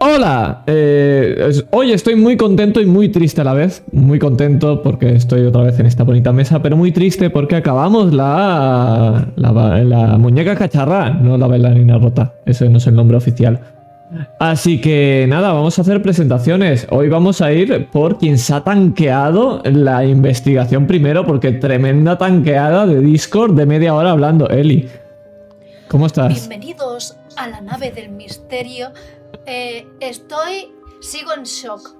[0.00, 0.62] hola.
[0.66, 3.82] Eh, hoy estoy muy contento y muy triste a la vez.
[3.92, 8.12] Muy contento porque estoy otra vez en esta bonita mesa, pero muy triste porque acabamos
[8.12, 12.34] la, la, muñeca cacharra, no la bailarina rota.
[12.46, 13.60] Ese no es el nombre oficial.
[14.40, 16.86] Así que nada, vamos a hacer presentaciones.
[16.90, 22.86] Hoy vamos a ir por quien se ha tanqueado la investigación primero, porque tremenda tanqueada
[22.86, 24.48] de Discord de media hora hablando.
[24.48, 24.88] Eli,
[25.88, 26.48] ¿cómo estás?
[26.48, 28.88] Bienvenidos a la nave del misterio.
[29.46, 31.96] Eh, estoy, sigo en shock.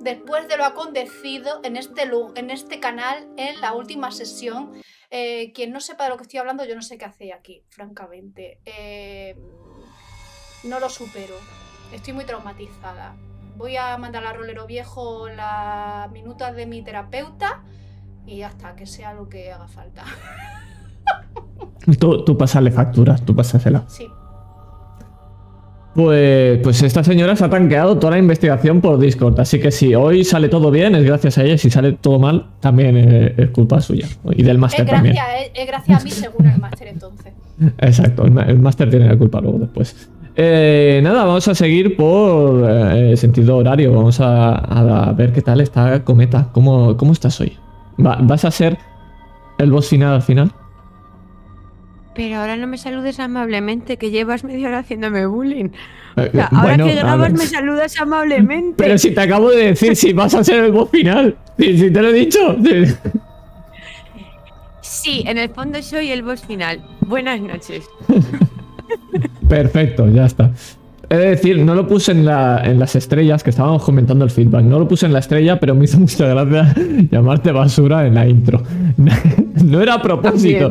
[0.00, 4.72] Después de lo acontecido en este, en este canal, en la última sesión,
[5.10, 7.62] eh, quien no sepa de lo que estoy hablando, yo no sé qué hace aquí,
[7.68, 8.60] francamente.
[8.64, 9.36] Eh,
[10.64, 11.34] no lo supero.
[11.92, 13.16] Estoy muy traumatizada.
[13.56, 17.62] Voy a mandar a Rolero Viejo las minutas de mi terapeuta
[18.26, 20.04] y hasta que sea lo que haga falta.
[21.98, 23.84] tú, tú pasale facturas, tú pasásela.
[23.88, 24.08] Sí.
[25.94, 29.94] Pues, pues esta señora se ha tanqueado toda la investigación por Discord, así que si
[29.94, 32.96] hoy sale todo bien es gracias a ella, si sale todo mal también
[33.36, 35.16] es, culpa suya y del máster también.
[35.52, 37.32] Es gracias a mí según el máster entonces.
[37.78, 40.08] Exacto, el máster tiene la culpa luego después.
[40.36, 43.92] Eh, nada, vamos a seguir por eh, sentido horario.
[43.92, 46.48] Vamos a, ver qué tal está Cometa.
[46.52, 47.56] ¿Cómo, cómo estás hoy?
[47.96, 48.78] ¿Vas a ser
[49.58, 50.52] el boss final al final?
[52.20, 55.70] Pero ahora no me saludes amablemente, que llevas media hora haciéndome bullying.
[56.18, 58.74] Eh, ahora que grabas me saludas amablemente.
[58.76, 61.34] Pero si te acabo de decir si vas a ser el boss final.
[61.58, 62.58] Si, te lo he dicho.
[64.82, 66.84] Sí, en el fondo soy el boss final.
[67.00, 67.88] Buenas noches.
[69.48, 70.50] Perfecto, ya está.
[71.10, 74.62] He de decir, no lo puse en, las estrellas, que estábamos comentando el feedback.
[74.62, 76.72] No lo puse en la estrella, pero me hizo mucha gracia
[77.10, 78.62] llamarte basura en la intro.
[79.64, 80.70] no era a propósito.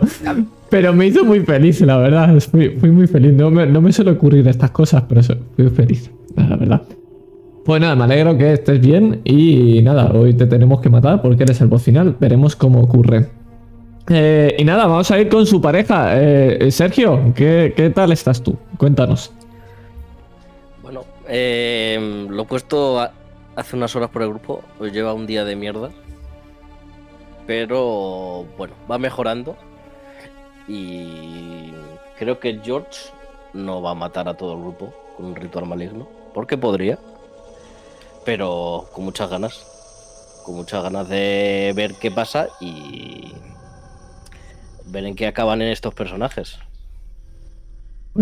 [0.69, 2.39] Pero me hizo muy feliz, la verdad.
[2.39, 3.33] Fui, muy feliz.
[3.33, 5.21] No me, no me suele ocurrir estas cosas, pero
[5.55, 6.81] fui feliz, la verdad.
[7.65, 11.43] Pues nada, me alegro que estés bien y nada, hoy te tenemos que matar porque
[11.43, 12.15] eres el voz final.
[12.19, 13.27] Veremos cómo ocurre.
[14.07, 16.19] Eh, y nada, vamos a ir con su pareja.
[16.19, 18.55] Eh, Sergio, ¿qué, tal estás tú?
[18.77, 19.31] Cuéntanos.
[21.31, 22.99] Eh, lo he puesto
[23.55, 24.63] hace unas horas por el grupo.
[24.77, 25.91] Pues lleva un día de mierda.
[27.45, 29.55] Pero bueno, va mejorando.
[30.67, 31.71] Y
[32.17, 33.11] creo que George
[33.53, 36.07] no va a matar a todo el grupo con un ritual maligno.
[36.33, 36.97] Porque podría.
[38.25, 39.65] Pero con muchas ganas.
[40.45, 43.33] Con muchas ganas de ver qué pasa y
[44.85, 46.57] ver en qué acaban estos personajes.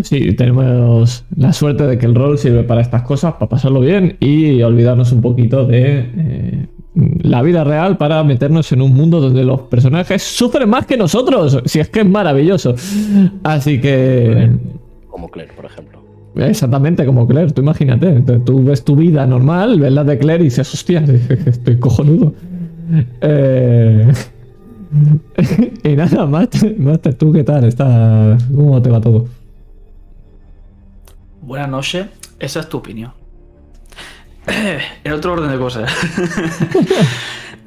[0.02, 4.16] Sí, tenemos la suerte de que el rol sirve para estas cosas, para pasarlo bien
[4.20, 9.44] y olvidarnos un poquito de eh, la vida real para meternos en un mundo donde
[9.44, 12.74] los personajes sufren más que nosotros, si es que es maravilloso.
[13.42, 14.50] Así que...
[15.08, 15.98] Como Claire, por ejemplo.
[16.36, 20.46] Exactamente, como Claire, tú imagínate, tú ves tu vida normal, ves la de Claire y
[20.46, 21.04] dices, hostia,
[21.46, 22.34] estoy cojonudo.
[23.20, 24.12] Eh...
[25.84, 27.64] y nada, Master, ¿tú qué tal?
[27.64, 28.38] ¿Está...
[28.54, 29.26] ¿Cómo te va todo?
[31.48, 32.06] Buenas noches,
[32.38, 33.10] esa es tu opinión.
[35.04, 35.90] en otro orden de cosas.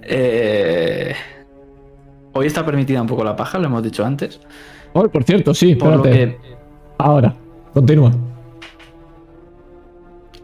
[0.04, 1.16] Eh,
[2.34, 4.42] hoy está permitida un poco la paja, lo hemos dicho antes.
[4.94, 6.38] Oh, por cierto, sí, espérate.
[6.98, 7.36] Ahora,
[7.72, 8.12] continúa.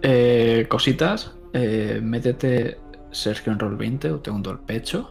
[0.04, 1.34] Eh, cositas.
[1.54, 2.78] Eh, métete
[3.12, 5.10] Sergio en Roll 20 o te hundo el pecho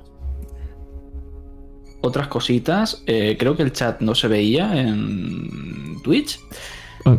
[2.01, 3.03] otras cositas.
[3.07, 6.39] Eh, creo que el chat no se veía en Twitch.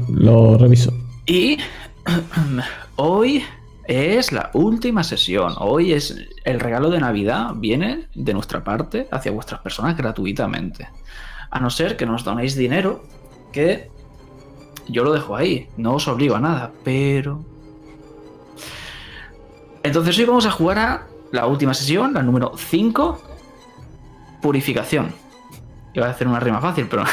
[0.09, 0.93] Lo reviso.
[1.25, 1.57] Y
[2.95, 3.43] hoy
[3.85, 5.53] es la última sesión.
[5.59, 7.51] Hoy es el regalo de Navidad.
[7.55, 10.89] Viene de nuestra parte hacia vuestras personas gratuitamente.
[11.49, 13.03] A no ser que nos donéis dinero,
[13.51, 13.89] que
[14.87, 15.69] yo lo dejo ahí.
[15.77, 17.45] No os obligo a nada, pero...
[19.83, 23.21] Entonces hoy vamos a jugar a la última sesión, la número 5
[24.41, 25.13] Purificación.
[25.97, 27.05] Iba a hacer una rima fácil, pero.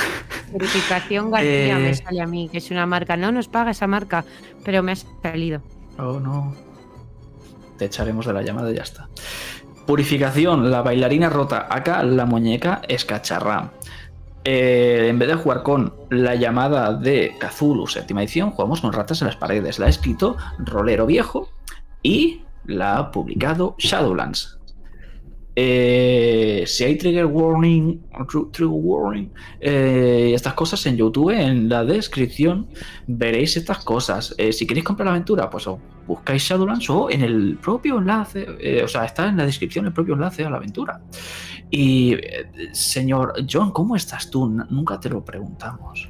[0.52, 3.16] Purificación García me eh, sale a mí, que es una marca.
[3.16, 4.26] No nos paga esa marca,
[4.62, 5.62] pero me ha salido.
[5.98, 6.54] Oh, no.
[7.78, 9.08] Te echaremos de la llamada y ya está.
[9.86, 11.66] Purificación, la bailarina rota.
[11.70, 13.72] Acá la muñeca escacharra.
[14.44, 19.22] Eh, en vez de jugar con la llamada de Cthulhu, séptima edición, jugamos con ratas
[19.22, 19.78] en las paredes.
[19.78, 21.48] La ha escrito Rolero Viejo
[22.02, 24.58] y la ha publicado Shadowlands.
[25.56, 28.00] Eh, si hay trigger warning,
[28.52, 29.30] trigger warning,
[29.60, 32.66] eh, estas cosas en YouTube, en la descripción
[33.06, 34.34] veréis estas cosas.
[34.36, 35.68] Eh, si queréis comprar la aventura, pues
[36.06, 40.14] buscáis Shadowlands o en el propio enlace, o sea, está en la descripción el propio
[40.14, 41.00] enlace a la aventura.
[41.70, 42.16] Y,
[42.72, 44.48] señor John, ¿cómo estás tú?
[44.48, 46.08] Nunca te lo preguntamos.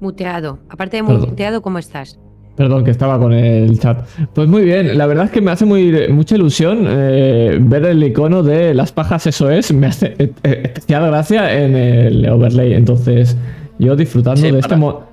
[0.00, 0.58] Muteado.
[0.68, 2.18] Aparte de muteado, ¿cómo estás?
[2.58, 4.04] Perdón, que estaba con el chat.
[4.34, 8.02] Pues muy bien, la verdad es que me hace muy, mucha ilusión eh, ver el
[8.02, 12.74] icono de las pajas, eso es, me hace eh, eh, especial gracia en el overlay.
[12.74, 13.36] Entonces,
[13.78, 15.06] yo disfrutando de este modo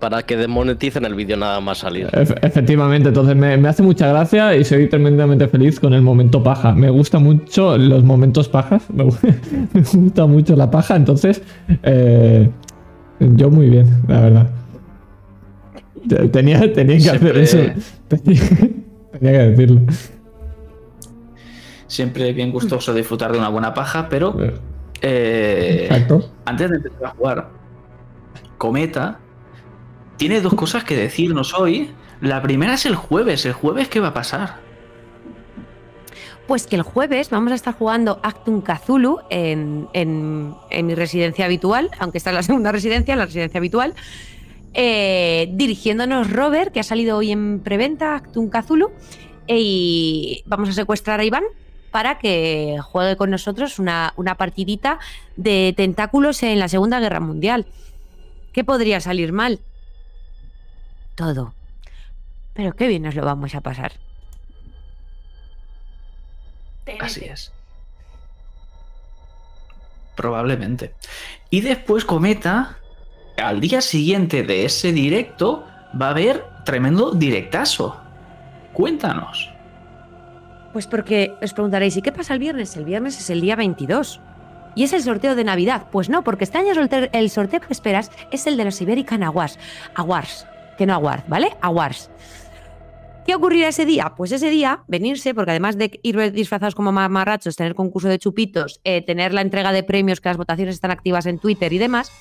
[0.00, 2.08] para que demoneticen el vídeo nada más salir.
[2.42, 6.74] efectivamente, entonces me, hace mucha gracia y soy tremendamente feliz con el momento paja.
[6.74, 11.40] Me gusta mucho los momentos pajas, me, gusta mucho la paja, entonces
[11.84, 12.50] eh,
[13.20, 14.63] yo muy bien, la verdad.
[16.32, 17.58] Tenía, tenía que hacer eso.
[18.08, 18.40] Tenía,
[19.20, 19.80] que decirlo.
[21.86, 24.36] Siempre bien gustoso disfrutar de una buena paja, pero
[25.00, 25.88] eh,
[26.44, 27.50] antes de empezar a jugar,
[28.58, 29.20] Cometa
[30.16, 31.90] tiene dos cosas que decirnos hoy.
[32.20, 33.44] La primera es el jueves.
[33.44, 34.56] ¿El jueves qué va a pasar?
[36.46, 39.88] Pues que el jueves vamos a estar jugando Actum Cthulhu en,
[40.72, 43.94] mi residencia habitual, aunque esta es la segunda residencia, la residencia habitual.
[44.74, 48.92] Eh, dirigiéndonos Robert, que ha salido hoy en preventa, Actum Cthulhu,
[49.46, 51.44] y vamos a secuestrar a Iván
[51.90, 54.98] para que juegue con nosotros una, una partidita
[55.36, 57.66] de tentáculos en la Segunda Guerra Mundial.
[58.52, 59.60] ¿Qué podría salir mal?
[61.14, 61.54] todo.
[62.52, 63.92] Pero qué bien nos lo vamos a pasar.
[67.00, 67.52] Así es.
[70.14, 70.94] Probablemente.
[71.50, 72.78] Y después Cometa,
[73.36, 75.64] al día siguiente de ese directo,
[76.00, 78.00] va a haber tremendo directazo.
[78.72, 79.50] Cuéntanos.
[80.72, 82.76] Pues porque os preguntaréis, ¿y qué pasa el viernes?
[82.76, 84.20] El viernes es el día 22.
[84.74, 85.86] ¿Y es el sorteo de Navidad?
[85.92, 86.72] Pues no, porque este año
[87.12, 89.58] el sorteo que esperas es el de los Iberican Awards.
[89.94, 90.46] Awards
[90.76, 91.56] que no Awards, ¿vale?
[91.60, 92.10] Awards.
[93.26, 94.12] ¿Qué ocurrirá ese día?
[94.16, 98.80] Pues ese día venirse, porque además de ir disfrazados como mamarrachos, tener concurso de chupitos,
[98.84, 102.12] eh, tener la entrega de premios, que las votaciones están activas en Twitter y demás,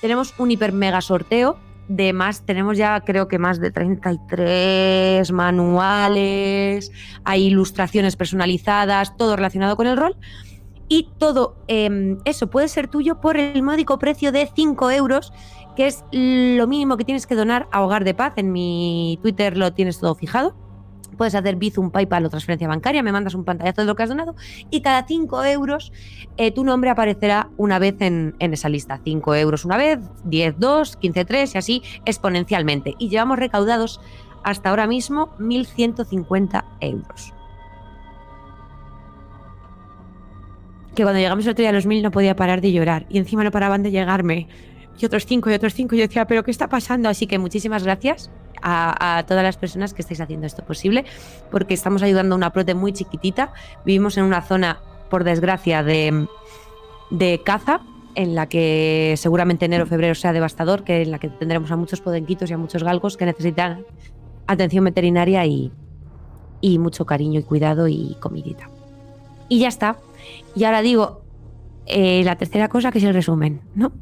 [0.00, 1.56] tenemos un hiper mega sorteo
[1.88, 6.90] de más, tenemos ya creo que más de 33 manuales,
[7.24, 10.16] hay ilustraciones personalizadas, todo relacionado con el rol.
[10.88, 15.32] Y todo em, eso puede ser tuyo por el módico precio de 5 euros
[15.76, 18.34] que es lo mínimo que tienes que donar a Hogar de Paz.
[18.36, 20.54] En mi Twitter lo tienes todo fijado.
[21.14, 24.08] Puedes hacer Bizum, PayPal o transferencia bancaria, me mandas un pantallazo de lo que has
[24.08, 24.34] donado
[24.70, 25.92] y cada 5 euros
[26.36, 29.00] eh, tu nombre aparecerá una vez en, esa lista.
[29.02, 32.94] 5 euros una vez, 10 dos, 15 tres y así exponencialmente.
[32.98, 34.00] Y llevamos recaudados
[34.42, 37.32] hasta ahora mismo 1.150 euros.
[40.94, 43.18] Que cuando llegamos el otro día a los 1.000 no podía parar de llorar y
[43.18, 44.48] encima no paraban de llegarme
[44.98, 45.94] y otros cinco y otros cinco.
[45.94, 47.08] Y yo decía, ¿pero qué está pasando?
[47.08, 48.30] Así que muchísimas gracias
[48.62, 51.04] a, todas las personas que estáis haciendo esto posible,
[51.50, 53.52] porque estamos ayudando a una prote muy chiquitita.
[53.84, 54.80] Vivimos en una zona,
[55.10, 56.26] por desgracia, de,
[57.10, 57.80] de caza,
[58.14, 61.76] en la que seguramente enero o febrero sea devastador, que en la que tendremos a
[61.76, 63.84] muchos podenquitos y a muchos galgos que necesitan
[64.46, 65.72] atención veterinaria y,
[66.60, 68.70] y mucho cariño y cuidado y comidita.
[69.48, 69.98] Y ya está.
[70.54, 71.22] Y ahora digo,
[71.86, 73.92] eh, la tercera cosa que es el resumen, ¿no?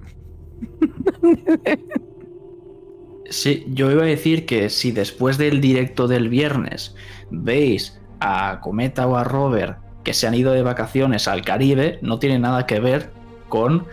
[3.31, 6.95] Sí, yo iba a decir que si después del directo del viernes
[7.31, 12.19] veis a Cometa o a Robert que se han ido de vacaciones al Caribe, no
[12.19, 13.11] tiene nada que ver
[13.49, 13.87] con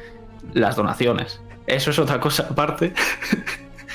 [0.53, 1.41] las donaciones.
[1.67, 2.93] Eso es otra cosa aparte.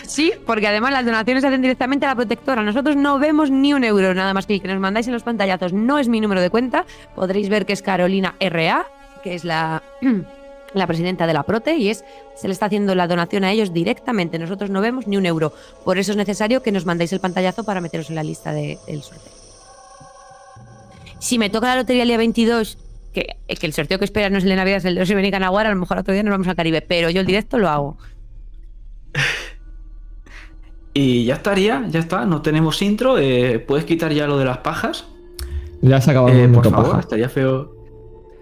[0.06, 2.62] Sí, porque además las donaciones se hacen directamente a la protectora.
[2.62, 5.72] Nosotros no vemos ni un euro, nada más que que nos mandáis en los pantallazos.
[5.72, 6.86] No es mi número de cuenta.
[7.14, 8.86] Podréis ver que es Carolina RA,
[9.22, 9.82] que es la
[10.74, 12.04] la presidenta de la Prote, y es,
[12.36, 14.38] se le está haciendo la donación a ellos directamente.
[14.38, 15.52] Nosotros no vemos ni un euro.
[15.84, 19.02] Por eso es necesario que nos mandéis el pantallazo para meteros en la lista del
[19.02, 19.32] sorteo.
[21.18, 22.78] Si me toca la lotería el día 22,
[23.12, 25.10] que, que el sorteo que espera no es el de Navidad, es el de los
[25.10, 27.68] a a lo mejor otro día nos vamos al Caribe, pero yo el directo lo
[27.68, 27.96] hago.
[30.96, 33.18] Y ya estaría, ya está, no tenemos intro.
[33.18, 35.04] Eh, ¿Puedes quitar ya lo de las pajas?
[35.82, 37.73] Ya se ha acabado eh, Por favor, estaría feo.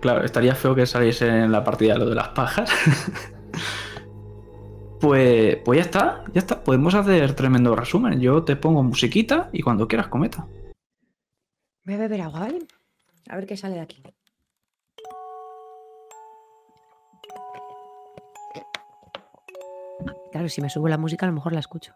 [0.03, 2.69] Claro, estaría feo que saliese en la partida lo de las pajas.
[5.01, 6.65] pues, pues ya está, ya está.
[6.65, 8.19] Podemos hacer tremendo resumen.
[8.19, 10.45] Yo te pongo musiquita y cuando quieras cometa.
[11.85, 12.67] Voy a beber agua, ¿vale?
[13.29, 14.03] A ver qué sale de aquí.
[20.33, 21.95] Claro, si me subo la música a lo mejor la escucho.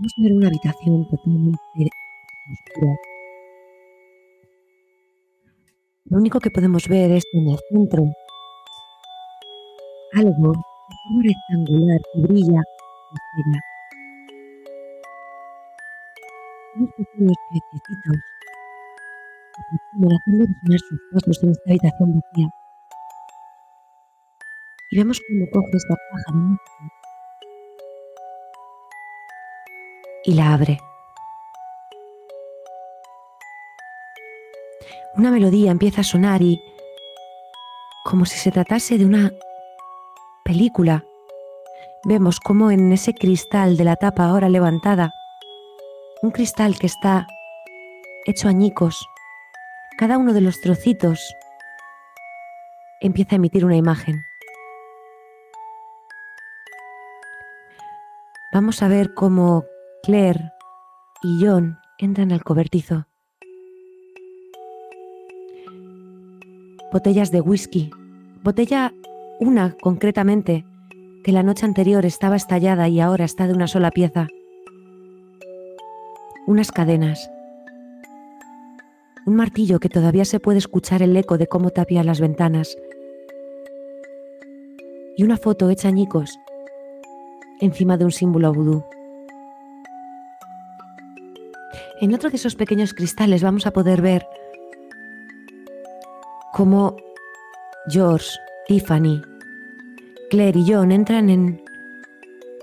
[0.00, 1.60] Vamos a ver una habitación totalmente
[2.50, 2.96] oscura.
[6.06, 8.04] Lo único que podemos ver es en el centro
[10.14, 12.62] algo de forma rectangular que brilla
[17.18, 18.20] unos pequeños
[19.58, 22.48] aproximan haciendo resonar sus pasos en esta habitación vacía.
[24.92, 26.99] Y vemos cómo coge esta caja de música
[30.24, 30.80] y la abre.
[35.16, 36.62] Una melodía empieza a sonar y,
[38.04, 39.32] como si se tratase de una
[40.44, 41.04] película,
[42.04, 45.12] vemos cómo en ese cristal de la tapa ahora levantada,
[46.22, 47.26] un cristal que está
[48.26, 49.06] hecho añicos,
[49.98, 51.34] cada uno de los trocitos
[53.00, 54.24] empieza a emitir una imagen.
[58.52, 59.64] Vamos a ver cómo
[60.02, 60.52] Claire
[61.22, 63.06] y John entran al cobertizo.
[66.92, 67.90] Botellas de whisky.
[68.42, 68.94] Botella
[69.40, 70.64] una concretamente,
[71.22, 74.28] que la noche anterior estaba estallada y ahora está de una sola pieza.
[76.46, 77.30] Unas cadenas.
[79.26, 82.76] Un martillo que todavía se puede escuchar el eco de cómo tapia las ventanas.
[85.16, 86.38] Y una foto hecha añicos
[87.60, 88.84] encima de un símbolo vudú.
[92.00, 94.26] En otro de esos pequeños cristales vamos a poder ver
[96.54, 96.96] cómo
[97.90, 98.26] George,
[98.66, 99.20] Tiffany,
[100.30, 101.62] Claire y John entran en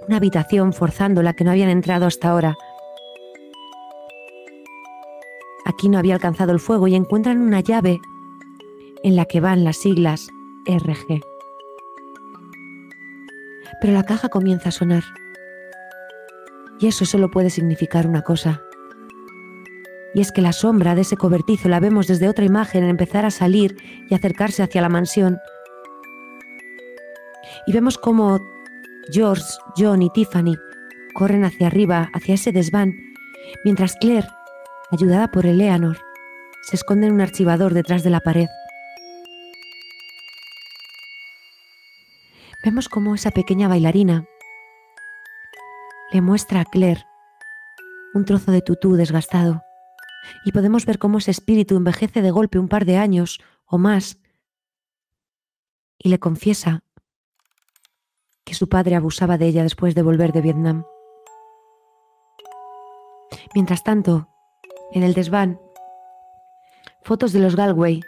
[0.08, 2.56] una habitación forzando la que no habían entrado hasta ahora.
[5.66, 8.00] Aquí no había alcanzado el fuego y encuentran una llave
[9.04, 10.30] en la que van las siglas
[10.66, 11.22] RG.
[13.82, 15.04] Pero la caja comienza a sonar.
[16.80, 18.64] Y eso solo puede significar una cosa.
[20.18, 23.30] Y es que la sombra de ese cobertizo la vemos desde otra imagen empezar a
[23.30, 23.78] salir
[24.10, 25.38] y acercarse hacia la mansión.
[27.68, 28.40] Y vemos cómo
[29.12, 29.46] George,
[29.78, 30.58] John y Tiffany
[31.14, 32.96] corren hacia arriba, hacia ese desván,
[33.64, 34.28] mientras Claire,
[34.90, 36.00] ayudada por Eleanor,
[36.64, 38.48] se esconde en un archivador detrás de la pared.
[42.64, 44.26] Vemos cómo esa pequeña bailarina
[46.12, 47.06] le muestra a Claire
[48.16, 49.67] un trozo de tutú desgastado
[50.46, 54.20] y podemos ver cómo ese espíritu envejece de golpe un par de años o más
[55.98, 56.84] y le confiesa
[58.46, 60.86] que su padre abusaba de ella después de volver de Vietnam.
[63.54, 64.30] Mientras tanto,
[64.94, 65.60] en el desván,
[67.04, 68.02] fotos de los Galway,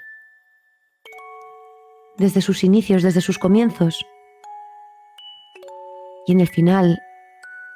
[2.18, 4.06] desde sus inicios, desde sus comienzos,
[6.26, 7.02] y en el final,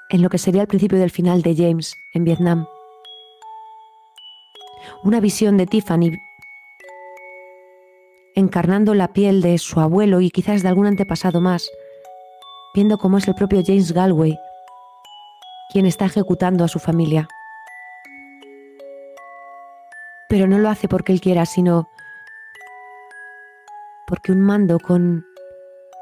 [0.10, 2.68] en lo que sería el principio del final de James en Vietnam
[5.04, 6.18] una visión de Tiffany
[8.36, 11.70] encarnando la piel de su abuelo y quizás de algún antepasado más,
[12.74, 14.38] viendo cómo es el propio James Galway
[15.72, 17.28] quien está ejecutando a su familia.
[20.30, 21.90] Pero no lo hace porque él quiera, sino
[24.08, 25.26] porque un mando con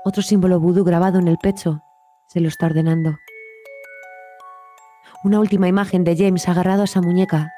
[0.03, 1.81] otro símbolo vudú grabado en el pecho
[2.27, 3.17] se lo está ordenando.
[5.23, 7.51] Una última imagen de James agarrado a esa muñeca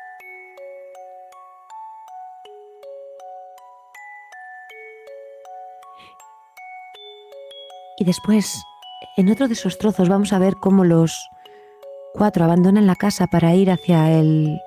[8.04, 8.62] Y después,
[9.16, 11.30] en otro de esos trozos, vamos a ver cómo los
[12.14, 14.60] cuatro abandonan la casa para ir hacia el,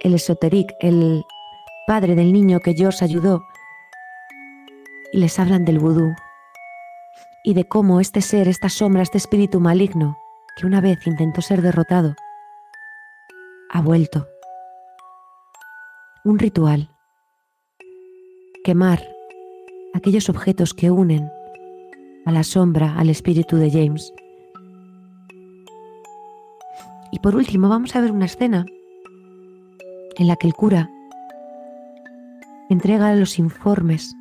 [0.00, 1.24] el esoteric, el
[1.86, 3.42] padre del niño que George ayudó,
[5.14, 6.14] y les hablan del vudú
[7.42, 10.18] y de cómo este ser, esta sombra, este espíritu maligno,
[10.58, 12.14] que una vez intentó ser derrotado,
[13.70, 14.28] ha vuelto.
[16.22, 16.90] Un ritual.
[18.62, 19.02] Quemar
[19.94, 21.32] aquellos objetos que unen
[22.28, 24.12] a la sombra, al espíritu de James.
[27.10, 28.66] Y por último vamos a ver una escena
[30.18, 30.90] en la que el cura
[32.68, 34.14] entrega los informes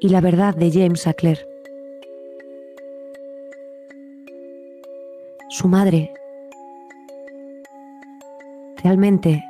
[0.00, 1.46] y la verdad de James a Claire.
[5.50, 6.12] Su madre
[8.82, 9.44] realmente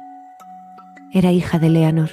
[1.15, 2.11] era hija de Leonor.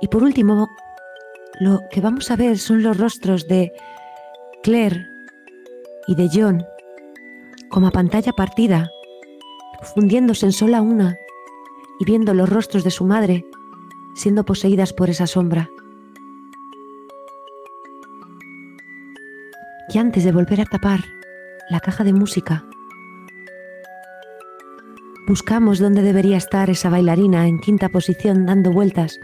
[0.00, 0.68] Y por último,
[1.60, 3.72] lo que vamos a ver son los rostros de
[4.62, 5.06] Claire
[6.06, 6.64] y de John
[7.68, 8.90] como a pantalla partida,
[9.94, 11.16] fundiéndose en sola una
[11.98, 13.44] y viendo los rostros de su madre
[14.14, 15.68] siendo poseídas por esa sombra.
[19.92, 21.00] Y antes de volver a tapar
[21.68, 22.64] la caja de música,
[25.26, 29.18] buscamos dónde debería estar esa bailarina en quinta posición dando vueltas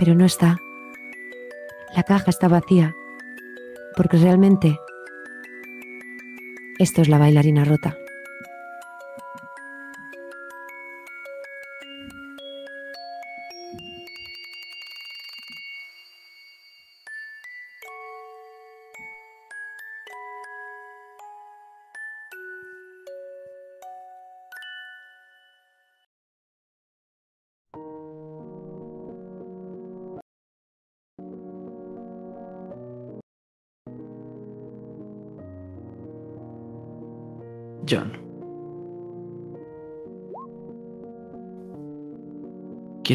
[0.00, 0.56] pero no está.
[1.94, 2.96] La caja está vacía,
[3.96, 4.78] porque realmente
[6.78, 7.99] esto es la bailarina rota.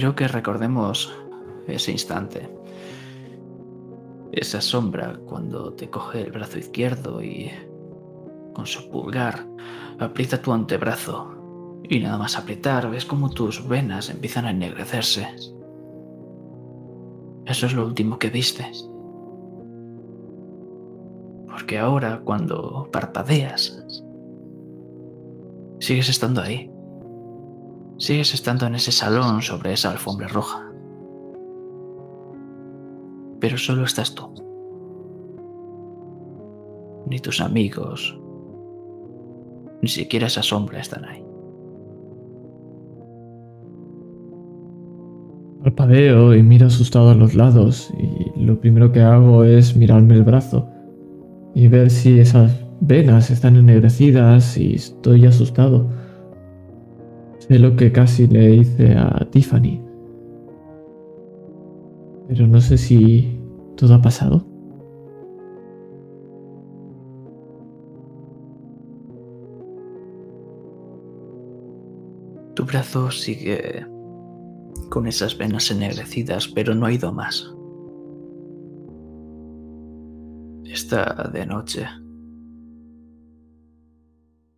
[0.05, 1.11] Quiero que recordemos
[1.65, 2.47] ese instante.
[4.33, 7.49] Esa sombra cuando te coge el brazo izquierdo y
[8.53, 9.47] con su pulgar
[9.97, 11.81] aprieta tu antebrazo.
[11.89, 15.27] Y nada más apretar, ves como tus venas empiezan a ennegrecerse.
[17.47, 18.71] Eso es lo último que viste.
[21.49, 23.83] Porque ahora, cuando parpadeas,
[25.79, 26.74] Sigues estando ahí.
[27.97, 30.69] Sigues estando en ese salón sobre esa alfombra roja.
[33.39, 34.33] Pero solo estás tú.
[37.07, 38.19] Ni tus amigos,
[39.81, 41.23] ni siquiera esa sombra están ahí.
[45.63, 50.23] Parpadeo y miro asustado a los lados y lo primero que hago es mirarme el
[50.23, 50.67] brazo
[51.55, 55.89] y ver si esas venas están ennegrecidas y estoy asustado.
[57.47, 59.79] Sé lo que casi le hice a Tiffany.
[62.27, 63.39] Pero no sé si
[63.77, 64.43] todo ha pasado.
[72.55, 73.85] Tu brazo sigue
[74.89, 77.53] con esas venas ennegrecidas, pero no ha ido más.
[80.63, 81.85] Está de noche.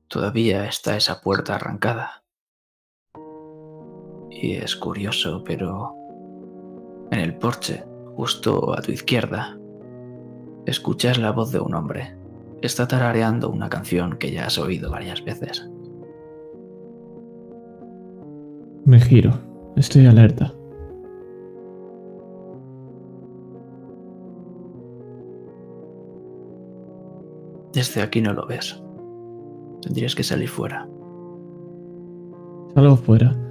[0.07, 2.23] Todavía está esa puerta arrancada.
[4.29, 5.95] Y es curioso, pero
[7.11, 7.83] en el porche,
[8.15, 9.57] justo a tu izquierda,
[10.65, 12.15] escuchas la voz de un hombre.
[12.61, 15.69] Está tarareando una canción que ya has oído varias veces.
[18.85, 19.31] Me giro.
[19.75, 20.53] Estoy alerta.
[27.73, 28.81] Desde aquí no lo ves.
[29.81, 30.89] Tendrías que salir fuera.
[32.73, 33.46] Salgo fuera.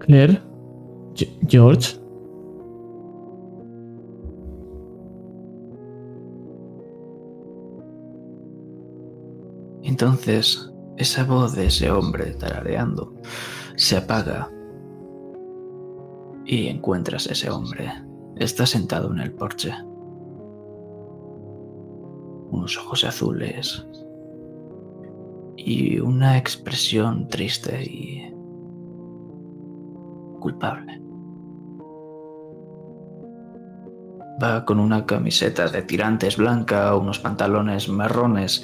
[0.00, 0.40] Claire.
[1.46, 1.96] George.
[9.82, 13.14] Entonces, esa voz de ese hombre tarareando
[13.76, 14.50] se apaga
[16.44, 17.92] y encuentras a ese hombre.
[18.36, 19.72] Está sentado en el porche.
[22.50, 23.86] Unos ojos azules
[25.56, 28.33] y una expresión triste y
[30.44, 31.00] culpable.
[34.42, 38.62] Va con una camiseta de tirantes blanca, unos pantalones marrones,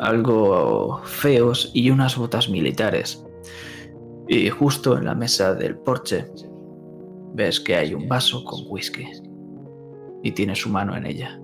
[0.00, 3.24] algo feos y unas botas militares.
[4.26, 6.26] Y justo en la mesa del porche
[7.34, 9.06] ves que hay un vaso con whisky
[10.24, 11.40] y tiene su mano en ella.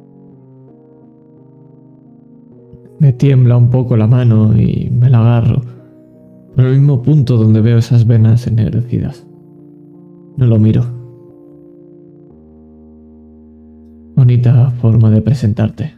[2.99, 5.63] Me tiembla un poco la mano y me la agarro.
[6.57, 9.26] Por el mismo punto donde veo esas venas ennegrecidas.
[10.37, 10.83] No lo miro.
[14.17, 15.97] Bonita forma de presentarte.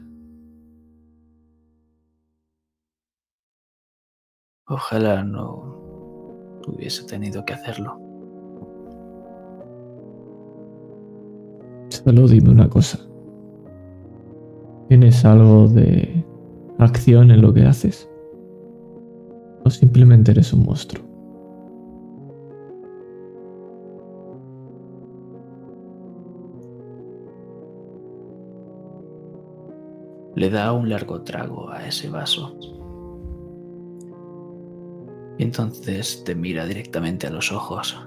[4.68, 7.98] Ojalá no hubiese tenido que hacerlo.
[11.88, 13.00] Solo dime una cosa.
[14.88, 16.24] ¿Tienes algo de
[16.78, 18.08] acción en lo que haces?
[19.64, 21.07] ¿O simplemente eres un monstruo?
[30.38, 32.56] Le da un largo trago a ese vaso.
[35.36, 37.98] Y entonces te mira directamente a los ojos.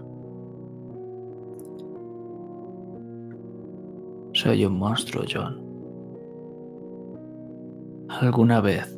[4.32, 5.62] Soy un monstruo, John.
[8.08, 8.98] Alguna vez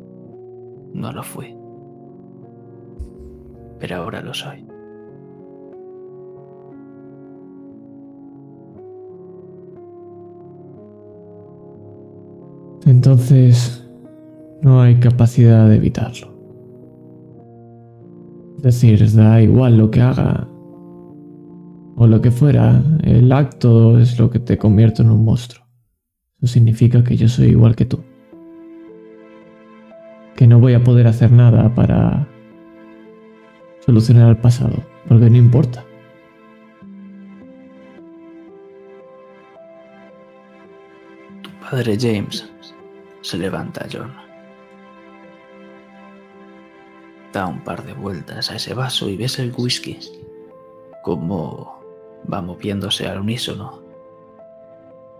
[0.92, 1.56] no lo fui.
[3.80, 4.64] Pero ahora lo soy.
[13.04, 13.86] Entonces,
[14.62, 16.34] no hay capacidad de evitarlo.
[18.56, 20.48] Es decir, da igual lo que haga
[21.96, 25.66] o lo que fuera, el acto es lo que te convierte en un monstruo.
[26.38, 28.00] Eso significa que yo soy igual que tú.
[30.34, 32.26] que no voy a poder hacer nada para
[33.84, 35.84] solucionar el pasado, porque no importa.
[41.70, 42.53] Padre James
[43.24, 44.12] se levanta, John.
[47.32, 49.98] Da un par de vueltas a ese vaso y ves el whisky,
[51.02, 51.82] como
[52.30, 53.82] va moviéndose al unísono.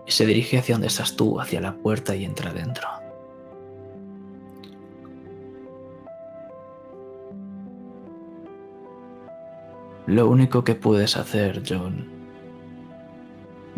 [0.05, 2.87] Y se dirige hacia donde estás tú, hacia la puerta y entra dentro.
[10.05, 12.07] Lo único que puedes hacer, John,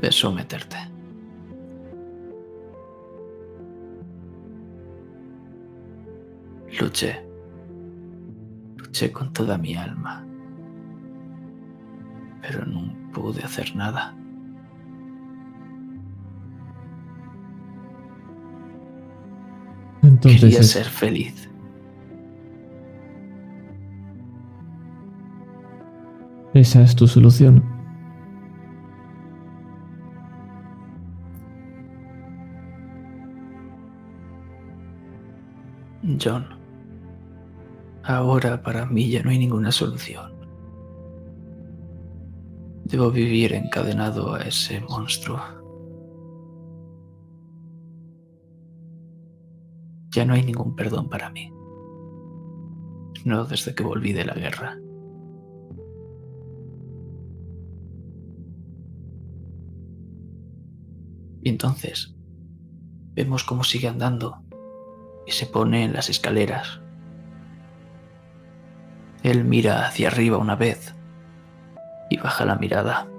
[0.02, 0.97] es someterte.
[6.80, 7.24] Luché.
[8.78, 10.26] Luché con toda mi alma.
[12.42, 14.14] Pero no pude hacer nada.
[20.04, 21.50] Entonces Quería es- ser feliz.
[26.54, 27.64] esa es tu solución.
[36.20, 36.57] John,
[38.08, 40.34] ahora para mí ya no hay ninguna solución.
[42.86, 45.41] Debo vivir encadenado a ese monstruo.
[50.12, 51.52] Ya no hay ningún perdón para mí.
[53.26, 54.78] No desde que volví de la guerra.
[61.43, 62.15] Y entonces
[63.13, 64.38] vemos cómo sigue andando
[65.26, 66.82] y se pone en las escaleras.
[69.28, 70.96] Él mira hacia arriba una vez
[72.10, 73.10] y baja la mirada.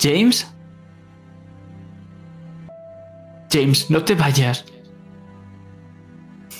[0.00, 0.48] James?
[3.50, 4.64] James, no te vayas.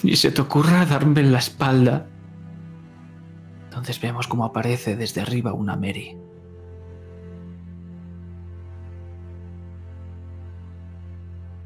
[0.03, 2.09] Ni se te ocurra darme la espalda.
[3.67, 6.19] Entonces vemos cómo aparece desde arriba una Mary.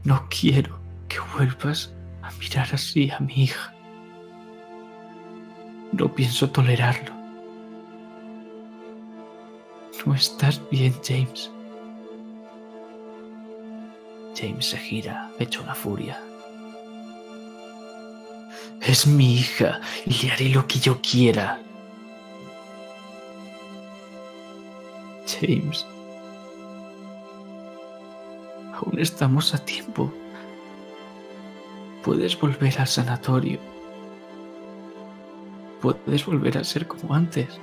[0.02, 3.73] No quiero que vuelvas a mirar así a mi hija.
[5.96, 7.14] No pienso tolerarlo.
[10.04, 11.52] No estás bien, James.
[14.36, 16.20] James se gira, hecho una furia.
[18.80, 21.60] Es mi hija y le haré lo que yo quiera.
[25.28, 25.86] James.
[28.74, 30.12] Aún estamos a tiempo.
[32.02, 33.73] Puedes volver al sanatorio.
[35.84, 37.60] Puedes volver a ser como antes.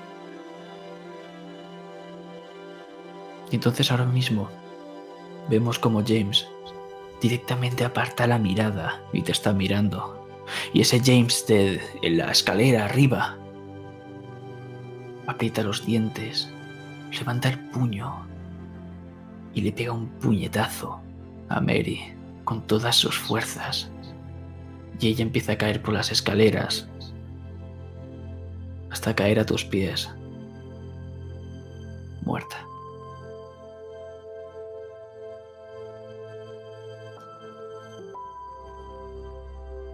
[3.50, 4.48] Y entonces ahora mismo
[5.50, 6.48] vemos como James
[7.20, 10.28] directamente aparta la mirada y te está mirando.
[10.72, 13.40] Y ese James de en la escalera arriba
[15.26, 16.48] aprieta los dientes,
[17.18, 18.28] levanta el puño
[19.56, 21.02] y le pega un puñetazo
[21.50, 23.90] a Mary con todas sus fuerzas.
[25.00, 26.88] Y ella empieza a caer por las escaleras
[28.92, 30.10] hasta caer a tus pies,
[32.24, 32.58] muerta.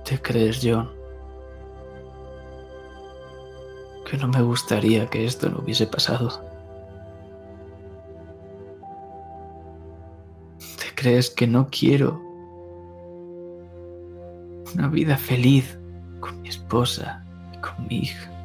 [0.08, 0.90] ¿Te crees, John?
[4.10, 6.42] Que no me gustaría que esto no hubiese pasado.
[10.58, 12.22] ¿Te crees que no quiero
[14.74, 15.78] una vida feliz
[16.22, 18.37] con mi esposa y con mi hija?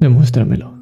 [0.00, 0.74] Demuéstramelo.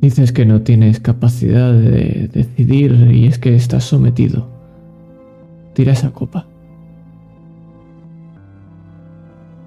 [0.00, 4.48] Dices que no tienes capacidad de decidir y es que estás sometido.
[5.74, 6.46] Tira esa copa.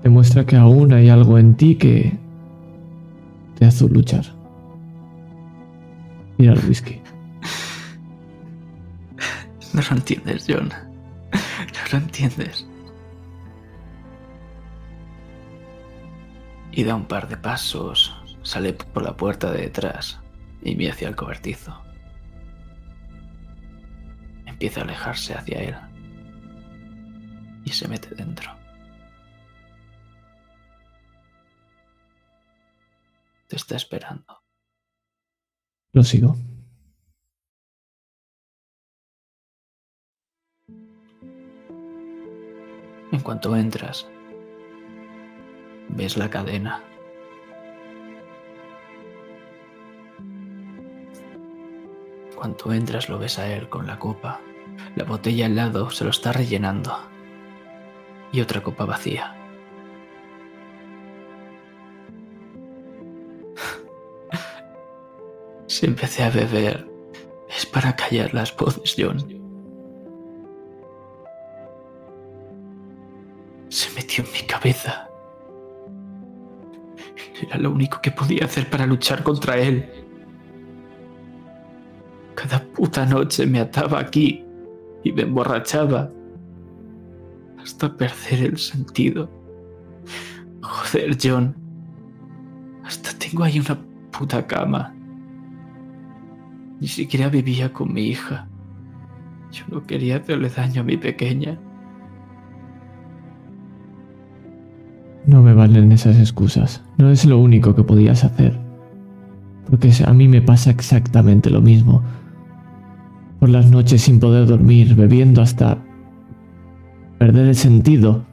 [0.03, 2.17] Demuestra que aún hay algo en ti que
[3.57, 4.25] te hace luchar.
[6.37, 7.01] Mira el whisky.
[9.71, 10.69] No lo entiendes, John.
[10.69, 12.65] No lo entiendes.
[16.79, 20.21] Y da un par de pasos, sale por la puerta de detrás
[20.61, 21.77] y mira hacia el cobertizo.
[24.45, 25.75] Empieza a alejarse hacia él
[27.65, 28.55] y se mete dentro.
[33.49, 34.41] Te está esperando.
[35.91, 36.37] Lo sigo.
[43.11, 44.07] En cuanto entras,
[45.89, 46.83] ves la cadena.
[52.39, 54.39] cuando entras lo ves a él con la copa.
[54.95, 56.97] La botella al lado se lo está rellenando.
[58.31, 59.35] Y otra copa vacía.
[65.67, 66.89] Si empecé a beber,
[67.47, 69.17] es para callar las voces, John.
[73.69, 75.08] Se metió en mi cabeza.
[77.41, 79.89] Era lo único que podía hacer para luchar contra él.
[82.35, 84.45] Cada puta noche me ataba aquí
[85.03, 86.11] y me emborrachaba
[87.61, 89.29] hasta perder el sentido.
[90.61, 91.55] Joder, John.
[92.83, 93.79] Hasta tengo ahí una
[94.11, 94.93] puta cama.
[96.79, 98.47] Ni siquiera vivía con mi hija.
[99.51, 101.59] Yo no quería hacerle daño a mi pequeña.
[105.25, 106.83] No me valen esas excusas.
[106.97, 108.57] No es lo único que podías hacer.
[109.69, 112.01] Porque a mí me pasa exactamente lo mismo.
[113.39, 115.77] Por las noches sin poder dormir, bebiendo hasta
[117.17, 118.25] perder el sentido.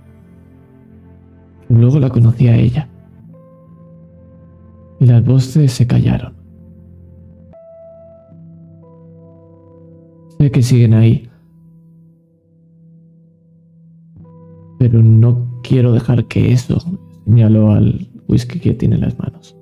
[1.69, 2.89] Luego la conocí a ella.
[4.99, 6.35] Y las voces se callaron.
[10.39, 11.29] Sé que siguen ahí.
[14.79, 16.79] Pero no quiero dejar que eso
[17.25, 19.57] señaló al whisky que tiene en las manos.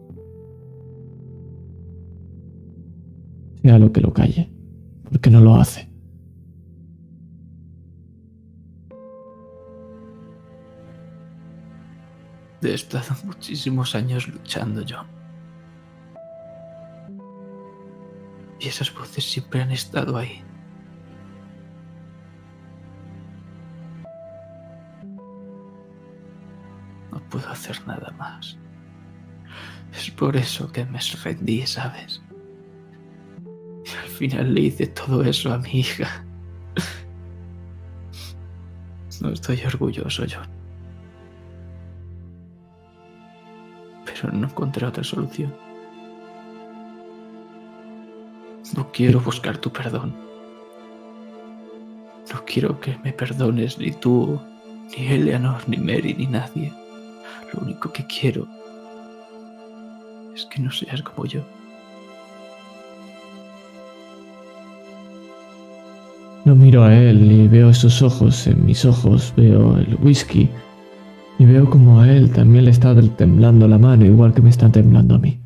[3.62, 4.50] Sea lo que lo calle,
[5.11, 5.88] porque no lo hace.
[12.62, 15.07] He estado muchísimos años luchando, John.
[18.59, 20.42] Y esas voces siempre han estado ahí.
[27.31, 28.57] Puedo hacer nada más.
[29.97, 32.23] Es por eso que me rendí, ¿sabes?
[33.85, 36.25] Y al final le hice todo eso a mi hija.
[39.21, 40.49] No estoy orgulloso, John.
[44.05, 45.55] Pero no encontré otra solución.
[48.77, 50.15] No quiero buscar tu perdón.
[52.33, 54.41] No quiero que me perdones ni tú,
[54.97, 56.73] ni Eleanor, ni Mary, ni nadie.
[57.55, 58.47] Lo único que quiero
[60.35, 61.43] es que no seas como yo.
[66.45, 70.49] No miro a él y veo sus ojos en mis ojos, veo el whisky
[71.38, 74.71] y veo como a él también le está temblando la mano igual que me está
[74.71, 75.40] temblando a mí.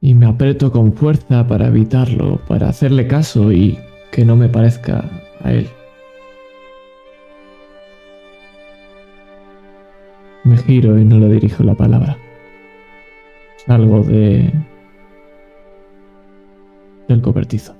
[0.00, 3.78] Y me aprieto con fuerza para evitarlo, para hacerle caso y
[4.12, 5.04] que no me parezca
[5.42, 5.68] a él.
[10.58, 12.16] Giro y no le dirijo la palabra.
[13.66, 14.52] Salgo de...
[17.08, 17.74] del cobertizo.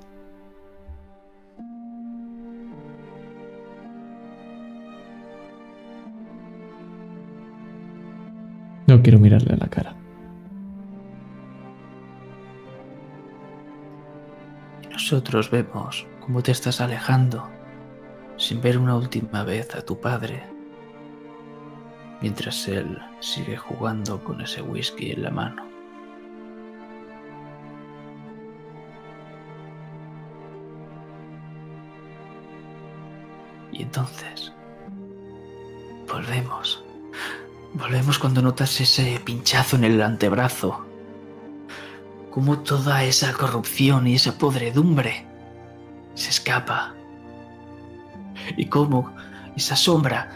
[8.87, 9.95] No quiero mirarle a la cara.
[14.91, 17.47] Nosotros vemos cómo te estás alejando
[18.37, 20.43] sin ver una última vez a tu padre,
[22.21, 25.63] mientras él sigue jugando con ese whisky en la mano.
[33.71, 34.51] Y entonces,
[36.07, 36.83] volvemos.
[37.73, 40.85] Volvemos cuando notas ese pinchazo en el antebrazo.
[42.31, 45.25] Cómo toda esa corrupción y esa podredumbre
[46.15, 46.93] se escapa.
[48.57, 49.13] Y cómo
[49.55, 50.29] esa sombra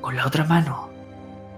[0.00, 0.91] con la otra mano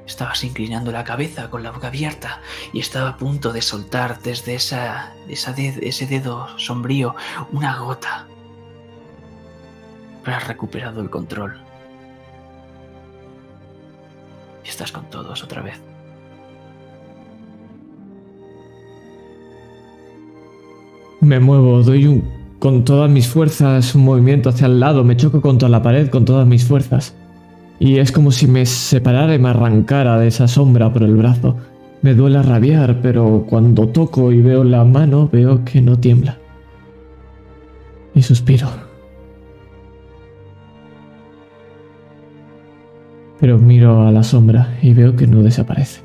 [0.07, 2.40] estabas inclinando la cabeza con la boca abierta
[2.73, 7.14] y estaba a punto de soltar desde esa, esa ese dedo sombrío
[7.53, 8.27] una gota.
[10.23, 11.57] Pero has recuperado el control.
[14.64, 15.81] Y estás con todos otra vez.
[21.21, 25.40] Me muevo, doy un, con todas mis fuerzas un movimiento hacia el lado, me choco
[25.40, 27.14] contra la pared con todas mis fuerzas.
[27.85, 31.59] Y es como si me separara y me arrancara de esa sombra por el brazo.
[32.01, 36.38] Me duele rabiar, pero cuando toco y veo la mano, veo que no tiembla.
[38.14, 38.68] Y suspiro.
[43.38, 46.01] Pero miro a la sombra y veo que no desaparece.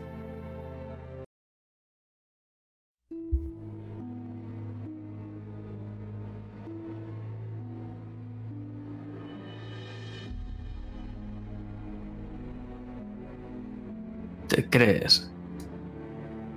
[14.60, 15.32] ¿Te crees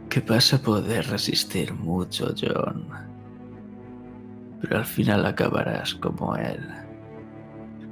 [0.08, 2.84] que vas a poder resistir mucho, John?
[4.60, 6.68] Pero al final acabarás como él.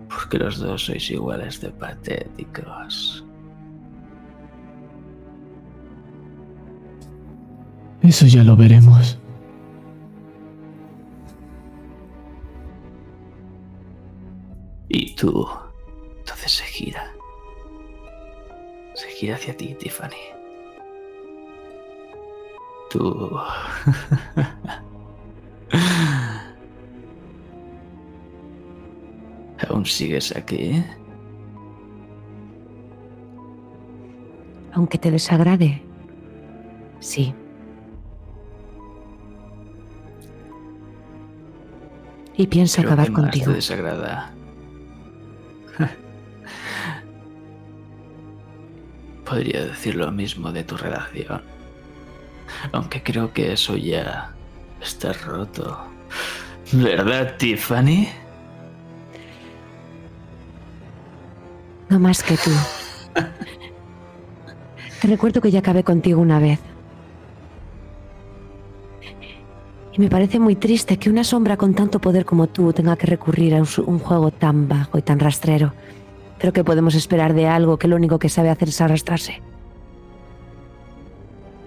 [0.09, 3.25] Porque los dos sois iguales de patéticos.
[8.03, 9.17] Eso ya lo veremos.
[14.89, 15.47] Y tú,
[16.19, 17.20] entonces se gira.
[19.01, 20.13] Se gira hacia ti, Tiffany.
[22.91, 23.31] Tú...
[29.71, 30.85] ¿Aún sigues aquí?
[34.75, 35.83] Aunque te desagrade.
[36.99, 37.35] Sí.
[42.37, 43.47] Y pienso acabar ¿qué más contigo.
[43.47, 44.35] te desagrada?
[49.31, 51.41] Podría decir lo mismo de tu relación.
[52.73, 54.35] Aunque creo que eso ya
[54.83, 55.79] está roto.
[56.73, 58.09] ¿Verdad, Tiffany?
[61.89, 62.51] No más que tú.
[65.01, 66.59] Te recuerdo que ya acabé contigo una vez.
[69.93, 73.07] Y me parece muy triste que una sombra con tanto poder como tú tenga que
[73.07, 75.73] recurrir a un, juego tan bajo y tan rastrero.
[76.41, 79.43] Pero que podemos esperar de algo que lo único que sabe hacer es arrastrarse.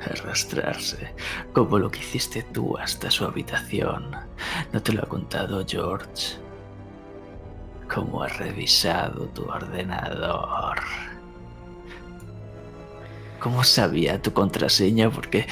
[0.02, 1.14] Arrastrarse,
[1.54, 4.12] como lo que hiciste tú hasta su habitación.
[4.74, 6.38] ¿No te lo ha contado George?
[7.94, 10.80] ¿Cómo ha revisado tu ordenador?
[13.40, 15.12] ¿Cómo sabía tu contraseña?
[15.12, 15.46] Porque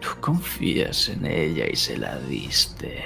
[0.00, 3.04] tú confías en ella y se la diste.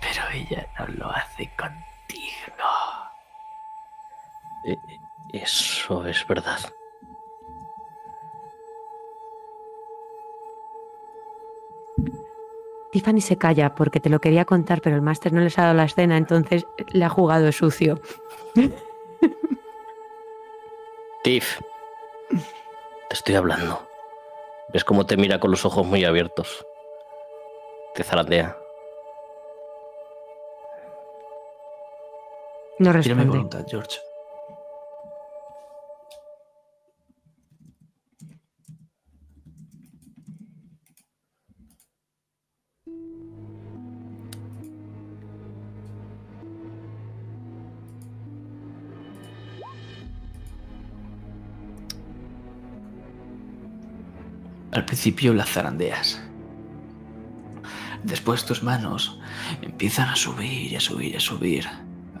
[0.00, 3.01] Pero ella no lo hace contigo.
[4.64, 4.78] Eh,
[5.32, 6.58] Eso es verdad.
[12.90, 15.74] Tiffany se calla porque te lo quería contar, pero el máster no les ha dado
[15.74, 17.98] la escena, entonces le ha jugado sucio.
[21.24, 21.60] Tiff,
[22.28, 23.86] te estoy hablando.
[24.72, 26.66] ¿Ves cómo te mira con los ojos muy abiertos?
[27.94, 28.58] Te zarandea.
[32.78, 33.26] No Tírame responde.
[33.28, 33.98] voluntad, George.
[54.72, 56.20] Al principio las zarandeas.
[58.02, 59.20] Después tus manos
[59.60, 61.68] empiezan a subir y a subir y a subir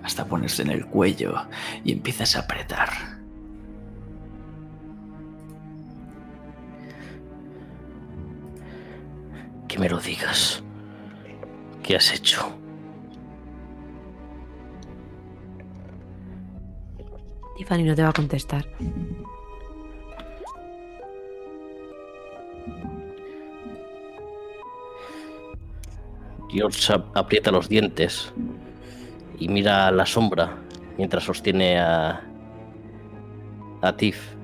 [0.02, 1.34] hasta ponerse en el cuello
[1.84, 2.90] y empiezas a apretar.
[9.66, 10.62] Que me lo digas.
[11.82, 12.54] ¿Qué has hecho?
[17.56, 18.66] Tiffany no te va a contestar.
[26.52, 28.32] George ap- aprieta los dientes
[29.38, 30.58] y mira a la sombra
[30.98, 32.22] mientras sostiene a,
[33.80, 34.34] a Tiff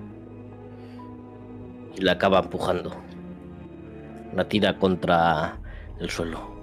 [1.96, 2.92] y la acaba empujando.
[4.34, 5.58] La tira contra
[6.00, 6.56] el suelo.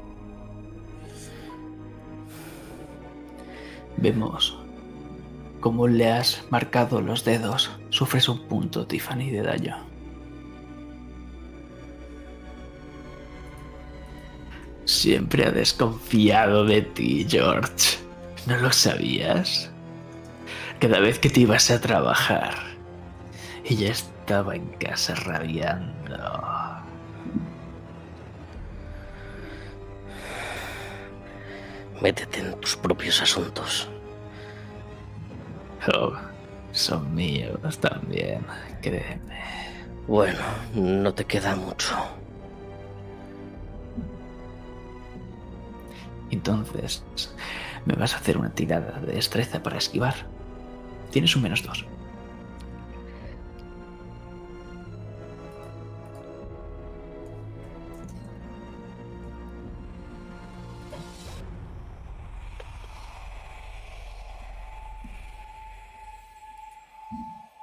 [3.98, 4.58] Vemos
[5.60, 7.72] cómo le has marcado los dedos.
[7.90, 9.85] Sufres un punto, Tiffany, de daño.
[14.86, 17.98] Siempre ha desconfiado de ti, George.
[18.46, 19.72] ¿No lo sabías?
[20.80, 22.54] Cada vez que te ibas a trabajar,
[23.64, 25.96] ella estaba en casa rabiando.
[32.02, 33.90] Métete en tus propios asuntos.
[35.94, 36.14] Oh,
[36.72, 38.46] son míos también,
[38.82, 39.22] créeme.
[40.08, 40.40] Bueno,
[40.76, 41.96] no te queda mucho.
[46.32, 47.04] Entonces,
[47.86, 50.16] me vas a hacer una tirada de destreza para esquivar.
[51.12, 51.86] Tienes un menos dos.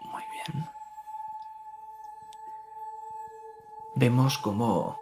[0.01, 0.67] Muy bien.
[3.95, 5.02] Vemos cómo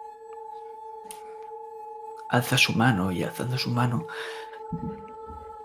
[2.31, 4.07] alza su mano y alzando su mano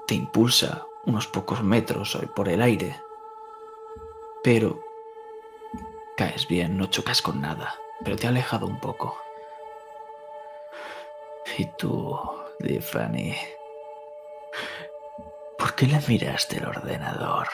[0.06, 3.00] te impulsa unos pocos metros por el aire.
[4.42, 4.80] Pero
[6.16, 9.16] caes bien, no chocas con nada, pero te ha alejado un poco.
[11.56, 12.18] Y tú,
[12.58, 13.34] Tiffany,
[15.56, 17.48] ¿por qué le miraste el ordenador?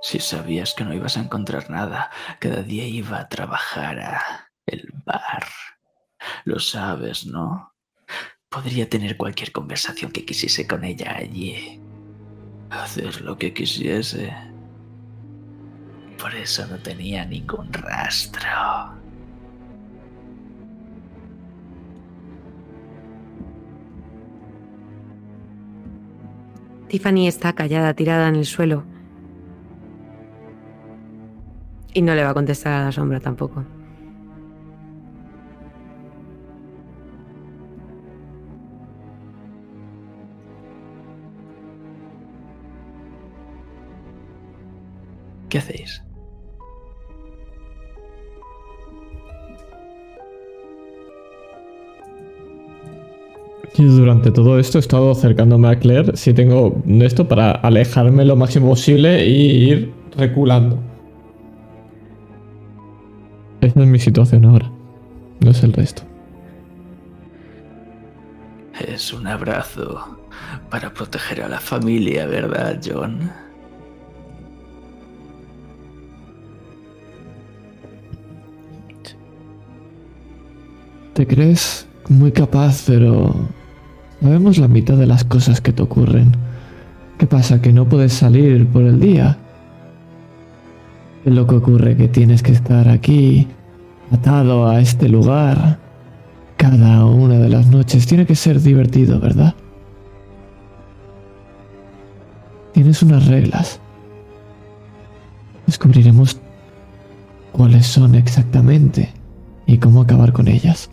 [0.00, 4.88] Si sabías que no ibas a encontrar nada, cada día iba a trabajar a el
[5.04, 5.44] bar.
[6.44, 7.72] Lo sabes, ¿no?
[8.48, 11.80] Podría tener cualquier conversación que quisiese con ella allí.
[12.70, 14.32] Hacer lo que quisiese.
[16.18, 18.48] Por eso no tenía ningún rastro.
[26.88, 28.84] Tiffany está callada, tirada en el suelo.
[31.92, 33.64] Y no le va a contestar a la sombra tampoco.
[45.54, 46.02] ¿Qué hacéis?
[53.76, 58.34] Yo durante todo esto he estado acercándome a Claire si tengo esto para alejarme lo
[58.34, 60.80] máximo posible y ir reculando.
[63.60, 64.68] Esa es mi situación ahora.
[65.38, 66.02] No es el resto.
[68.88, 70.18] Es un abrazo
[70.68, 73.43] para proteger a la familia, ¿verdad, John?
[81.14, 83.32] Te crees muy capaz, pero
[84.20, 86.32] sabemos la mitad de las cosas que te ocurren.
[87.18, 87.62] ¿Qué pasa?
[87.62, 89.38] ¿Que no puedes salir por el día?
[91.22, 91.96] ¿Qué es lo que ocurre?
[91.96, 93.46] Que tienes que estar aquí,
[94.10, 95.78] atado a este lugar,
[96.56, 98.08] cada una de las noches.
[98.08, 99.54] Tiene que ser divertido, ¿verdad?
[102.72, 103.78] Tienes unas reglas.
[105.68, 106.40] Descubriremos
[107.52, 109.12] cuáles son exactamente
[109.64, 110.90] y cómo acabar con ellas.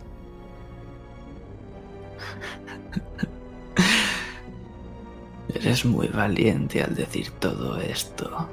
[5.62, 8.48] Eres muy valiente al decir todo esto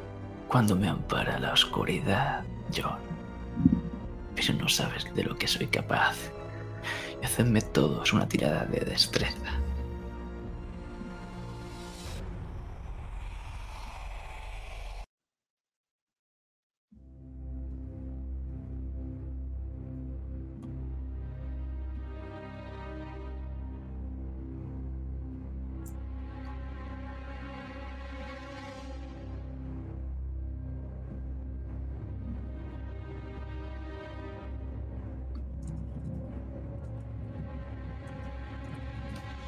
[0.48, 3.00] cuando me ampara la oscuridad, John.
[4.36, 6.16] Pero no sabes de lo que soy capaz.
[7.20, 9.59] Y hacedme todos una tirada de destreza.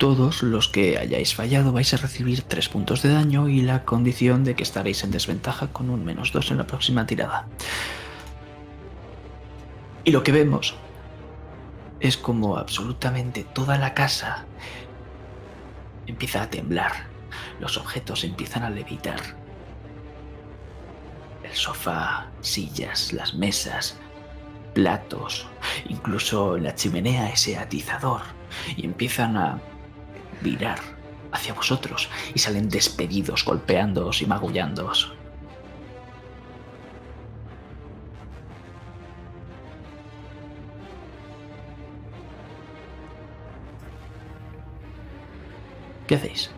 [0.01, 4.43] Todos los que hayáis fallado vais a recibir 3 puntos de daño y la condición
[4.43, 7.45] de que estaréis en desventaja con un menos 2 en la próxima tirada.
[10.03, 10.73] Y lo que vemos
[11.99, 14.45] es como absolutamente toda la casa
[16.07, 17.05] empieza a temblar.
[17.59, 19.21] Los objetos empiezan a levitar.
[21.43, 23.99] El sofá, sillas, las mesas,
[24.73, 25.45] platos,
[25.87, 28.21] incluso en la chimenea ese atizador.
[28.75, 29.61] Y empiezan a
[30.41, 30.79] virar
[31.31, 35.13] hacia vosotros y salen despedidos, golpeándoos y magullándoos.
[46.07, 46.51] ¿Qué hacéis?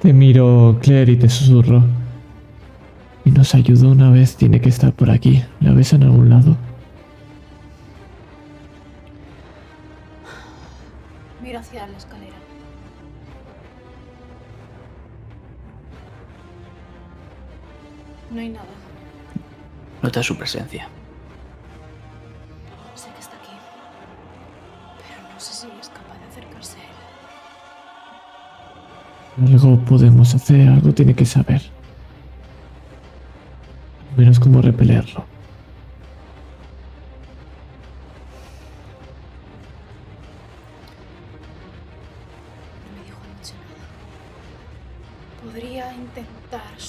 [0.00, 1.84] Te miro, Claire, y te susurro.
[3.24, 5.44] Y nos ayudó una vez, tiene que estar por aquí.
[5.60, 6.56] ¿La ves en algún lado?
[11.86, 12.34] La escalera.
[18.30, 18.66] No hay nada.
[20.02, 20.88] Nota su presencia.
[22.94, 23.52] Sé que está aquí.
[24.98, 26.82] Pero no sé si es capaz de acercarse a
[29.46, 29.54] él.
[29.54, 31.62] Algo podemos hacer, algo tiene que saber.
[34.12, 35.24] Al menos cómo repelerlo.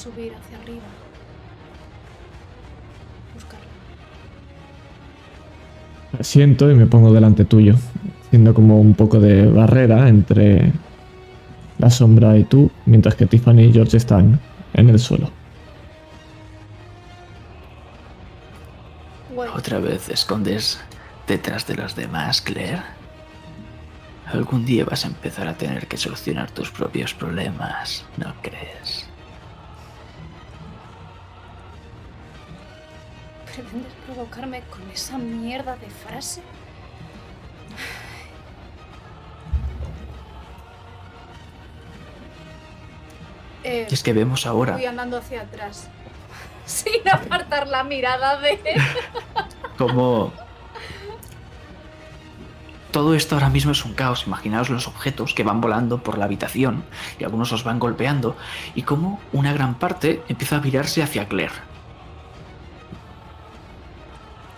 [0.09, 0.83] Subir hacia arriba.
[3.33, 3.67] Buscarlo.
[6.21, 7.75] Siento y me pongo delante tuyo,
[8.25, 10.71] haciendo como un poco de barrera entre
[11.77, 14.39] la sombra y tú, mientras que Tiffany y George están
[14.73, 15.31] en el suelo.
[19.33, 20.79] Bueno, ¿Otra vez te escondes
[21.27, 22.81] detrás de los demás, Claire?
[24.31, 29.08] Algún día vas a empezar a tener que solucionar tus propios problemas, ¿no crees?
[33.59, 36.41] ¿Pretendes provocarme con esa mierda de frase?
[43.65, 45.89] Eh, Y es que vemos ahora Voy andando hacia atrás.
[46.65, 48.81] Sin apartar la mirada de él.
[49.77, 50.31] como
[52.91, 54.25] todo esto ahora mismo es un caos.
[54.25, 56.85] Imaginaos los objetos que van volando por la habitación
[57.19, 58.37] y algunos os van golpeando
[58.73, 61.55] y como una gran parte empieza a virarse hacia Claire.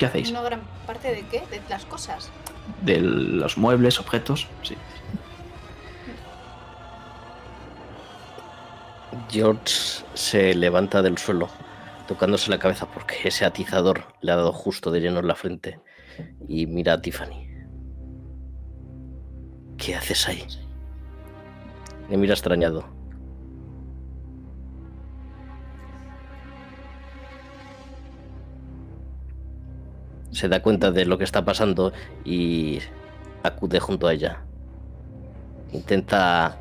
[0.01, 0.31] ¿Qué hacéis?
[0.31, 1.43] ¿Una gran parte de qué?
[1.51, 2.31] De las cosas.
[2.81, 4.47] De los muebles, objetos.
[4.63, 4.75] Sí.
[9.29, 11.49] George se levanta del suelo,
[12.07, 15.79] tocándose la cabeza porque ese atizador le ha dado justo de lleno en la frente
[16.47, 17.47] y mira a Tiffany.
[19.77, 20.47] ¿Qué haces ahí?
[22.09, 23.00] Le mira extrañado.
[30.31, 31.91] Se da cuenta de lo que está pasando
[32.23, 32.79] y
[33.43, 34.39] acude junto a ella.
[35.73, 36.57] Intenta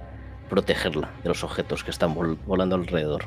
[0.49, 3.27] protegerla de los objetos que están vol- volando alrededor.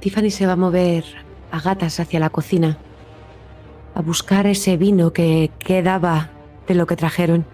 [0.00, 1.04] Tiffany se va a mover
[1.50, 2.76] a gatas hacia la cocina,
[3.94, 6.30] a buscar ese vino que quedaba
[6.66, 7.46] de lo que trajeron.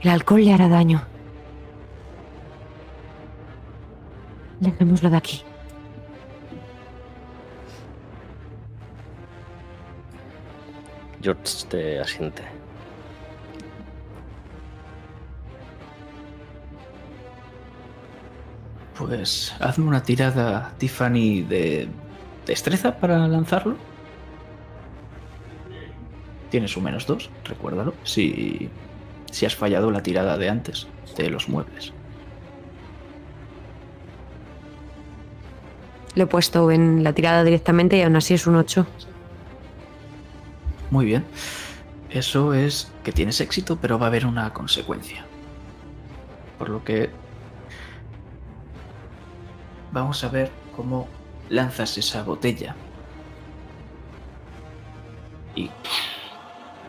[0.00, 1.09] El alcohol le hará daño.
[4.60, 5.42] Dejémoslo de aquí.
[11.22, 12.42] George te asiente.
[18.98, 21.88] Pues hazme una tirada, Tiffany, de
[22.46, 23.76] destreza para lanzarlo.
[26.50, 27.94] Tienes un menos dos, recuérdalo.
[28.02, 28.68] Si,
[29.30, 30.86] si has fallado la tirada de antes,
[31.16, 31.94] de los muebles.
[36.14, 38.86] Lo he puesto en la tirada directamente y aún así es un 8.
[40.90, 41.24] Muy bien.
[42.10, 45.24] Eso es que tienes éxito, pero va a haber una consecuencia.
[46.58, 47.10] Por lo que
[49.92, 51.08] vamos a ver cómo
[51.48, 52.74] lanzas esa botella.
[55.54, 55.70] Y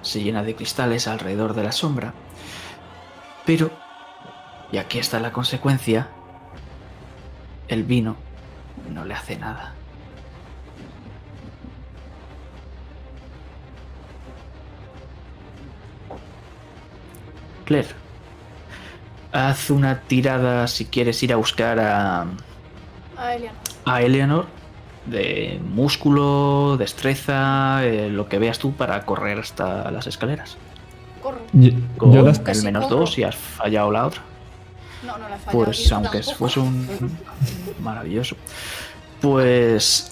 [0.01, 2.13] se llena de cristales alrededor de la sombra.
[3.45, 3.69] Pero,
[4.71, 6.09] y aquí está la consecuencia,
[7.67, 8.15] el vino
[8.91, 9.73] no le hace nada.
[17.65, 17.89] Claire,
[19.31, 22.25] haz una tirada si quieres ir a buscar a,
[23.17, 23.53] A Elian.
[23.85, 24.45] a Eleanor
[25.05, 30.57] de músculo, destreza, eh, lo que veas tú para correr hasta las escaleras.
[31.21, 31.39] Corro.
[31.53, 32.97] Yo, Con yo las- el menos corro.
[32.97, 34.21] dos y has fallado la otra.
[35.05, 35.65] No, no la he fallado.
[35.65, 36.37] Pues aunque tampoco.
[36.37, 36.87] fuese un
[37.81, 38.35] maravilloso.
[39.21, 40.11] Pues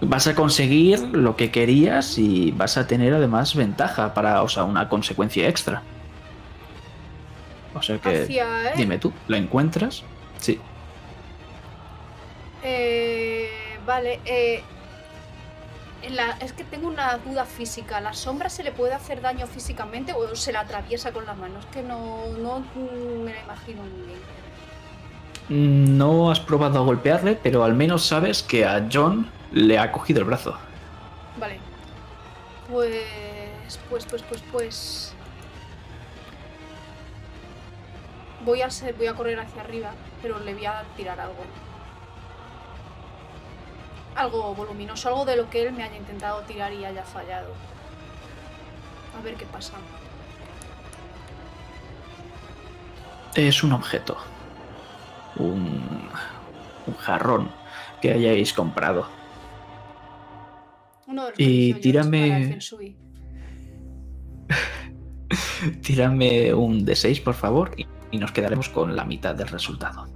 [0.00, 4.64] vas a conseguir lo que querías y vas a tener además ventaja para, o sea,
[4.64, 5.82] una consecuencia extra.
[7.74, 8.76] O sea que, Hacia él.
[8.78, 10.02] dime tú, ¿la encuentras?
[10.38, 10.58] Sí.
[12.62, 13.48] Eh,
[13.86, 14.62] vale, eh,
[16.10, 18.00] la- es que tengo una duda física.
[18.00, 21.64] ¿La sombra se le puede hacer daño físicamente o se la atraviesa con las manos?
[21.66, 22.62] Que no, no
[23.24, 24.39] me la imagino muy bien.
[25.50, 30.20] No has probado a golpearle, pero al menos sabes que a John le ha cogido
[30.20, 30.56] el brazo.
[31.38, 31.58] Vale.
[32.70, 35.12] Pues, pues, pues, pues, pues.
[38.44, 39.90] Voy a, ser- voy a correr hacia arriba,
[40.22, 41.44] pero le voy a tirar algo.
[44.14, 47.48] Algo voluminoso, algo de lo que él me haya intentado tirar y haya fallado.
[49.18, 49.72] A ver qué pasa.
[53.34, 54.16] Es un objeto.
[55.36, 56.08] Un,
[56.86, 57.50] un jarrón
[58.00, 59.06] que hayáis comprado.
[61.06, 62.58] Uno de los Y tírame-.
[65.82, 70.06] Tírame un D6, por favor, y, y nos quedaremos con la mitad del resultado.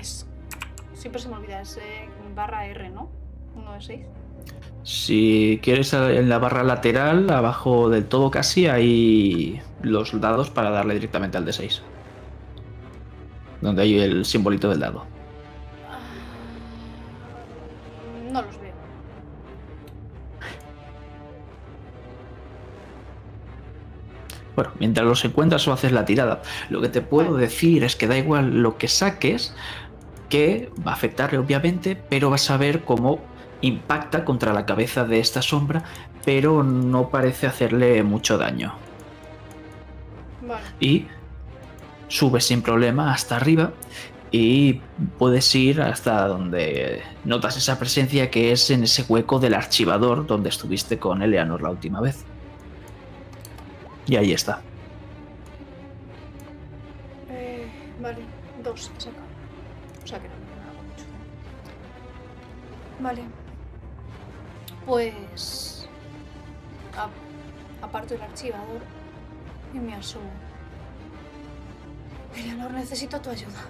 [0.00, 0.26] Es-
[0.94, 3.10] Siempre se me olvida, es eh, barra R, ¿no?
[3.54, 4.06] Uno de seis.
[4.84, 10.70] Si quieres eh, en la barra lateral, abajo del todo casi, hay los dados para
[10.70, 11.80] darle directamente al D6.
[13.62, 15.06] Donde hay el simbolito del dado.
[15.88, 15.98] Ah,
[18.30, 18.74] No los veo.
[24.54, 26.42] Bueno, mientras los encuentras o haces la tirada.
[26.68, 29.54] Lo que te puedo decir es que da igual lo que saques,
[30.28, 35.20] que va a afectarle obviamente, pero vas a ver cómo impacta contra la cabeza de
[35.20, 35.84] esta sombra,
[36.24, 38.74] pero no parece hacerle mucho daño.
[40.42, 40.62] Vale.
[40.80, 41.06] Y
[42.08, 43.72] subes sin problema hasta arriba
[44.30, 44.80] y
[45.18, 50.48] puedes ir hasta donde notas esa presencia que es en ese hueco del archivador donde
[50.48, 52.24] estuviste con Eleanor la última vez.
[54.06, 54.60] Y ahí está.
[57.30, 57.68] Eh,
[58.00, 58.22] vale,
[58.62, 59.24] dos he sacado.
[60.02, 60.40] O sea que no me
[60.82, 61.04] mucho.
[63.00, 63.43] Vale.
[64.86, 65.88] Pues.
[67.82, 68.80] aparto el archivador
[69.72, 70.30] y me asomo.
[72.36, 73.60] Eleanor, necesito tu ayuda.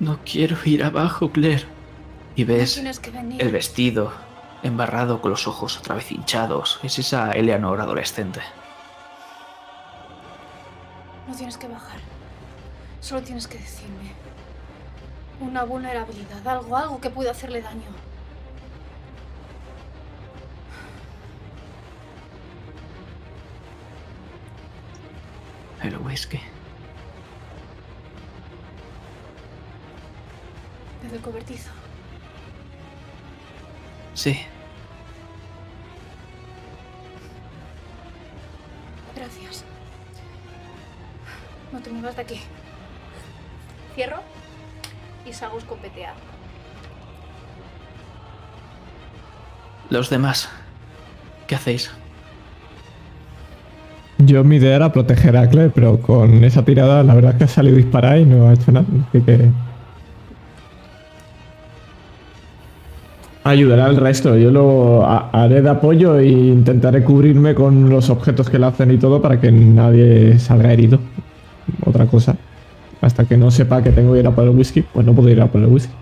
[0.00, 1.64] No quiero ir abajo, Claire.
[2.36, 2.82] Y ves
[3.38, 4.12] el vestido
[4.62, 6.80] embarrado con los ojos otra vez hinchados.
[6.82, 8.40] Es esa Eleanor adolescente.
[11.28, 11.98] No tienes que bajar.
[13.00, 14.12] Solo tienes que decirme.
[15.40, 17.90] Una vulnerabilidad, algo, algo que pueda hacerle daño.
[25.82, 26.40] El whisky.
[31.02, 31.70] Desde el cobertizo.
[34.14, 34.40] Sí.
[39.14, 39.64] Gracias.
[41.70, 42.40] No te muevas de aquí.
[43.94, 44.22] Cierro
[45.26, 46.16] y salgo escopeteado.
[49.90, 50.48] Los demás.
[51.46, 51.90] ¿Qué hacéis?
[54.18, 57.44] Yo mi idea era proteger a Claire, pero con esa tirada la verdad es que
[57.44, 58.86] ha salido disparada y no ha hecho nada.
[59.08, 59.50] Así que...
[63.46, 64.38] Ayudaré al resto.
[64.38, 68.96] Yo lo ha- haré de apoyo e intentaré cubrirme con los objetos que hacen y
[68.96, 70.98] todo para que nadie salga herido.
[71.84, 72.36] Otra cosa.
[73.04, 75.28] Hasta que no sepa que tengo que ir a por el whisky, pues no puedo
[75.28, 75.92] ir a por el whisky.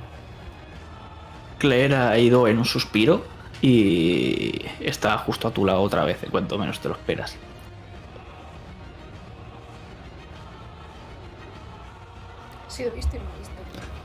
[1.59, 3.25] Claire ha ido en un suspiro
[3.61, 7.37] y está justo a tu lado otra vez, en cuanto menos te lo esperas.
[12.69, 13.55] Ha sido visto y no visto.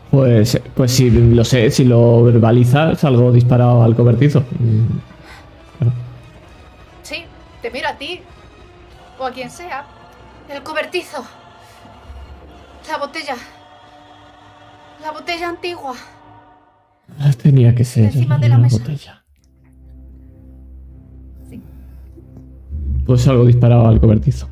[0.09, 4.43] Pues, pues si lo sé, si lo verbalizas, salgo disparado al cobertizo.
[5.77, 5.93] Claro.
[7.03, 7.25] Sí,
[7.61, 8.21] te miro a ti.
[9.19, 9.85] O a quien sea.
[10.49, 11.23] El cobertizo.
[12.87, 13.35] La botella.
[15.01, 15.93] La botella antigua.
[17.41, 18.77] Tenía que ser Encima de la mesa.
[18.79, 19.23] botella.
[23.05, 24.49] Pues salgo disparado al cobertizo.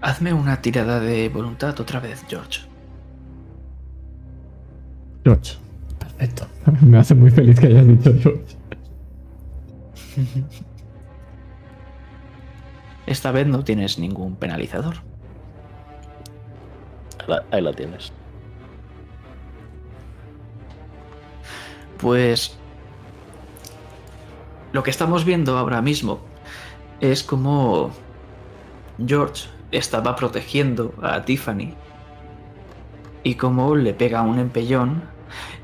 [0.00, 2.60] Hazme una tirada de voluntad otra vez, George.
[5.24, 5.54] George.
[5.98, 6.46] Perfecto.
[6.82, 8.56] Me hace muy feliz que hayas dicho George.
[13.06, 14.96] Esta vez no tienes ningún penalizador.
[17.20, 18.12] Ahí la, ahí la tienes.
[21.98, 22.56] Pues
[24.72, 26.20] lo que estamos viendo ahora mismo
[27.00, 27.90] es como
[29.04, 31.74] George estaba protegiendo a Tiffany
[33.22, 35.02] y como le pega un empellón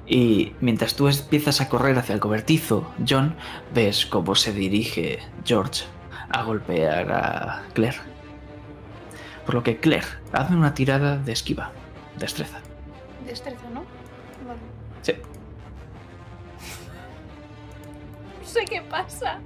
[0.07, 3.35] y mientras tú empiezas a correr hacia el cobertizo, John,
[3.75, 5.85] ves cómo se dirige George
[6.33, 7.99] a golpear a Claire.
[9.45, 11.71] Por lo que Claire, hazme una tirada de esquiva,
[12.19, 12.59] destreza.
[13.27, 13.85] Destreza, ¿no?
[14.47, 14.61] Vale.
[15.03, 15.13] Sí.
[18.41, 19.39] No sé qué pasa.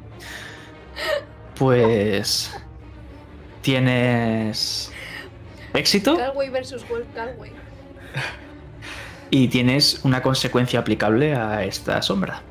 [1.58, 2.54] Pues
[3.62, 4.92] tienes
[5.74, 7.52] éxito Galway versus Wolf Galway.
[9.30, 12.42] y tienes una consecuencia aplicable a esta sombra.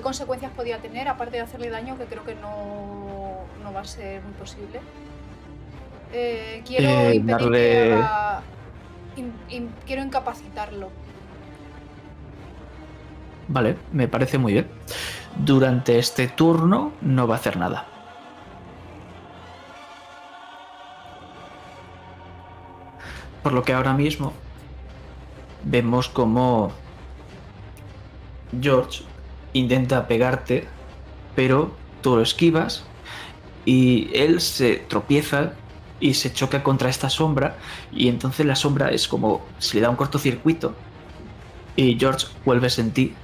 [0.00, 3.84] ¿Qué consecuencias podía tener, aparte de hacerle daño, que creo que no, no va a
[3.84, 4.80] ser muy posible?
[6.10, 8.42] Eh, quiero Eh, impedir que darle- haga-
[9.16, 10.88] in- in- quiero incapacitarlo.
[13.48, 14.70] Vale, me parece muy bien.
[15.36, 17.84] Durante este turno no va a hacer nada.
[23.42, 24.32] Por lo que ahora mismo
[25.62, 26.72] vemos como
[28.58, 29.04] George
[29.52, 30.66] intenta pegarte,
[31.34, 32.84] pero tú lo esquivas
[33.64, 35.52] y él se tropieza
[36.00, 37.56] y se choca contra esta sombra
[37.92, 40.74] y entonces la sombra es como si le da un cortocircuito
[41.76, 43.14] y George vuelves en ti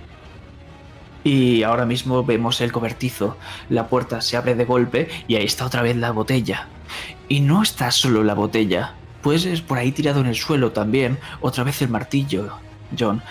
[1.26, 3.36] y ahora mismo vemos el cobertizo,
[3.68, 6.68] la puerta se abre de golpe y ahí está otra vez la botella.
[7.28, 11.18] Y no está solo la botella, pues es por ahí tirado en el suelo también,
[11.40, 12.50] otra vez el martillo,
[12.96, 13.24] John.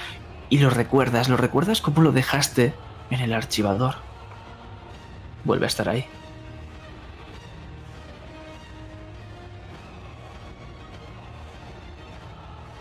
[0.50, 2.74] Y lo recuerdas, lo recuerdas como lo dejaste
[3.10, 3.96] en el archivador.
[5.44, 6.06] Vuelve a estar ahí.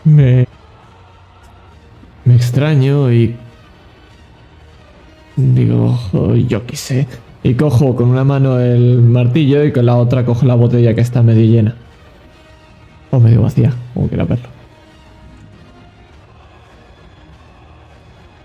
[0.04, 0.46] Me...
[2.24, 3.36] Me extraño y...
[5.36, 5.98] Digo,
[6.46, 7.08] yo qué sé.
[7.42, 11.00] Y cojo con una mano el martillo y con la otra cojo la botella que
[11.00, 11.74] está medio llena.
[13.10, 14.53] O medio vacía, como quiera verlo.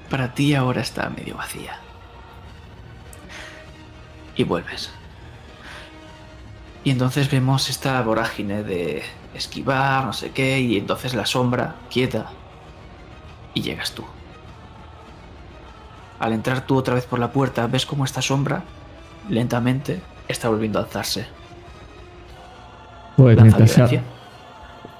[0.09, 1.79] Para ti ahora está medio vacía.
[4.35, 4.91] Y vuelves.
[6.83, 9.03] Y entonces vemos esta vorágine de
[9.33, 12.31] esquivar, no sé qué, y entonces la sombra quieta.
[13.53, 14.03] Y llegas tú.
[16.19, 18.63] Al entrar tú otra vez por la puerta, ves cómo esta sombra,
[19.29, 21.27] lentamente, está volviendo a alzarse.
[23.15, 23.85] Pues Lanza mientras sea.
[23.87, 24.19] violencia.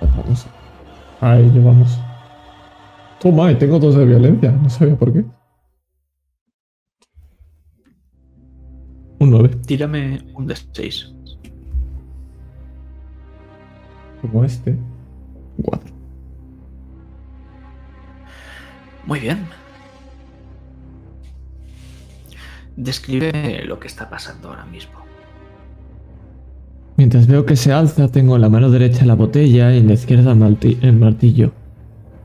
[0.01, 0.45] Vamos.
[1.21, 1.99] Ahí llevamos.
[3.19, 4.51] Toma, y tengo dos de violencia.
[4.51, 5.25] No sabía por qué.
[9.19, 9.49] Un 9.
[9.65, 11.13] Tírame un D6.
[14.21, 14.77] Como este.
[15.63, 15.91] 4.
[19.05, 19.45] Muy bien.
[22.77, 24.93] Describe lo que está pasando ahora mismo.
[26.95, 29.93] Mientras veo que se alza, tengo en la mano derecha la botella y en la
[29.93, 31.51] izquierda el martillo.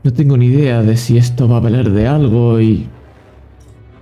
[0.05, 2.87] No tengo ni idea de si esto va a valer de algo y...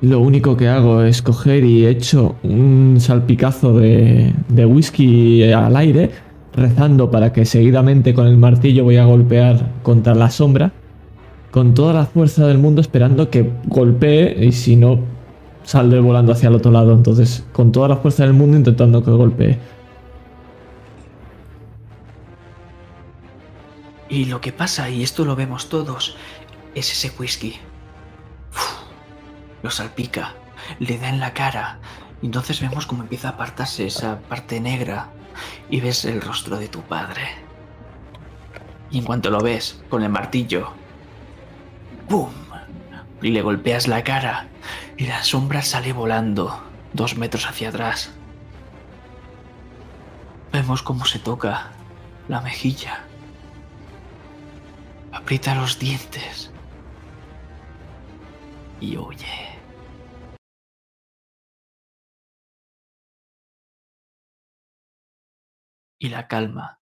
[0.01, 6.11] Lo único que hago es coger y echo un salpicazo de, de whisky al aire,
[6.53, 10.73] rezando para que seguidamente con el martillo voy a golpear contra la sombra,
[11.51, 14.99] con toda la fuerza del mundo esperando que golpee y si no,
[15.63, 16.93] saldré volando hacia el otro lado.
[16.93, 19.57] Entonces, con toda la fuerza del mundo intentando que golpee.
[24.09, 26.15] Y lo que pasa, y esto lo vemos todos,
[26.75, 27.59] es ese whisky.
[29.61, 30.33] Lo salpica,
[30.79, 31.79] le da en la cara.
[32.21, 35.09] Entonces vemos cómo empieza a apartarse esa parte negra
[35.69, 37.21] y ves el rostro de tu padre.
[38.91, 40.71] Y en cuanto lo ves con el martillo,
[42.07, 42.29] ¡pum!
[43.21, 44.47] Y le golpeas la cara
[44.97, 46.61] y la sombra sale volando
[46.93, 48.11] dos metros hacia atrás.
[50.51, 51.71] Vemos cómo se toca
[52.27, 53.05] la mejilla.
[55.13, 56.51] Aprieta los dientes.
[58.79, 59.59] Y huye.
[65.99, 66.79] Y la calma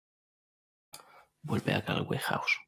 [1.43, 2.61] vuelve a Galway House.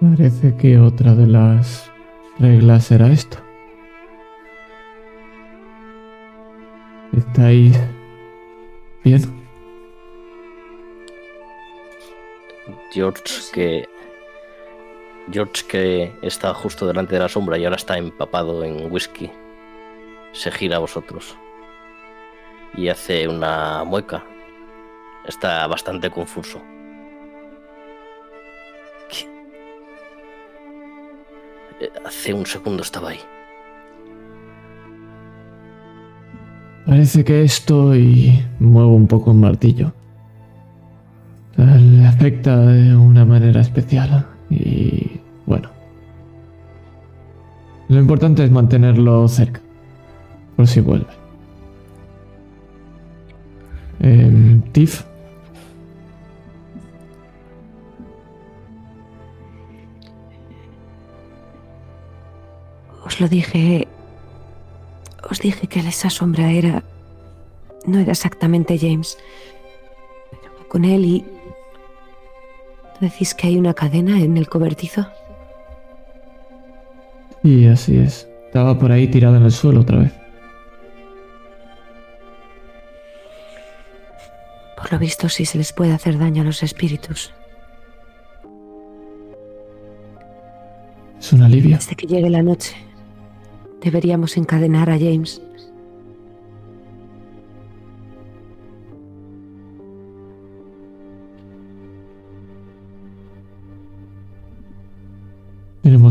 [0.00, 1.90] Parece que otra de las
[2.38, 3.38] reglas era esto.
[7.12, 7.78] ¿Estáis
[9.04, 9.43] bien?
[12.94, 13.88] George que.
[15.32, 19.30] George que está justo delante de la sombra y ahora está empapado en whisky.
[20.32, 21.36] Se gira a vosotros.
[22.76, 24.22] Y hace una mueca.
[25.26, 26.62] Está bastante confuso.
[29.08, 29.26] ¿Qué?
[31.80, 33.20] Eh, Hace un segundo estaba ahí.
[36.86, 39.92] Parece que esto y muevo un poco el martillo.
[41.56, 45.70] Le afecta de una manera especial y bueno.
[47.88, 49.60] Lo importante es mantenerlo cerca.
[50.56, 51.06] Por si vuelve.
[54.00, 55.04] Em, Tiff,
[63.14, 63.86] Os lo dije.
[65.30, 66.82] Os dije que esa sombra era.
[67.86, 69.18] No era exactamente James.
[70.30, 71.24] Pero con él y.
[73.00, 75.06] ¿Decís que hay una cadena en el cobertizo?
[77.44, 78.26] y así es.
[78.46, 80.12] Estaba por ahí tirado en el suelo otra vez.
[84.76, 87.32] Por lo visto, sí se les puede hacer daño a los espíritus.
[91.18, 91.76] Es un alivio.
[91.76, 92.74] Desde que llegue la noche,
[93.82, 95.42] deberíamos encadenar a James.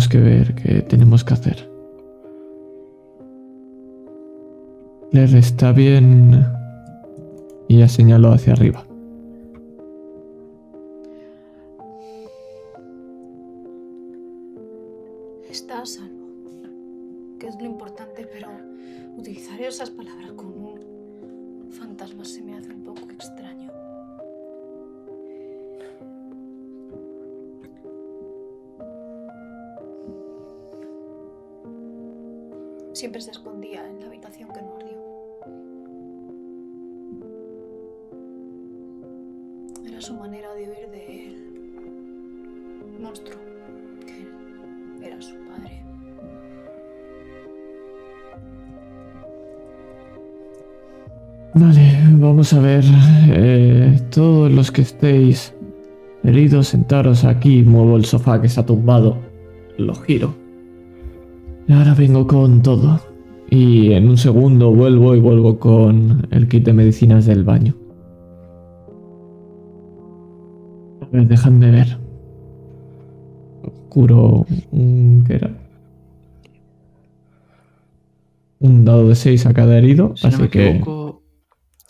[0.10, 1.70] Que ver qué tenemos que hacer.
[5.12, 6.46] Claire está bien.
[7.68, 8.86] Y ya señaló hacia arriba.
[15.50, 16.28] Está a salvo.
[17.40, 18.50] Que es lo importante, pero
[19.18, 23.63] utilizar esas palabras con un fantasma se me hace un poco extraño.
[33.04, 35.04] Siempre se escondía en la habitación que no ardió.
[40.00, 41.36] su manera de huir del
[43.02, 43.42] monstruo,
[44.06, 44.26] que
[45.06, 45.84] era su padre.
[51.56, 52.86] Vale, vamos a ver.
[53.34, 55.54] eh, todos los que estéis
[56.24, 57.64] heridos, sentaros aquí.
[57.64, 59.18] Muevo el sofá que está tumbado.
[59.78, 60.43] Lo giro.
[61.68, 63.00] Y ahora vengo con todo.
[63.50, 67.76] Y en un segundo vuelvo y vuelvo con el kit de medicinas del baño.
[71.02, 71.98] A ver, dejadme ver.
[73.90, 75.24] Curo un...
[75.28, 75.56] ¿Qué era?
[78.60, 80.70] Un dado de 6 a cada herido, Si no así me que...
[80.70, 81.22] equivoco,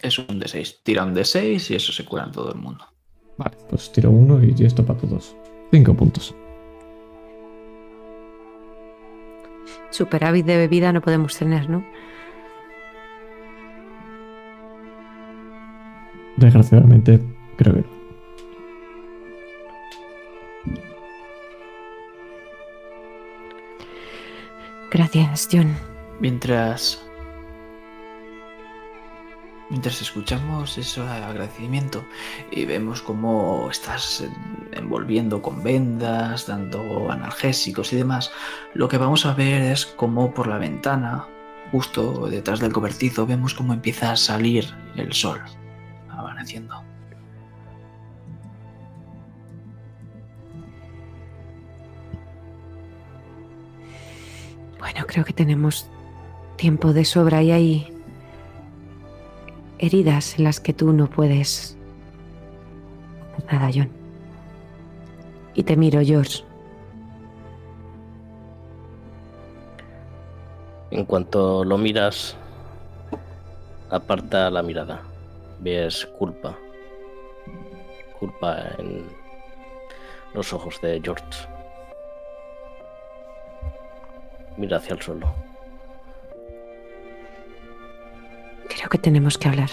[0.02, 0.82] es un de 6.
[0.84, 2.84] Tira un de 6 y eso se cura en todo el mundo.
[3.38, 5.36] Vale, pues tiro uno y esto para todos.
[5.72, 6.36] Cinco puntos.
[9.94, 11.86] Superávit de bebida no podemos tener, ¿no?
[16.38, 17.20] Desgraciadamente,
[17.58, 17.94] creo que no.
[24.90, 25.76] Gracias, John.
[26.20, 27.03] Mientras.
[29.74, 32.06] Mientras escuchamos ese agradecimiento
[32.52, 34.24] y vemos cómo estás
[34.72, 38.32] envolviendo con vendas, dando analgésicos y demás,
[38.76, 41.26] lo que vamos a ver es cómo por la ventana,
[41.72, 45.42] justo detrás del cobertizo, vemos cómo empieza a salir el sol,
[46.08, 46.84] amaneciendo.
[54.78, 55.90] Bueno, creo que tenemos
[56.58, 57.93] tiempo de sobra y hay
[59.80, 61.78] heridas en las que tú no puedes
[63.52, 63.90] nada, John.
[65.54, 66.44] Y te miro, George.
[70.92, 72.36] En cuanto lo miras,
[73.90, 75.02] aparta la mirada.
[75.60, 76.56] Ves culpa.
[78.20, 79.06] Culpa en
[80.34, 81.24] los ojos de George.
[84.58, 85.53] Mira hacia el suelo.
[88.70, 89.70] Creo que tenemos que hablar.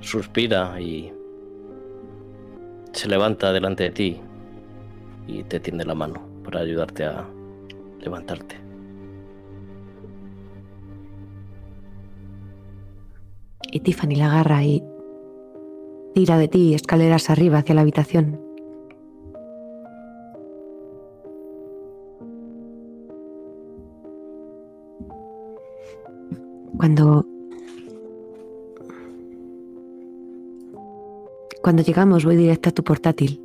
[0.00, 1.12] Suspira y
[2.92, 4.20] se levanta delante de ti
[5.26, 7.26] y te tiende la mano para ayudarte a
[8.00, 8.56] levantarte.
[13.70, 14.82] Y Tiffany la agarra y
[16.18, 18.40] tira de ti escaleras arriba hacia la habitación.
[26.76, 27.24] Cuando...
[31.62, 33.40] Cuando llegamos voy directa a tu portátil.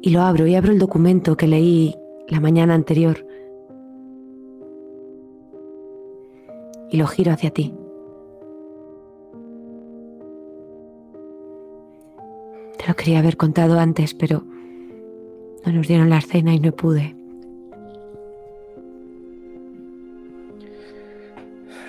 [0.00, 1.94] Y lo abro y abro el documento que leí
[2.28, 3.26] la mañana anterior.
[6.90, 7.74] Y lo giro hacia ti.
[12.86, 14.44] Te lo quería haber contado antes, pero
[15.64, 17.16] no nos dieron la cena y no pude.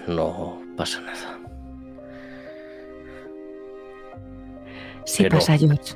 [0.08, 1.38] No pasa nada.
[5.06, 5.94] Sí Pero- pasa, George.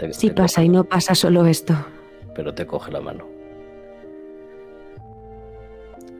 [0.00, 1.74] Te- Sí te pasa y no pasa solo esto.
[2.34, 3.26] pero te coge la mano.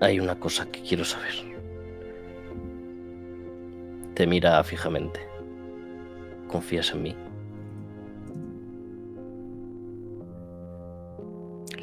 [0.00, 1.32] Hay una cosa que quiero saber.
[4.14, 5.20] Te mira fijamente.
[6.48, 7.16] ¿Confías en mí?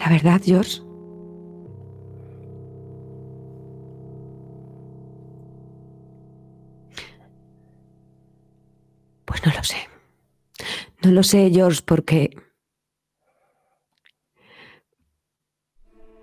[0.06, 0.82] La verdad, George.
[9.26, 9.78] Pues no lo sé.
[11.02, 12.38] No lo sé, George, porque...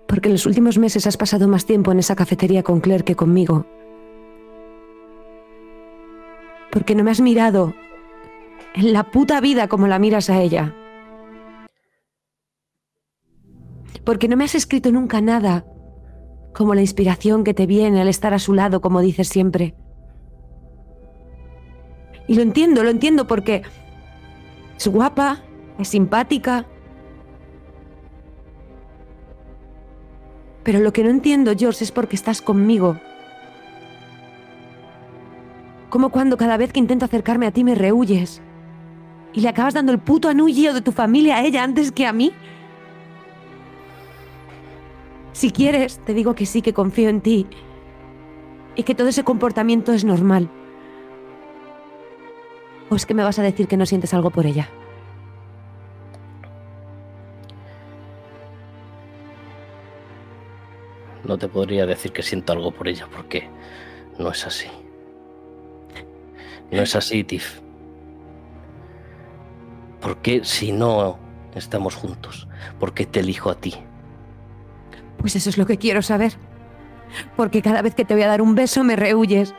[0.07, 3.17] Porque en los últimos meses has pasado más tiempo en esa cafetería con Claire que
[3.17, 3.65] conmigo.
[6.71, 7.73] Porque no me has mirado
[8.75, 10.73] en la puta vida como la miras a ella.
[14.03, 15.65] Porque no me has escrito nunca nada
[16.53, 19.75] como la inspiración que te viene al estar a su lado, como dices siempre.
[22.27, 23.63] Y lo entiendo, lo entiendo porque
[24.77, 25.41] es guapa,
[25.79, 26.65] es simpática.
[30.63, 32.97] Pero lo que no entiendo, George, es porque estás conmigo.
[35.89, 38.41] Como cuando cada vez que intento acercarme a ti me rehuyes.
[39.33, 42.13] Y le acabas dando el puto anullo de tu familia a ella antes que a
[42.13, 42.31] mí.
[45.33, 47.47] Si quieres, te digo que sí, que confío en ti
[48.75, 50.49] y que todo ese comportamiento es normal.
[52.89, 54.69] ¿O es que me vas a decir que no sientes algo por ella?
[61.23, 63.49] No te podría decir que siento algo por ella porque
[64.19, 64.67] no es así.
[66.71, 67.59] No es así, Tiff.
[69.99, 71.17] ¿Por qué si no
[71.55, 72.47] estamos juntos?
[72.79, 73.73] ¿Por qué te elijo a ti?
[75.23, 76.33] Pues eso es lo que quiero saber.
[77.37, 79.55] Porque cada vez que te voy a dar un beso me rehuyes.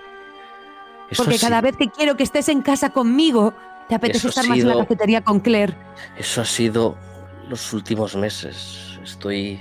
[1.11, 3.55] Eso Porque cada vez que quiero que estés en casa conmigo,
[3.89, 5.75] te apetece Eso estar más en la sido- cafetería con Claire.
[6.19, 6.97] Eso ha sido
[7.49, 8.99] los últimos meses.
[9.03, 9.59] Estoy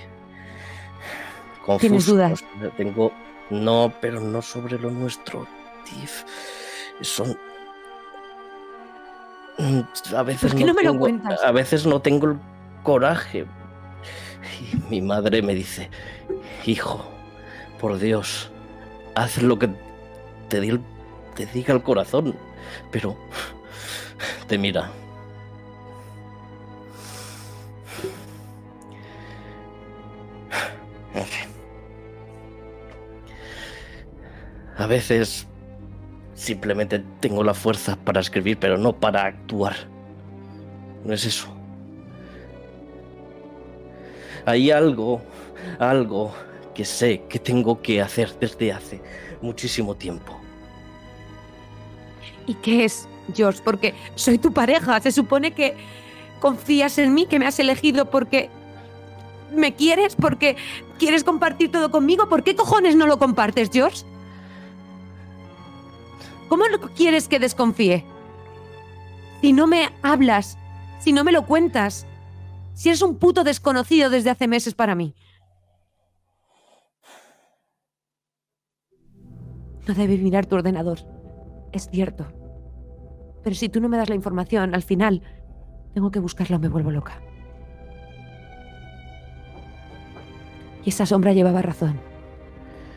[1.66, 1.80] confuso.
[1.80, 2.44] ¿Tienes dudas?
[2.78, 3.14] Tengo
[3.50, 5.48] no, pero no sobre lo nuestro,
[5.86, 6.24] Tiff.
[7.02, 7.38] Son
[9.60, 9.82] Mm,
[10.16, 11.44] a veces ¿Por qué no me lo tengo- cuentas?
[11.44, 12.40] A veces no tengo el
[12.82, 13.46] coraje.
[14.72, 15.90] Y mi madre me dice,
[16.66, 17.06] hijo,
[17.80, 18.52] por Dios,
[19.16, 19.70] haz lo que
[20.50, 20.80] te,
[21.36, 22.36] te diga el corazón.
[22.92, 23.18] Pero
[24.48, 24.92] te mira.
[34.78, 35.48] A veces
[36.36, 39.76] simplemente tengo la fuerza para escribir, pero no para actuar.
[41.06, 41.63] No es eso.
[44.46, 45.22] Hay algo,
[45.80, 46.34] algo
[46.74, 49.02] que sé que tengo que hacer desde hace
[49.42, 50.40] muchísimo tiempo.
[52.46, 53.62] ¿Y qué es, George?
[53.64, 55.00] Porque soy tu pareja.
[55.00, 55.76] Se supone que
[56.40, 58.50] confías en mí, que me has elegido porque
[59.54, 60.58] me quieres, porque
[61.00, 62.28] quieres compartir todo conmigo.
[62.28, 64.04] ¿Por qué cojones no lo compartes, George?
[66.50, 66.66] ¿Cómo
[66.96, 68.04] quieres que desconfíe?
[69.42, 70.58] Si no me hablas,
[71.00, 72.06] si no me lo cuentas,
[72.74, 75.16] si eres un puto desconocido desde hace meses para mí.
[79.88, 81.00] No debes mirar tu ordenador.
[81.72, 82.28] Es cierto.
[83.44, 85.22] Pero si tú no me das la información, al final
[85.94, 87.22] tengo que buscarla o me vuelvo loca.
[90.86, 92.00] Y esa sombra llevaba razón.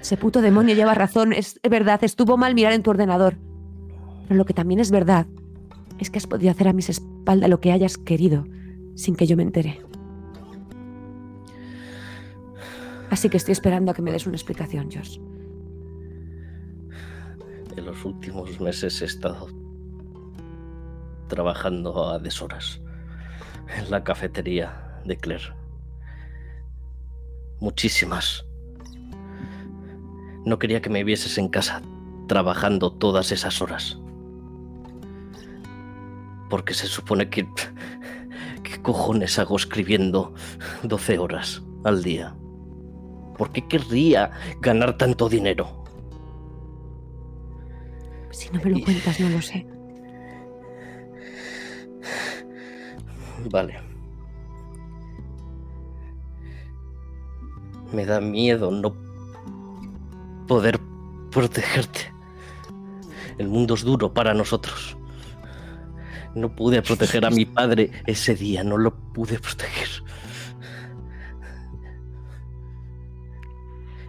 [0.01, 1.33] Ese puto demonio lleva razón.
[1.33, 3.37] Es verdad, estuvo mal mirar en tu ordenador.
[4.29, 5.27] Pero lo que también es verdad
[5.99, 8.47] es que has podido hacer a mis espaldas lo que hayas querido
[8.97, 9.81] sin que yo me entere.
[13.11, 15.19] Así que estoy esperando a que me des una explicación, Josh.
[17.77, 19.49] En los últimos meses he estado
[21.29, 22.81] trabajando a deshoras
[23.77, 25.55] en la cafetería de Claire.
[27.61, 28.45] Muchísimas.
[30.45, 31.83] No quería que me vieses en casa
[32.29, 33.99] trabajando todas esas horas.
[36.49, 37.47] Porque se supone que...
[38.67, 40.35] ¿Qué cojones hago escribiendo
[40.83, 42.37] 12 horas al día?
[43.39, 45.85] ¿Por qué querría ganar tanto dinero?
[48.33, 49.65] Si no me lo cuentas, no lo sé.
[53.53, 53.79] Vale.
[57.93, 58.97] Me da miedo no
[60.49, 60.81] poder
[61.31, 62.13] protegerte.
[63.39, 64.96] El mundo es duro para nosotros.
[66.37, 69.89] No pude proteger a mi padre ese día, no lo pude proteger.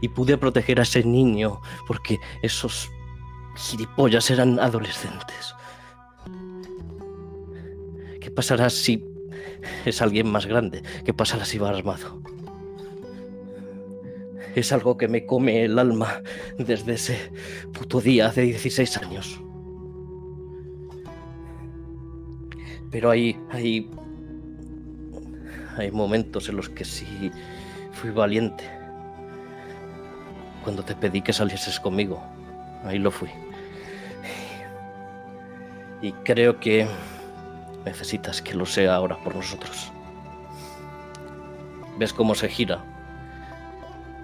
[0.02, 2.92] Y pude proteger a ese niño porque esos
[3.56, 5.56] gilipollas eran adolescentes.
[8.20, 9.06] ¿Qué pasará si
[9.86, 10.84] es alguien más grande?
[11.06, 12.22] ¿Qué pasará si va armado?
[14.54, 16.22] Es algo que me come el alma
[16.58, 17.32] desde ese
[17.72, 19.47] puto día hace 16 años.
[22.92, 23.90] Pero hay, hay,
[25.78, 27.32] hay momentos en los que sí
[27.92, 28.64] fui valiente.
[30.64, 32.22] Cuando te pedí que salieses conmigo,
[32.84, 33.30] ahí lo fui.
[36.02, 36.88] Y creo que
[37.86, 39.92] necesitas que lo sea ahora por nosotros.
[41.98, 42.84] ¿Ves cómo se gira?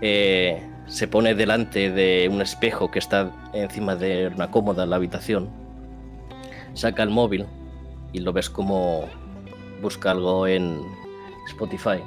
[0.02, 4.98] Eh, se pone delante de un espejo que está encima de una cómoda en la
[4.98, 5.50] habitación.
[6.74, 7.48] Saca el móvil
[8.14, 9.10] y lo ves como
[9.82, 10.80] busca algo en
[11.48, 12.02] Spotify.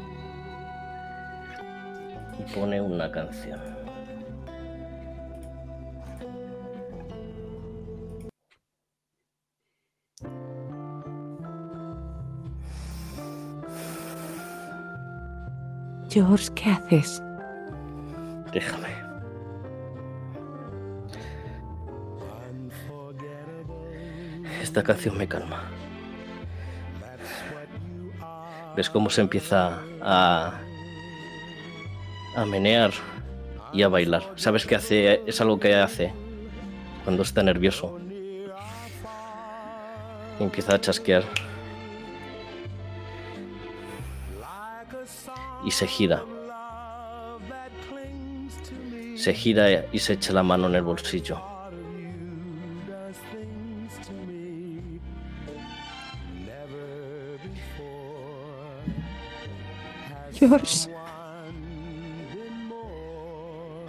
[2.39, 3.61] Y pone una canción.
[16.09, 17.23] George, ¿qué haces?
[18.53, 18.89] Déjame.
[24.63, 25.76] Esta canción me calma.
[28.77, 30.61] ¿Ves cómo se empieza a,
[32.37, 32.91] a menear
[33.72, 34.22] y a bailar?
[34.37, 35.22] ¿Sabes qué hace?
[35.27, 36.12] Es algo que hace
[37.05, 37.99] cuando está nervioso.
[40.39, 41.24] Empieza a chasquear.
[45.64, 46.22] Y se gira.
[49.16, 51.56] Se gira y se echa la mano en el bolsillo.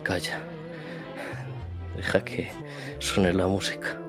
[0.03, 0.39] Calla.
[1.95, 2.51] Deja que
[2.99, 3.99] suene la música.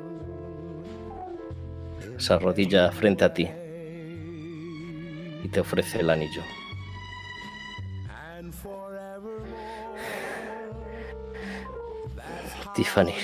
[2.17, 3.49] Se arrodilla frente a ti
[5.43, 6.43] y te ofrece el anillo.
[12.75, 13.15] Tiffany,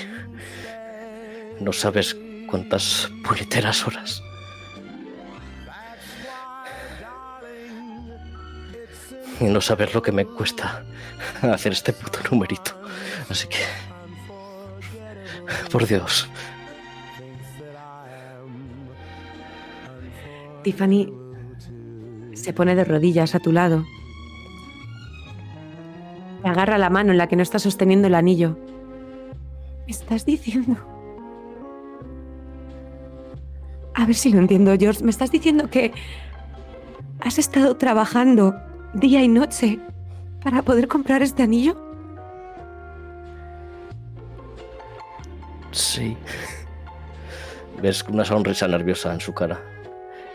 [1.61, 2.17] no sabes
[2.49, 4.24] cuántas puñeteras horas.
[9.39, 10.85] Y no sabes lo que me cuesta
[11.41, 12.71] hacer este puto numerito.
[13.29, 13.57] Así que...
[15.71, 16.29] Por Dios.
[20.63, 21.11] Tiffany
[22.33, 23.85] se pone de rodillas a tu lado.
[26.41, 28.57] Te agarra la mano en la que no está sosteniendo el anillo.
[29.85, 30.77] ¿Me estás diciendo?
[33.93, 35.03] A ver si lo entiendo, George.
[35.03, 35.93] Me estás diciendo que
[37.19, 38.55] has estado trabajando
[38.95, 39.79] día y noche
[40.43, 41.75] para poder comprar este anillo.
[45.71, 46.15] Sí.
[47.81, 49.59] Ves una sonrisa nerviosa en su cara.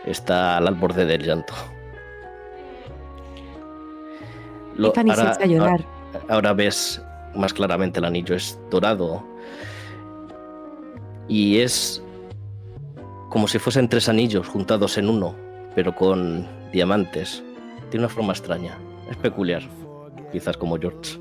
[0.05, 1.53] Está al borde del llanto.
[4.75, 5.69] Lo- Tiffany se echa a llorar.
[6.13, 7.01] ahora- ahora ves
[7.35, 8.35] más claramente el anillo.
[8.35, 9.23] Es dorado.
[11.27, 12.01] Y es
[13.29, 15.35] como si fuesen tres anillos juntados en uno,
[15.75, 17.43] pero con diamantes.
[17.91, 18.77] Tiene una forma extraña.
[19.09, 19.61] Es peculiar.
[20.31, 21.19] Quizás como George.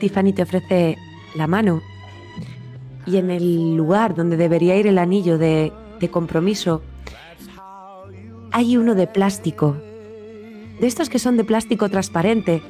[0.00, 0.96] Tiffany te ofrece
[1.34, 1.80] la mano
[3.06, 6.82] y en el lugar donde debería ir el anillo de, de compromiso
[8.56, 9.76] hay uno de plástico.
[10.80, 12.62] De estos que son de plástico transparente.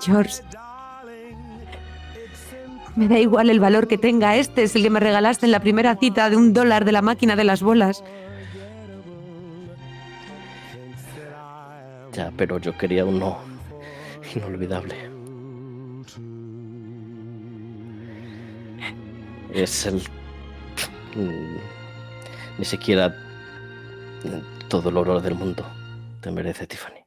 [0.00, 0.42] George.
[2.98, 4.34] Me da igual el valor que tenga.
[4.34, 7.00] Este es el que me regalaste en la primera cita de un dólar de la
[7.00, 8.02] máquina de las bolas.
[12.12, 13.38] Ya, pero yo quería uno
[14.34, 14.96] inolvidable.
[19.54, 20.02] Es el...
[21.14, 21.56] mm,
[22.58, 23.14] Ni siquiera
[24.68, 25.64] todo el oro del mundo
[26.20, 27.04] te merece, Tiffany.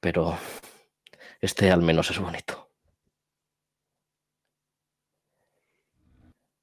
[0.00, 0.36] Pero
[1.40, 2.69] este al menos es bonito.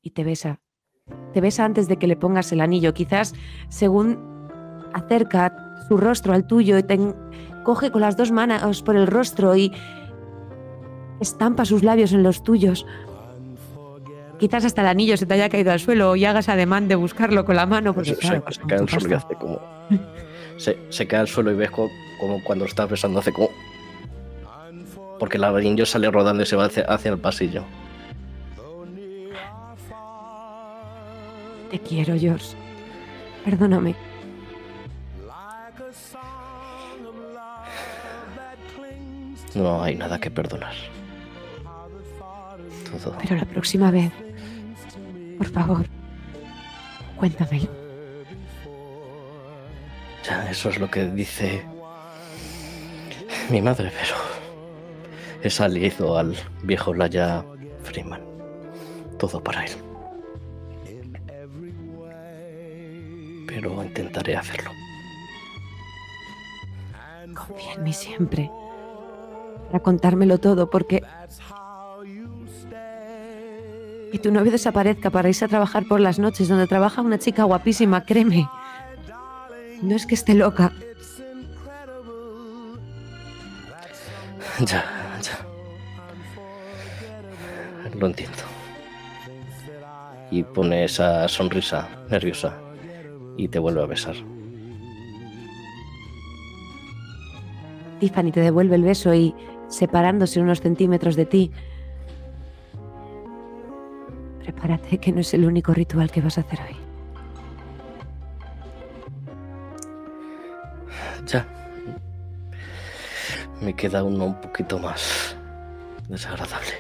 [0.08, 0.62] Y te besa.
[1.34, 2.94] Te besa antes de que le pongas el anillo.
[2.94, 3.34] Quizás
[3.68, 4.18] según
[4.94, 5.54] acerca
[5.88, 6.98] su rostro al tuyo y te
[7.64, 9.72] coge con las dos manos por el rostro y
[11.20, 12.86] estampa sus labios en los tuyos.
[14.40, 17.44] Quizás hasta el anillo se te haya caído al suelo y hagas ademán de buscarlo
[17.44, 17.94] con la mano.
[17.94, 19.60] Porque, se, claro, se cae al suelo y hace como...
[20.58, 21.90] Se, se cae al suelo y ves co-
[22.20, 23.50] como, cuando lo estás besando hace como...
[25.20, 27.64] Porque el anillo sale rodando y se va hacia, hacia el pasillo.
[31.70, 32.56] Te quiero, George.
[33.44, 33.96] Perdóname.
[39.56, 40.74] No hay nada que perdonar.
[42.92, 43.18] Todo.
[43.22, 44.12] Pero la próxima vez,
[45.38, 45.86] por favor,
[47.18, 47.68] cuéntamelo.
[50.24, 51.66] Ya, eso es lo que dice
[53.50, 54.16] mi madre, pero
[55.42, 57.44] he salido al viejo Laya
[57.84, 58.22] Freeman.
[59.18, 59.87] Todo para él.
[63.48, 64.72] Pero intentaré hacerlo.
[67.34, 68.52] Confía en mí siempre.
[69.72, 71.02] Para contármelo todo, porque.
[74.12, 77.44] Que tu novio desaparezca para irse a trabajar por las noches, donde trabaja una chica
[77.44, 78.50] guapísima, créeme.
[79.82, 80.72] No es que esté loca.
[84.60, 84.84] Ya,
[85.22, 85.38] ya.
[87.96, 88.38] Lo entiendo.
[90.32, 92.67] Y pone esa sonrisa nerviosa
[93.38, 94.16] y te vuelve a besar.
[98.00, 99.34] Tiffany te devuelve el beso y,
[99.70, 101.52] separándose unos centímetros de ti,
[104.44, 106.76] prepárate que no es el único ritual que vas a hacer hoy.
[111.26, 111.46] Ya.
[113.62, 115.36] Me queda uno un poquito más
[116.08, 116.74] desagradable.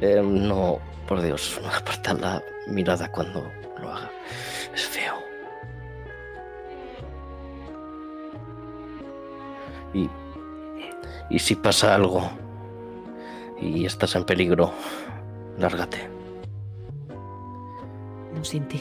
[0.00, 3.44] Eh, no, por Dios, no aparta la mirada cuando
[3.80, 4.10] lo haga.
[4.78, 5.14] Es feo.
[9.92, 10.08] Y,
[11.30, 12.30] y si pasa algo
[13.60, 14.72] y estás en peligro,
[15.58, 16.08] lárgate.
[18.36, 18.80] No sin ti.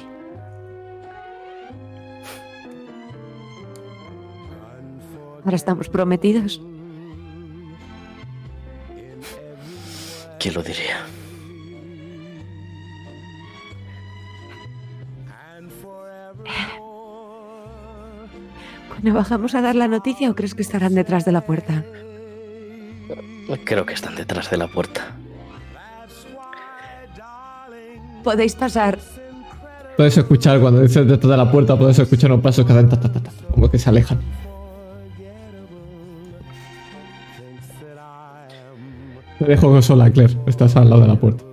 [5.43, 6.61] Ahora estamos prometidos.
[10.37, 11.16] ¿Quién lo diría?
[18.89, 21.83] Bueno, ¿bajamos a dar la noticia o crees que estarán detrás de la puerta?
[23.63, 25.15] Creo que están detrás de la puerta.
[28.23, 28.97] Podéis pasar.
[29.95, 32.99] Puedes escuchar cuando dices detrás de la puerta, puedes escuchar unos pasos que hacen ta,
[32.99, 34.19] ta, ta, ta, como que se alejan.
[39.39, 40.35] Te dejo sola, Claire.
[40.47, 41.43] Estás al lado de la puerta.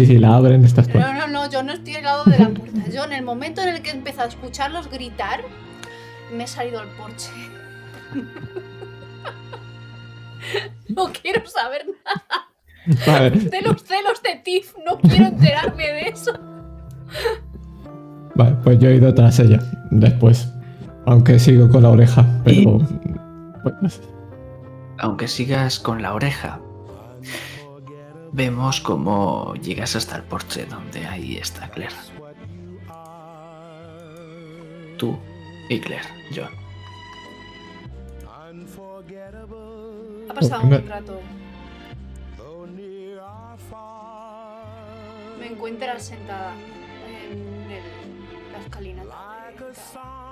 [0.00, 0.98] Sí, sí, la abren, estás tú.
[0.98, 2.88] No, no, no, yo no estoy al lado de la puerta.
[2.90, 5.42] Yo en el momento en el que he empezado a escucharlos gritar,
[6.34, 7.30] me he salido al porche.
[10.88, 12.48] No quiero saber nada
[13.06, 16.32] Vale, de los celos de Tiff, no quiero enterarme de eso.
[18.34, 19.60] vale, pues yo he ido tras ella.
[19.90, 20.50] Después.
[21.06, 22.78] Aunque sigo con la oreja, pero.
[23.62, 24.00] Pues, no sé.
[24.98, 26.58] Aunque sigas con la oreja,
[28.32, 31.94] vemos cómo llegas hasta el porche donde ahí está Claire.
[34.98, 35.18] Tú
[35.68, 36.50] y Claire, John.
[40.28, 41.20] Ha pasado un buen rato.
[45.38, 46.52] Me encuentras sentada
[47.08, 49.56] en el- la escalinata de-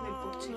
[0.05, 0.51] del porche.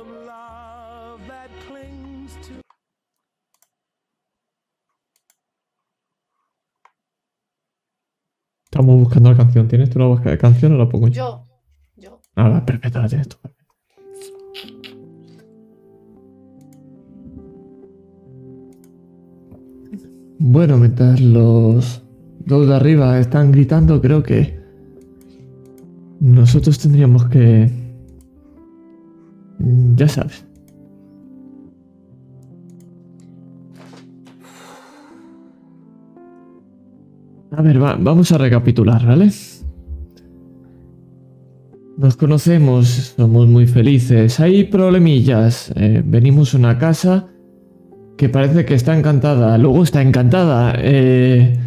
[8.74, 9.68] Estamos buscando la canción.
[9.68, 11.46] ¿Tienes tú la búsqueda de canción o la pongo yo?
[11.98, 12.22] Yo, yo.
[12.38, 13.36] Ah, va, perfecto, la tienes tú.
[20.40, 22.02] Bueno, mientras los
[22.46, 24.58] dos de arriba están gritando, creo que
[26.22, 27.70] nosotros tendríamos que...
[29.96, 30.46] Ya sabes.
[37.52, 39.30] A ver, va- vamos a recapitular, ¿vale?
[41.98, 44.40] Nos conocemos, somos muy felices.
[44.40, 45.72] Hay problemillas.
[45.76, 47.28] eh, venimos a una casa
[48.18, 50.74] que parece que está encantada, luego está encantada.
[50.78, 51.58] eh,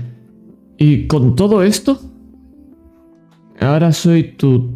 [0.79, 2.01] y con todo esto,
[3.61, 4.73] ahora soy tu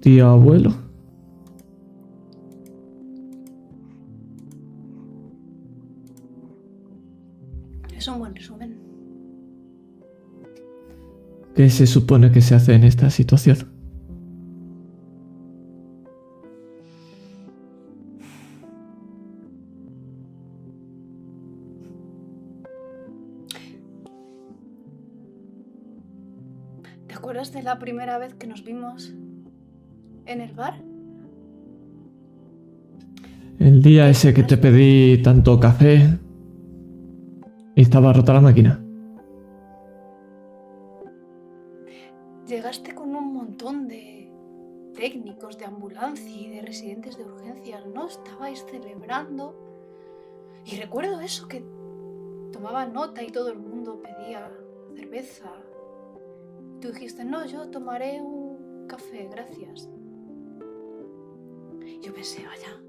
[0.00, 0.74] tío abuelo.
[11.56, 13.56] ¿Qué se supone que se hace en esta situación?
[27.06, 29.14] ¿Te acuerdas de la primera vez que nos vimos
[30.26, 30.74] en el bar?
[33.58, 36.18] El día ese que te pedí tanto café
[37.74, 38.85] y estaba rota la máquina.
[42.46, 44.30] Llegaste con un montón de
[44.94, 48.06] técnicos de ambulancia y de residentes de urgencias, ¿no?
[48.06, 49.54] Estabais celebrando.
[50.64, 51.64] Y recuerdo eso, que
[52.52, 54.50] tomaba nota y todo el mundo pedía
[54.94, 55.52] cerveza.
[56.80, 59.88] Tú dijiste, no, yo tomaré un café, gracias.
[62.00, 62.80] Yo pensé, vaya,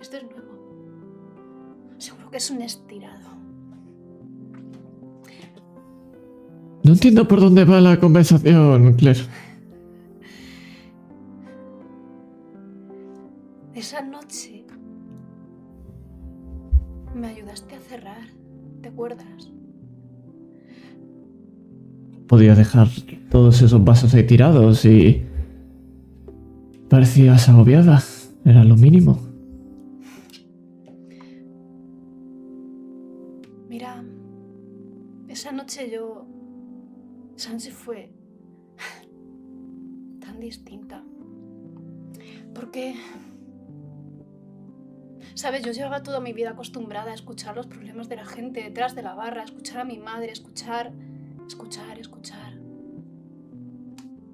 [0.00, 1.94] esto es nuevo.
[1.98, 3.47] Seguro que es un estirado.
[6.88, 9.20] No entiendo por dónde va la conversación, Claire.
[13.74, 14.64] Esa noche
[17.14, 18.28] me ayudaste a cerrar,
[18.80, 19.52] ¿te acuerdas?
[22.26, 22.88] Podía dejar
[23.30, 25.26] todos esos vasos ahí tirados y...
[26.88, 28.02] Parecías agobiada.
[28.46, 29.18] Era lo mínimo.
[33.68, 34.02] Mira,
[35.28, 36.37] esa noche yo...
[37.38, 38.12] Esa noche fue
[40.20, 41.04] tan distinta.
[42.52, 42.96] Porque...
[45.34, 48.96] Sabes, yo llevaba toda mi vida acostumbrada a escuchar los problemas de la gente detrás
[48.96, 50.92] de la barra, escuchar a mi madre, escuchar,
[51.46, 52.58] escuchar, escuchar.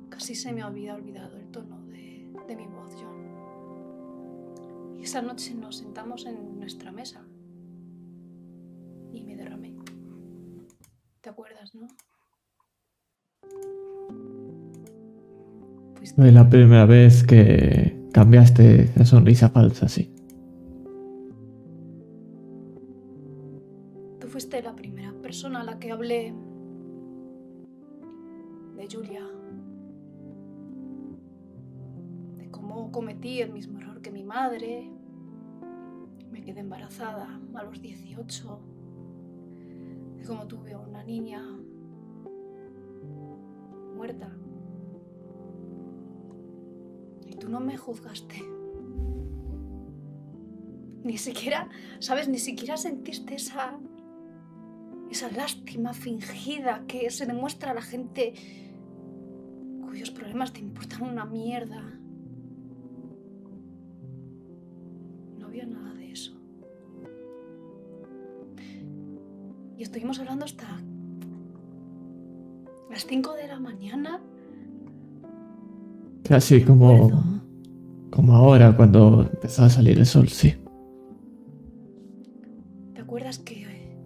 [0.08, 4.94] Casi se me había olvidado el tono de, de mi voz, John.
[4.98, 7.22] Y esa noche nos sentamos en nuestra mesa
[9.12, 9.76] y me derramé.
[11.20, 11.86] ¿Te acuerdas, no?
[16.12, 20.12] Fue la primera vez que cambiaste esa sonrisa falsa, sí.
[24.20, 26.34] Tú fuiste la primera persona a la que hablé
[28.76, 29.26] de Julia.
[32.36, 34.90] De cómo cometí el mismo error que mi madre.
[36.30, 38.60] me quedé embarazada a los 18,
[40.18, 41.42] de cómo tuve a una niña
[43.96, 44.43] muerta.
[47.38, 48.42] Tú no me juzgaste.
[51.02, 52.28] Ni siquiera, ¿sabes?
[52.28, 53.78] Ni siquiera sentiste esa
[55.14, 58.34] esa lástima fingida que se demuestra a la gente
[59.82, 61.82] cuyos problemas te importan una mierda.
[65.38, 66.36] No había nada de eso.
[69.76, 70.66] Y estuvimos hablando hasta
[72.90, 74.20] las 5 de la mañana.
[76.26, 77.10] Casi como,
[78.10, 80.54] como ahora cuando empezó a salir el sol, sí.
[82.94, 83.98] ¿Te acuerdas que,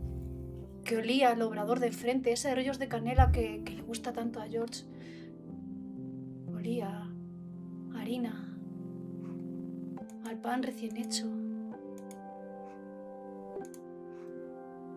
[0.85, 4.40] que olía el obrador de frente, ese rollos de canela que, que le gusta tanto
[4.40, 4.85] a George?
[6.53, 7.09] Olía
[7.95, 8.59] a harina,
[10.27, 11.27] al pan recién hecho.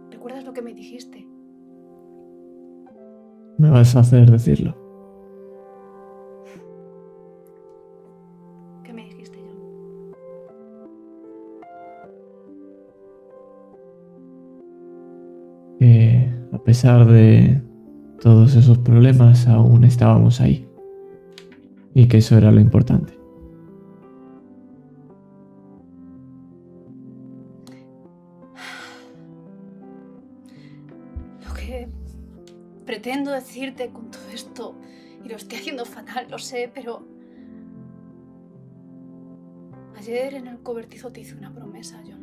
[0.10, 1.28] ¿Recuerdas lo que me dijiste?
[3.60, 4.81] Me vas a hacer decirlo.
[15.82, 17.60] Que a pesar de
[18.22, 20.68] todos esos problemas, aún estábamos ahí.
[21.96, 23.18] Y que eso era lo importante.
[31.48, 31.90] Lo que
[32.86, 34.76] pretendo decirte con todo esto,
[35.26, 37.04] y lo estoy haciendo fatal, lo sé, pero...
[39.98, 42.21] Ayer en el cobertizo te hice una promesa, John.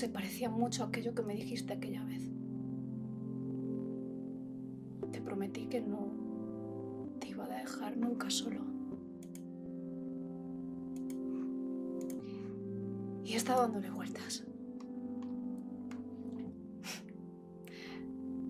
[0.00, 2.22] Se parecía mucho a aquello que me dijiste aquella vez.
[5.12, 6.08] Te prometí que no
[7.18, 8.62] te iba a dejar nunca solo.
[13.26, 14.42] Y he estado dándole vueltas.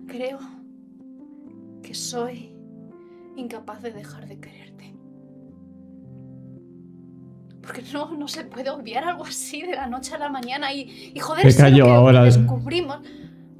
[0.07, 0.39] Creo
[1.83, 2.55] que soy
[3.35, 4.80] incapaz de dejar de quererte.
[7.71, 11.13] Porque no, no se puede obviar algo así de la noche a la mañana y,
[11.15, 12.23] y joder, Te callo que ahora.
[12.25, 12.97] descubrimos.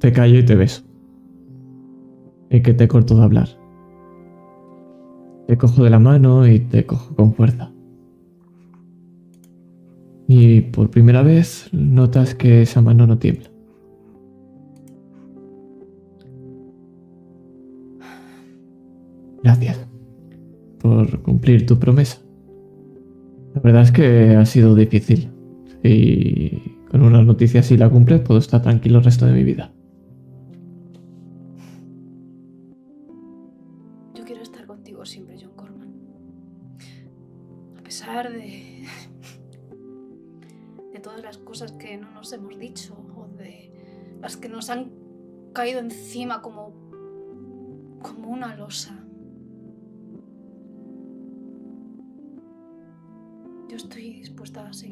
[0.00, 0.82] Te callo y te beso.
[2.50, 3.48] Y que te corto de hablar.
[5.48, 7.72] Te cojo de la mano y te cojo con fuerza.
[10.28, 13.48] Y por primera vez notas que esa mano no tiembla.
[19.42, 19.86] Gracias
[20.80, 22.18] por cumplir tu promesa.
[23.62, 25.30] Verdad es que ha sido difícil.
[25.84, 29.72] Y con una noticia así la cumples, puedo estar tranquilo el resto de mi vida.
[34.14, 35.94] Yo quiero estar contigo siempre, John Corman.
[37.78, 38.84] A pesar de.
[40.92, 43.72] de todas las cosas que no nos hemos dicho o de
[44.20, 44.92] las que nos han
[45.52, 46.90] caído encima como.
[48.02, 49.01] como una losa.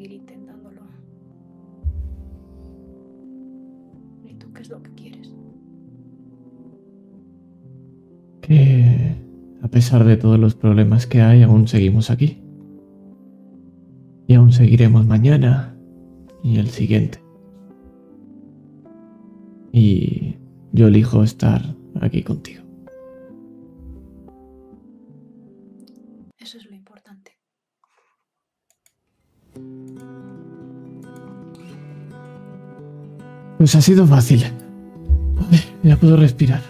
[0.09, 0.81] Intentándolo.
[4.25, 5.35] ¿Y tú qué es lo que quieres?
[8.41, 9.15] que
[9.61, 12.41] a pesar de todos los problemas que hay, aún seguimos aquí.
[14.27, 15.75] Y aún seguiremos mañana
[16.43, 17.19] y el siguiente.
[19.71, 20.35] Y
[20.73, 22.63] yo elijo estar aquí contigo.
[33.61, 34.43] Pues ha sido fácil.
[35.35, 36.61] Vale, ya puedo respirar.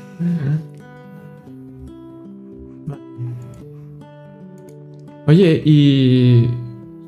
[5.26, 6.50] Oye, y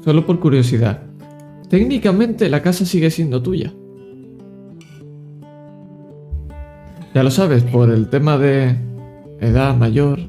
[0.05, 1.01] solo por curiosidad,
[1.69, 3.73] técnicamente la casa sigue siendo tuya.
[7.14, 8.77] Ya lo sabes, por el tema de
[9.41, 10.22] edad mayor.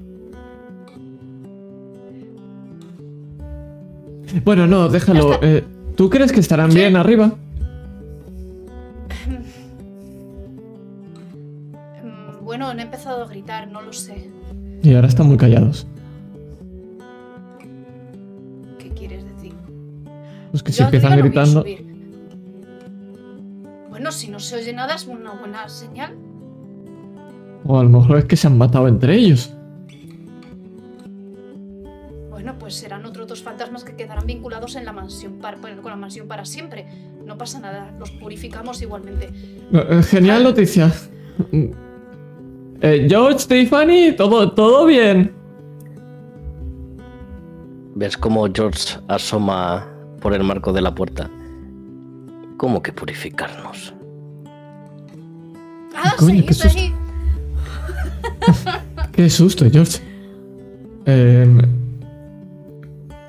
[4.45, 5.39] Bueno, no, déjalo.
[5.43, 5.63] Eh,
[5.95, 6.79] ¿Tú crees que estarán Sí.
[6.79, 7.37] bien arriba?
[13.05, 14.31] Empezado a gritar, no lo sé.
[14.83, 15.87] Y ahora están muy callados.
[18.79, 19.53] ¿Qué quieres decir?
[20.51, 21.65] Pues que si Yo empiezan gritando.
[23.91, 26.15] Bueno, si no se oye nada es una buena señal.
[27.67, 29.53] O a lo mejor es que se han matado entre ellos.
[32.31, 35.97] Bueno, pues serán otros dos fantasmas que quedarán vinculados en la mansión para, con la
[35.97, 36.87] mansión para siempre.
[37.25, 39.31] No pasa nada, los purificamos igualmente.
[39.73, 40.91] Eh, Genial noticia.
[42.81, 45.33] Eh, George, Tiffany, todo, todo bien.
[47.95, 49.87] ¿Ves cómo George asoma
[50.21, 51.31] por el marco de la puerta?
[52.57, 53.95] ¿Cómo que purificarnos?
[55.97, 56.69] Ah, Coño, sí, qué sí.
[56.69, 57.05] susto.
[59.13, 60.01] Qué susto, George.
[61.07, 61.61] Em,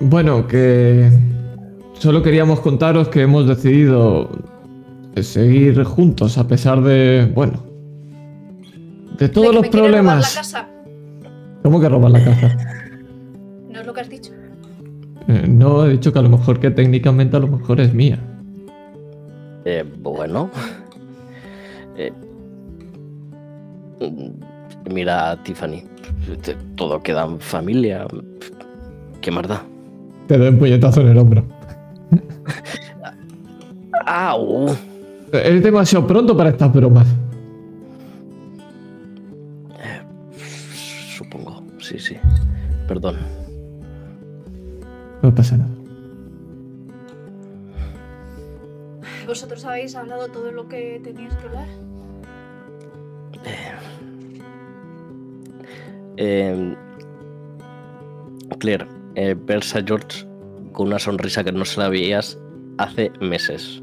[0.00, 1.08] bueno, que
[1.94, 4.28] solo queríamos contaros que hemos decidido
[5.20, 7.62] seguir juntos a pesar de, bueno,
[9.18, 10.34] de todos ¿De que los problemas.
[10.34, 10.68] la casa?
[11.62, 12.56] ¿Cómo que robar la casa?
[13.70, 14.32] ¿No es lo que has dicho?
[15.28, 18.18] Eh, no, he dicho que a lo mejor que técnicamente a lo mejor es mía.
[19.64, 20.50] Eh, bueno.
[21.96, 22.12] Eh,
[24.00, 25.82] mm, mira a Tiffany.
[26.76, 28.06] Todo queda en familia.
[29.20, 29.64] ¿Qué más da?
[30.28, 31.44] Te doy un puñetazo en el hombro.
[34.06, 34.66] ¡Au!
[35.32, 37.06] Es demasiado pronto para estas bromas.
[41.86, 42.16] Sí, sí.
[42.88, 43.16] Perdón.
[45.22, 45.70] No pasa nada.
[49.26, 51.66] ¿Vosotros habéis hablado todo lo que teníais que hablar?
[56.18, 56.76] Eh,
[58.58, 58.86] Claire,
[59.16, 60.26] eh, ves a George
[60.72, 62.38] con una sonrisa que no se la veías
[62.78, 63.82] hace meses.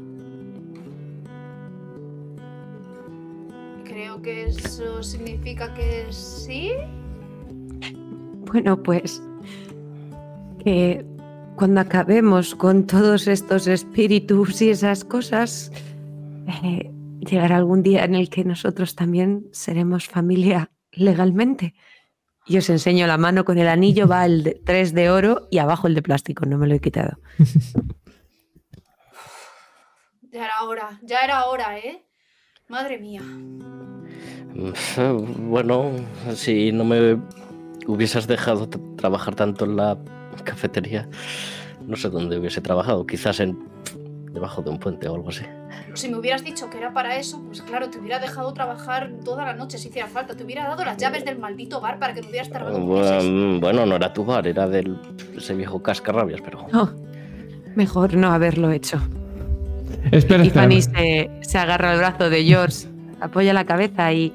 [3.84, 6.72] Creo que eso significa que sí.
[8.46, 9.22] Bueno, pues
[10.64, 11.04] que
[11.56, 15.70] cuando acabemos con todos estos espíritus y esas cosas,
[16.62, 16.90] eh,
[17.20, 21.74] llegará algún día en el que nosotros también seremos familia legalmente.
[22.46, 25.58] Y os enseño la mano con el anillo, va el de, 3 de oro y
[25.58, 27.18] abajo el de plástico, no me lo he quitado.
[30.34, 32.04] Ya era hora, ya era hora, ¿eh?
[32.66, 33.22] Madre mía.
[35.38, 35.92] Bueno,
[36.34, 37.18] si no me
[37.86, 39.98] hubieses dejado trabajar tanto en la
[40.44, 41.08] cafetería,
[41.86, 43.06] no sé dónde hubiese trabajado.
[43.06, 43.58] Quizás en
[44.32, 45.44] debajo de un puente o algo así.
[45.94, 49.44] Si me hubieras dicho que era para eso, pues claro, te hubiera dejado trabajar toda
[49.44, 50.34] la noche si hiciera falta.
[50.34, 52.80] Te hubiera dado las llaves del maldito bar para que no hubieras tardado.
[52.80, 54.98] Bueno, bueno, no era tu bar, era del
[55.36, 56.90] ese viejo cascarrabias, pero No,
[57.76, 59.00] mejor no haberlo hecho.
[60.10, 60.42] Espera, espera.
[60.42, 62.88] Tiffany se, se agarra al brazo de George,
[63.20, 64.32] apoya la cabeza y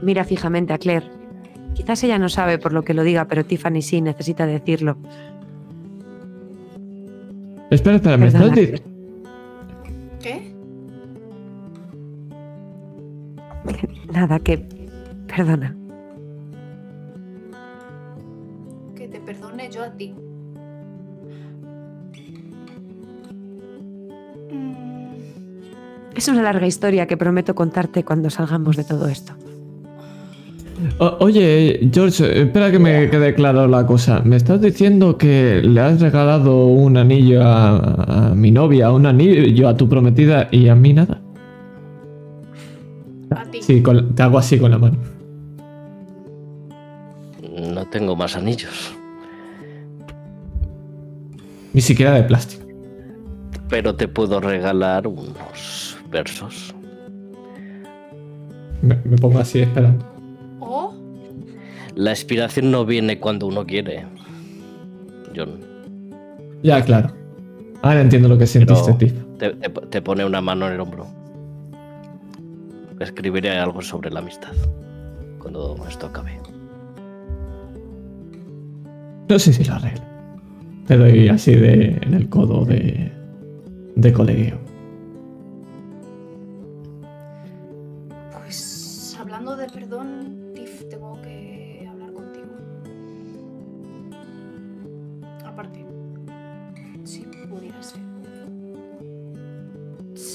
[0.00, 1.17] mira fijamente a Claire.
[1.78, 4.98] Quizás ella no sabe por lo que lo diga, pero Tiffany sí necesita decirlo.
[7.70, 8.16] Espera, espera.
[8.16, 8.82] ¿Me estás, Perdona, di- Claire.
[10.20, 10.54] ¿Qué?
[14.12, 14.58] Nada, que...
[15.28, 15.76] Perdona.
[18.96, 20.12] Que te perdone yo a ti.
[26.16, 29.34] Es una larga historia que prometo contarte cuando salgamos de todo esto.
[30.98, 34.20] O- oye, George, espera que me quede claro la cosa.
[34.24, 39.68] ¿Me estás diciendo que le has regalado un anillo a, a mi novia, un anillo
[39.68, 41.20] a tu prometida y a mí nada?
[43.30, 43.60] a ti.
[43.62, 44.96] Sí, con- te hago así con la mano.
[47.72, 48.92] no tengo más anillos.
[51.72, 52.64] Ni siquiera de plástico.
[53.68, 56.74] Pero te puedo regalar unos versos.
[58.80, 60.04] Me, me pongo así esperando.
[60.60, 60.94] ¿O?
[61.94, 64.04] La inspiración no viene cuando uno quiere.
[65.34, 65.58] John.
[66.62, 67.10] Ya, claro.
[67.82, 68.94] Ahora entiendo lo que sentiste.
[69.38, 71.06] Te, te- te pone una mano en el hombro.
[73.00, 74.52] Escribiré algo sobre la amistad.
[75.38, 76.38] Cuando esto acabe.
[79.28, 80.02] No sé si lo arreglo.
[80.86, 83.12] Te doy así de en el codo de,
[83.94, 84.58] de colegueo.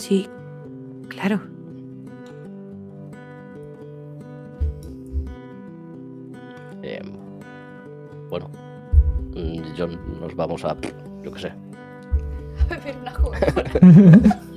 [0.04, 0.28] Sí,
[1.08, 1.40] claro.
[6.82, 7.02] Eh,
[8.30, 8.50] bueno.
[9.34, 10.76] mm, John, nos vamos a...
[11.24, 11.48] Yo qué sé.
[12.70, 14.42] A beber una Coca-Cola.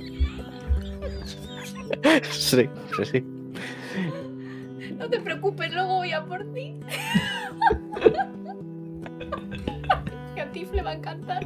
[2.29, 3.23] Sí, sí, sí.
[4.97, 6.75] No te preocupes, luego voy a por ti.
[10.35, 11.45] que a Tiff le va a encantar.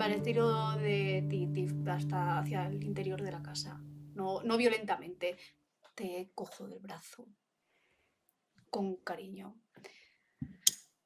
[0.00, 1.46] Vale, tiro de ti,
[1.86, 3.78] hasta hacia el interior de la casa.
[4.14, 5.36] No, no violentamente.
[5.94, 7.28] Te cojo del brazo.
[8.70, 9.60] Con cariño.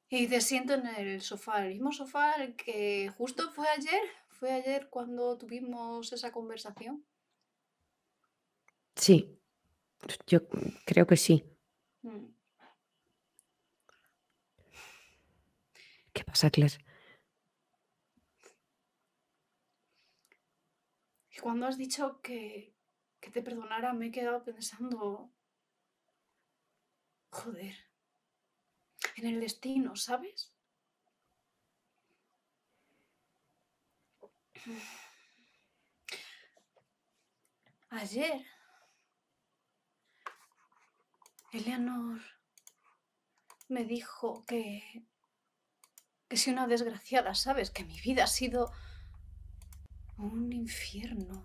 [0.09, 4.01] Y te siento en el sofá, el mismo sofá el que justo fue ayer.
[4.29, 7.05] Fue ayer cuando tuvimos esa conversación.
[8.95, 9.41] Sí.
[10.29, 10.47] Yo
[10.87, 11.43] creo que sí.
[12.03, 12.27] Mm.
[16.25, 16.79] pasa, Claire?
[21.45, 22.75] Cuando has dicho que,
[23.21, 25.31] que te perdonara, me he quedado pensando.
[27.29, 27.77] Joder.
[29.16, 30.55] En el destino, ¿sabes?
[37.91, 38.47] Ayer.
[41.53, 42.23] Eleanor
[43.69, 45.05] me dijo que.
[46.27, 47.71] que soy una desgraciada, ¿sabes?
[47.71, 48.73] Que mi vida ha sido
[50.19, 51.45] un infierno.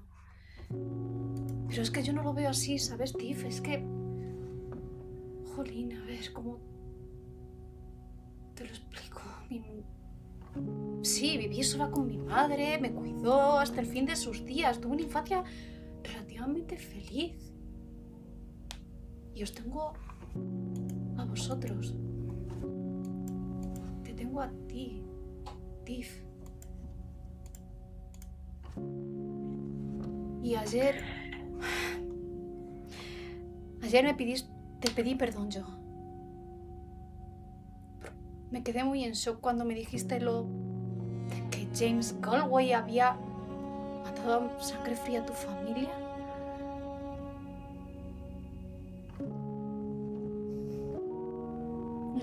[1.68, 3.44] Pero es que yo no lo veo así, ¿sabes, Tiff?
[3.46, 3.86] Es que...
[5.56, 6.60] Jolín, a ver, ¿cómo
[8.56, 9.22] te lo explico?
[11.02, 14.94] Sí, viví sola con mi madre, me cuidó hasta el fin de sus días, tuve
[14.94, 15.44] una infancia
[16.04, 17.54] relativamente feliz.
[19.34, 19.94] Y os tengo
[21.18, 21.96] a vosotros.
[24.04, 25.02] Te tengo a ti,
[25.86, 26.29] Tiff.
[30.50, 31.04] Y ayer.
[33.84, 34.50] Ayer me pedís,
[34.80, 35.62] te pedí perdón yo.
[38.50, 40.48] Me quedé muy en shock cuando me dijiste lo
[41.52, 43.16] que James Galway había
[44.04, 45.92] matado a sangre fría a tu familia.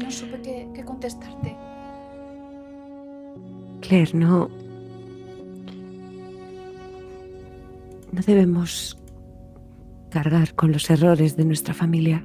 [0.02, 1.56] No supe qué, qué contestarte.
[3.82, 4.65] Claire, no.
[8.16, 8.96] No debemos
[10.08, 12.24] cargar con los errores de nuestra familia.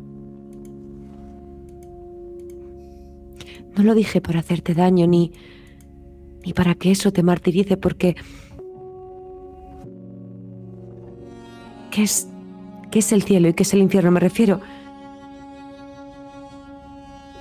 [3.75, 5.33] No lo dije para hacerte daño ni,
[6.45, 8.15] ni para que eso te martirice, porque.
[11.91, 12.29] ¿Qué es,
[12.89, 14.11] ¿Qué es el cielo y qué es el infierno?
[14.11, 14.61] Me refiero.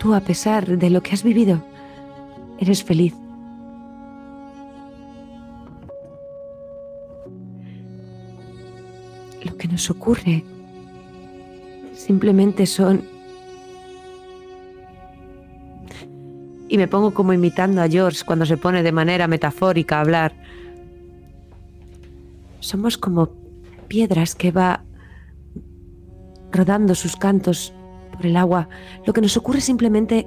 [0.01, 1.63] Tú, a pesar de lo que has vivido,
[2.59, 3.15] eres feliz.
[9.81, 10.45] Nos ocurre
[11.95, 13.03] simplemente son...
[16.69, 20.35] Y me pongo como imitando a George cuando se pone de manera metafórica a hablar.
[22.61, 23.31] Somos como
[23.89, 24.85] piedras que va
[26.53, 27.73] rodando sus cantos
[28.13, 28.69] por el agua.
[29.07, 30.27] Lo que nos ocurre simplemente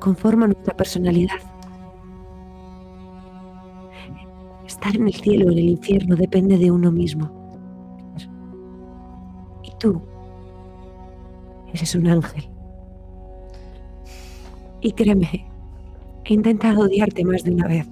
[0.00, 1.38] conforma nuestra personalidad.
[4.66, 7.37] Estar en el cielo o en el infierno depende de uno mismo.
[9.78, 10.02] Tú
[11.72, 12.48] eres un ángel.
[14.80, 15.46] Y créeme,
[16.24, 17.88] he intentado odiarte más de una vez.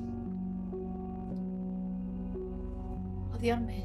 [3.34, 3.84] Odiarme.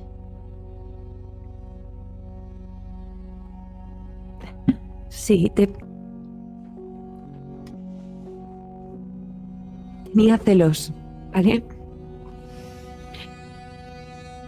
[5.09, 5.71] Sí, te...
[10.05, 10.93] Tenía celos,
[11.33, 11.63] ¿vale?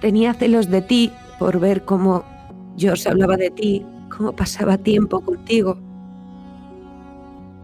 [0.02, 2.24] Tenía celos de ti por ver cómo
[2.78, 3.86] George hablaba de ti,
[4.16, 5.78] cómo pasaba tiempo contigo.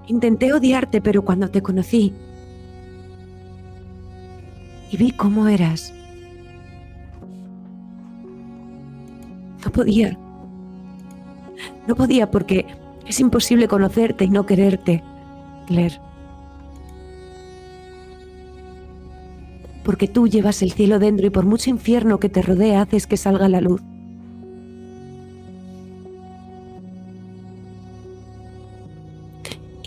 [0.07, 2.13] Intenté odiarte, pero cuando te conocí
[4.91, 5.93] y vi cómo eras,
[9.63, 10.17] no podía.
[11.87, 12.65] No podía porque
[13.05, 15.03] es imposible conocerte y no quererte,
[15.67, 15.99] Claire.
[19.83, 23.17] Porque tú llevas el cielo dentro y por mucho infierno que te rodea haces que
[23.17, 23.81] salga la luz.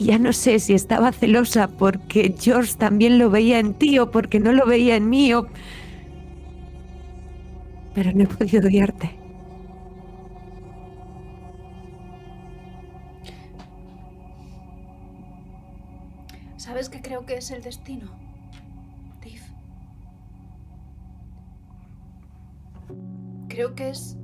[0.02, 4.40] Ya no sé si estaba celosa porque George también lo veía en ti o porque
[4.40, 5.32] no lo veía en mí.
[7.94, 9.22] Pero no he podido odiarte.
[16.56, 18.06] ¿Sabes qué creo que es el destino?
[19.20, 19.42] Tiff.
[23.48, 24.16] Creo que es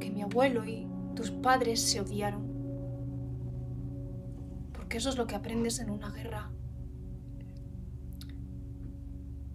[0.00, 2.55] que mi abuelo y tus padres se odiaron.
[4.86, 6.48] Porque eso es lo que aprendes en una guerra.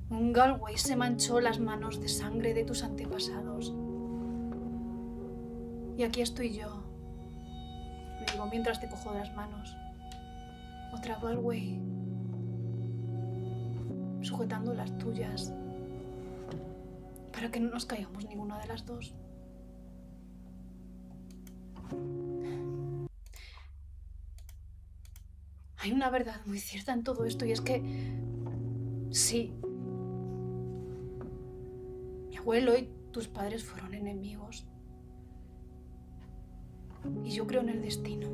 [0.09, 3.73] Un Galway se manchó las manos de sangre de tus antepasados.
[5.95, 6.83] Y aquí estoy yo.
[8.19, 9.73] Le digo mientras te cojo de las manos.
[10.93, 11.79] Otra Galway.
[14.19, 15.53] Sujetando las tuyas.
[17.31, 19.15] Para que no nos caigamos ninguna de las dos.
[25.81, 27.81] Hay una verdad muy cierta en todo esto y es que...
[29.11, 29.53] Sí.
[32.29, 34.65] Mi abuelo y tus padres fueron enemigos.
[37.23, 38.29] Y yo creo en el destino.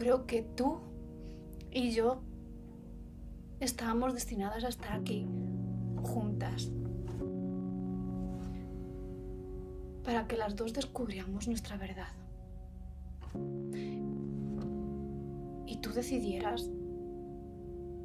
[0.00, 0.80] creo que tú
[1.70, 2.22] y yo
[3.60, 5.26] estábamos destinadas a estar aquí
[6.02, 6.70] juntas.
[10.02, 12.08] Para que las dos descubriéramos nuestra verdad.
[15.66, 16.70] Y tú decidieras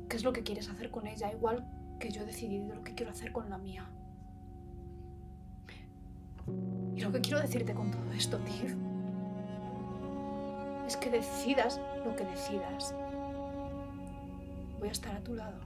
[0.10, 1.68] qué es lo que quieres hacer con ella, igual
[2.00, 3.90] que yo he decidido lo que quiero hacer con la mía.
[6.96, 8.76] Y lo que quiero decirte con todo esto, tío,
[10.88, 12.94] es que decidas lo que decidas.
[14.80, 15.60] Voy a estar a tu lado.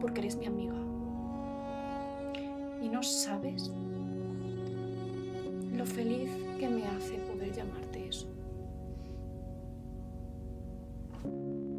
[0.00, 0.74] Porque eres mi amiga.
[2.80, 3.70] Y no sabes
[5.72, 8.26] lo feliz que me hace poder llamarte eso.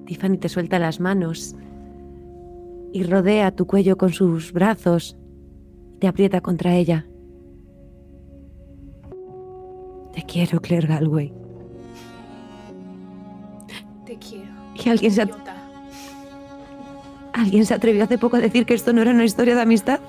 [0.05, 1.55] Tiffany te suelta las manos
[2.93, 5.17] y rodea tu cuello con sus brazos.
[5.99, 7.05] Te aprieta contra ella.
[10.13, 11.33] Te quiero, Claire Galway.
[14.05, 14.47] Te quiero.
[14.75, 15.27] Y alguien se,
[17.33, 19.99] alguien atrevió hace poco a decir que esto no era una historia de amistad.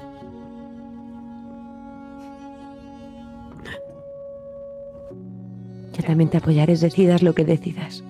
[6.09, 8.03] Yo también te apoyaré, decidas lo que decidas.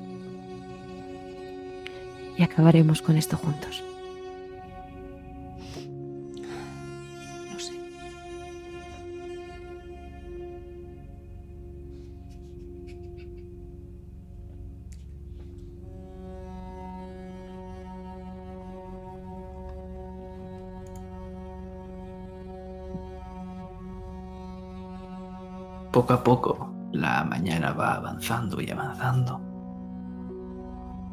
[2.36, 3.82] Y acabaremos con esto juntos.
[25.90, 26.57] Poco a poco,
[27.72, 29.40] va avanzando y avanzando.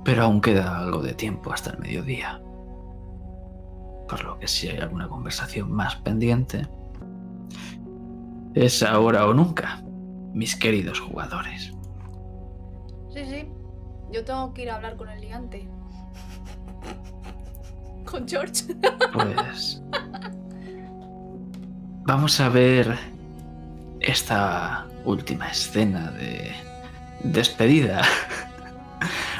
[0.03, 2.41] Pero aún queda algo de tiempo hasta el mediodía.
[4.07, 6.67] Por lo que si hay alguna conversación más pendiente,
[8.53, 9.81] es ahora o nunca,
[10.33, 11.73] mis queridos jugadores.
[13.09, 13.49] Sí, sí.
[14.11, 15.67] Yo tengo que ir a hablar con el gigante.
[18.05, 18.65] Con George.
[19.11, 19.81] Pues
[22.05, 22.95] vamos a ver
[23.99, 26.51] esta última escena de
[27.23, 28.01] despedida.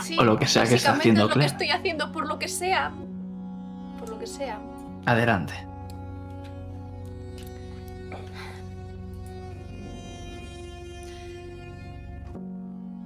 [0.01, 1.51] Sí, O lo que sea que está haciendo es lo que Claire.
[1.51, 2.91] estoy haciendo por lo que sea.
[3.99, 4.59] Por lo que sea.
[5.05, 5.53] Adelante.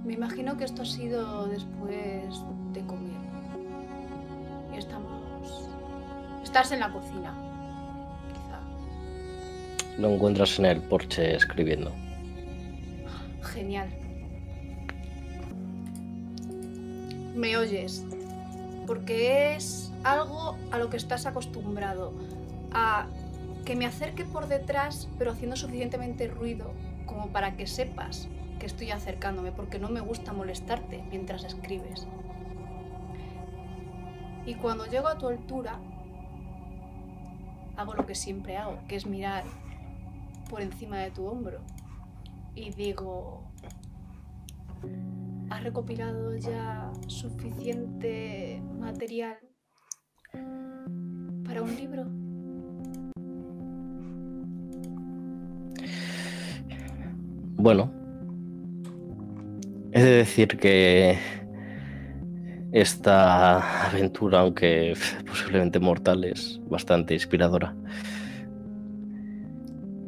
[0.05, 2.41] Me imagino que esto ha sido después
[2.73, 3.19] de comer.
[4.73, 5.69] Y estamos.
[6.43, 7.33] Estás en la cocina.
[8.33, 8.59] Quizá.
[10.01, 11.91] Lo encuentras en el porche escribiendo.
[13.59, 13.89] Genial.
[17.35, 18.05] Me oyes.
[18.87, 22.13] Porque es algo a lo que estás acostumbrado.
[22.71, 23.07] A
[23.65, 26.71] que me acerque por detrás, pero haciendo suficientemente ruido
[27.05, 28.29] como para que sepas
[28.59, 32.07] que estoy acercándome, porque no me gusta molestarte mientras escribes.
[34.45, 35.79] Y cuando llego a tu altura,
[37.75, 39.43] hago lo que siempre hago, que es mirar
[40.49, 41.59] por encima de tu hombro
[42.59, 43.41] y digo,
[45.49, 49.37] ¿has recopilado ya suficiente material
[51.45, 52.05] para un libro?
[57.55, 57.91] Bueno,
[59.91, 61.17] he de decir que
[62.71, 64.93] esta aventura, aunque
[65.25, 67.75] posiblemente mortal, es bastante inspiradora.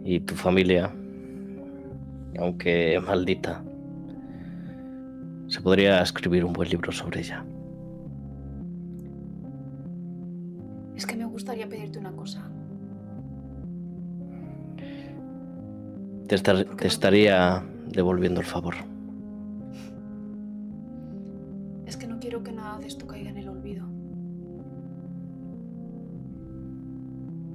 [0.05, 0.93] Y tu familia,
[2.39, 3.63] aunque maldita,
[5.51, 7.43] se podría escribir un buen libro sobre ella.
[10.95, 12.49] Es que me gustaría pedirte una cosa.
[16.29, 18.75] Te, estar- te estaría devolviendo el favor.
[21.85, 23.85] Es que no quiero que nada de esto caiga en el olvido.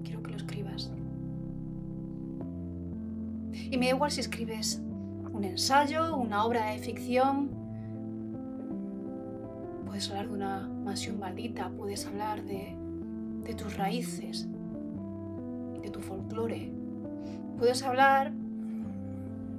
[0.04, 0.92] Quiero que lo escribas.
[3.54, 4.82] Y me da igual si escribes
[5.32, 7.64] un ensayo, una obra de ficción.
[9.86, 12.76] Puedes hablar de una mansión maldita, puedes hablar de,
[13.44, 14.46] de tus raíces,
[15.80, 16.70] de tu folclore.
[17.56, 18.32] Puedes hablar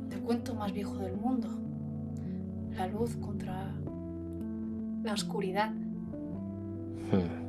[0.10, 1.48] del cuento más viejo del mundo,
[2.76, 3.74] la luz contra
[5.04, 5.72] la oscuridad.
[7.12, 7.48] Hmm.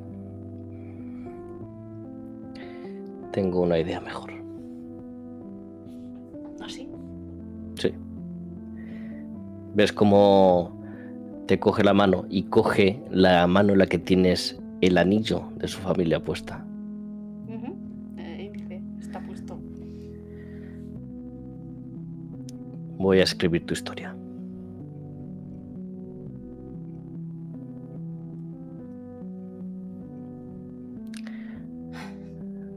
[3.32, 4.32] Tengo una idea mejor.
[6.64, 6.88] ¿Así?
[7.74, 7.92] Sí.
[9.74, 10.77] ¿Ves cómo
[11.48, 15.66] te coge la mano y coge la mano en la que tienes el anillo de
[15.66, 16.62] su familia puesta.
[18.18, 19.58] Eh, Está puesto.
[22.98, 24.14] Voy a escribir tu historia.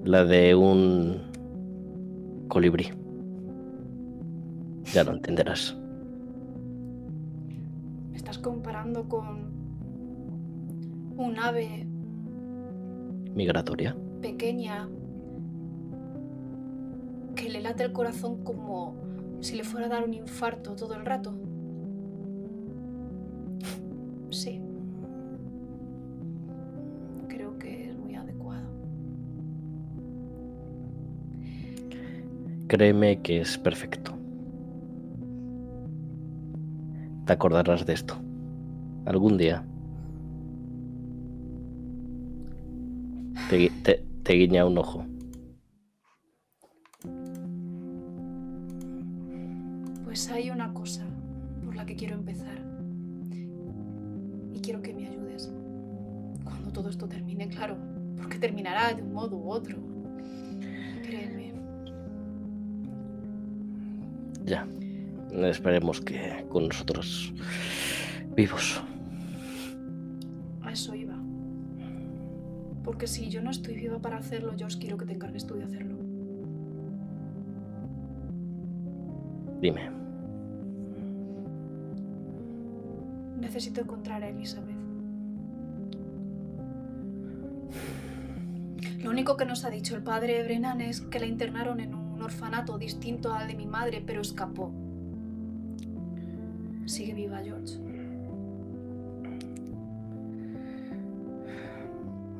[0.05, 1.19] La de un
[2.47, 2.89] colibrí.
[4.93, 5.80] Ya lo entenderás.
[8.31, 9.51] Estás comparando con
[11.17, 11.85] un ave
[13.35, 13.93] Migratoria.
[14.21, 14.87] pequeña
[17.35, 18.95] que le late el corazón como
[19.41, 21.33] si le fuera a dar un infarto todo el rato.
[24.29, 24.61] Sí.
[27.27, 28.69] Creo que es muy adecuado.
[32.69, 34.20] Créeme que es perfecto.
[37.25, 38.15] Te acordarás de esto.
[39.05, 39.63] Algún día.
[43.49, 45.05] Te, gui- te- te guiña un ojo.
[50.03, 51.05] Pues hay una cosa
[51.63, 52.59] por la que quiero empezar.
[54.53, 55.51] Y quiero que me ayudes.
[56.43, 57.77] Cuando todo esto termine, claro.
[58.17, 59.77] Porque terminará de un modo u otro.
[61.03, 61.53] Créeme.
[64.45, 64.67] Ya.
[65.31, 67.33] Esperemos que con nosotros
[68.35, 68.81] vivos.
[70.61, 71.15] A eso iba.
[72.83, 75.63] Porque si yo no estoy viva para hacerlo, George, quiero que te encargues tú de
[75.63, 75.95] hacerlo.
[79.61, 79.91] Dime.
[83.39, 84.75] Necesito encontrar a Elizabeth.
[89.03, 92.21] Lo único que nos ha dicho el padre Brennan es que la internaron en un
[92.21, 94.71] orfanato distinto al de mi madre, pero escapó.
[96.85, 97.75] Sigue viva, George.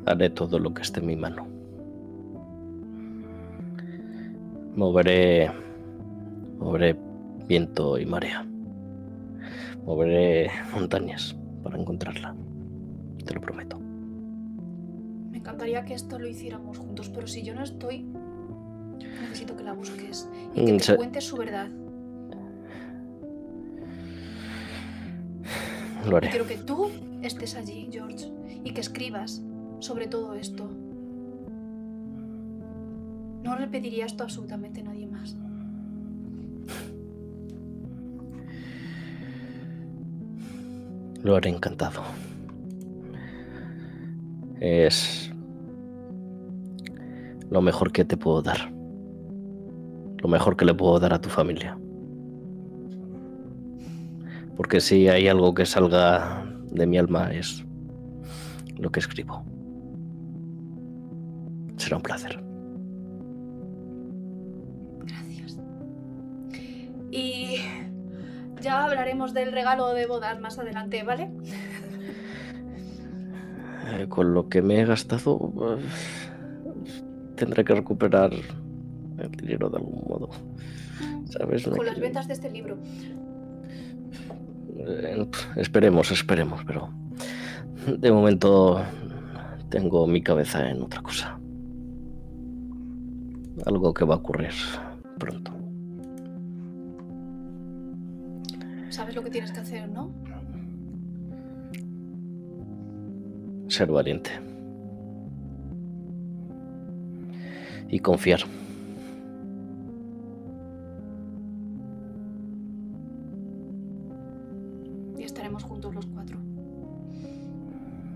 [0.06, 1.48] Haré todo lo que esté en mi mano.
[4.76, 5.52] Moveré.
[6.60, 6.96] Moveré
[7.48, 8.46] viento y marea.
[9.86, 12.36] Moveré montañas para encontrarla.
[13.26, 13.80] Te lo prometo.
[15.32, 18.06] Me encantaría que esto lo hiciéramos juntos, pero si yo no estoy,
[19.22, 21.70] necesito que la busques y que Mm, te se- cuentes su verdad.
[26.06, 26.30] Lo Y haré.
[26.30, 26.90] quiero que tú
[27.22, 28.32] estés allí, George,
[28.64, 29.42] y que escribas
[29.80, 30.70] sobre todo esto.
[33.44, 35.36] No le pediría esto a absolutamente nadie más.
[41.24, 42.02] Lo haré encantado.
[44.60, 45.32] Es
[47.50, 48.72] lo mejor que te puedo dar.
[50.22, 51.78] Lo mejor que le puedo dar a tu familia.
[54.62, 57.66] Porque si hay algo que salga de mi alma es
[58.78, 59.44] lo que escribo.
[61.78, 62.40] Será un placer.
[65.00, 65.58] Gracias.
[67.10, 67.56] Y
[68.62, 71.32] ya hablaremos del regalo de bodas más adelante, ¿vale?
[73.94, 75.84] Eh, con lo que me he gastado, eh,
[77.36, 80.30] tendré que recuperar el dinero de algún modo.
[81.26, 81.68] ¿Sabes?
[81.68, 82.78] Me Con las ventas de este libro.
[84.88, 86.90] Eh, Esperemos, esperemos, pero
[87.86, 88.82] de momento
[89.70, 91.40] tengo mi cabeza en otra cosa.
[93.66, 94.54] Algo que va a ocurrir
[95.20, 95.52] pronto.
[98.90, 100.12] Sabes lo que tienes que hacer, ¿no?
[103.68, 104.32] Ser valiente.
[107.90, 108.42] Y confiar.
[115.64, 116.38] Juntos los cuatro.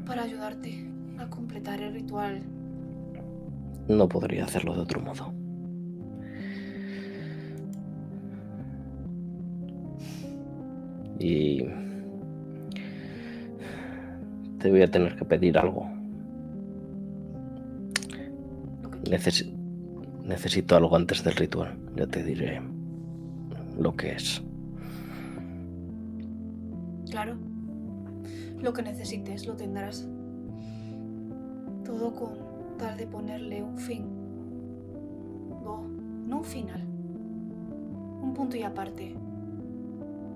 [0.06, 2.42] Para ayudarte a completar el ritual.
[3.88, 5.34] No podría hacerlo de otro modo.
[11.20, 11.64] Y
[14.60, 15.90] te voy a tener que pedir algo.
[20.26, 21.78] Necesito algo antes del ritual.
[21.96, 22.62] Ya te diré
[23.80, 24.44] lo que es.
[27.16, 27.38] Claro.
[28.62, 30.06] Lo que necesites lo tendrás.
[31.86, 32.34] Todo con
[32.78, 34.04] tal de ponerle un fin.
[35.64, 35.88] No,
[36.28, 36.84] no un final.
[38.22, 39.16] Un punto y aparte.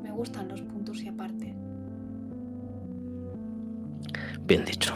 [0.02, 1.54] Me gustan los puntos y aparte.
[4.48, 4.94] Bien dicho.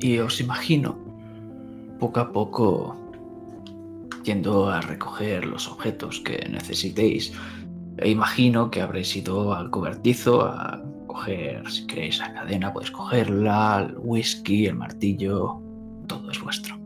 [0.00, 0.96] Y os imagino,
[1.98, 2.96] poco a poco,
[4.26, 7.32] yendo a recoger los objetos que necesitéis.
[7.98, 13.86] E imagino que habréis ido al cobertizo a coger, si queréis, la cadena, podéis cogerla,
[13.88, 15.62] el whisky, el martillo,
[16.06, 16.76] todo es vuestro.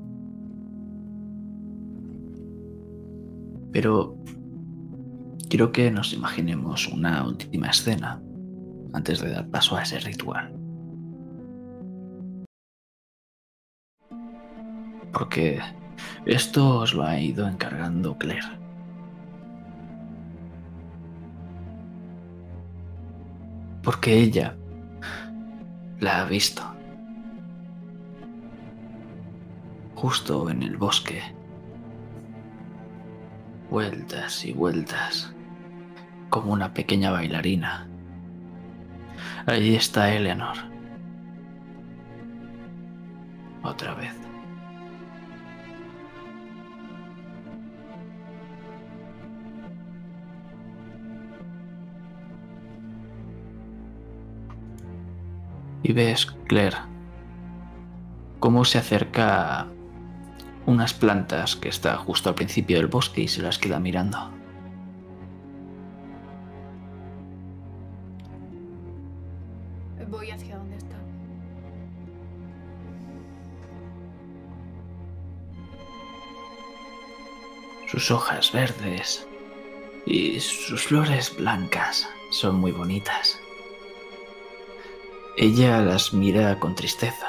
[3.72, 4.16] Pero
[5.48, 8.22] quiero que nos imaginemos una última escena
[8.92, 10.54] antes de dar paso a ese ritual.
[15.12, 15.60] Porque
[16.26, 18.58] esto os lo ha ido encargando Claire.
[23.82, 24.56] Porque ella
[26.00, 26.62] la ha visto.
[29.94, 31.22] Justo en el bosque.
[33.70, 35.34] Vueltas y vueltas.
[36.28, 37.88] Como una pequeña bailarina.
[39.46, 40.56] Allí está Eleanor.
[43.62, 44.29] Otra vez.
[55.82, 56.76] Y ves, Claire,
[58.38, 59.68] cómo se acerca
[60.66, 64.30] unas plantas que está justo al principio del bosque y se las queda mirando.
[70.08, 70.96] Voy hacia donde está.
[77.86, 79.26] Sus hojas verdes
[80.04, 83.40] y sus flores blancas son muy bonitas.
[85.36, 87.26] Ella las mira con tristeza.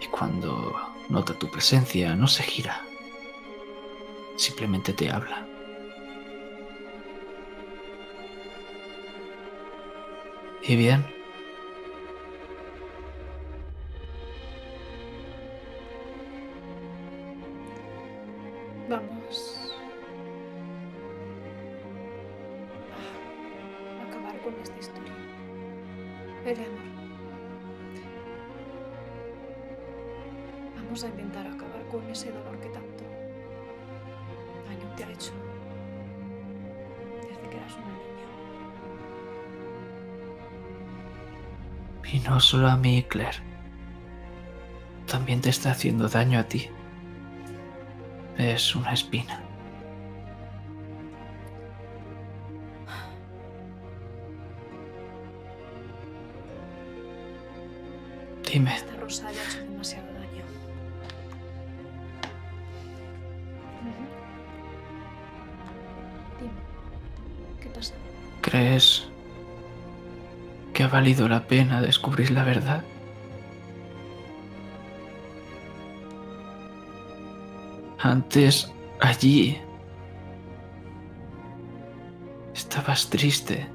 [0.00, 0.74] Y cuando
[1.08, 2.84] nota tu presencia, no se gira.
[4.36, 5.46] Simplemente te habla.
[10.62, 11.15] ¿Y bien?
[42.46, 43.38] Solo a mí, Claire.
[45.06, 46.68] También te está haciendo daño a ti.
[48.38, 49.45] Es una espina.
[71.06, 72.82] Valido la pena descubrir la verdad?
[78.00, 79.56] Antes, allí,
[82.54, 83.68] estabas triste,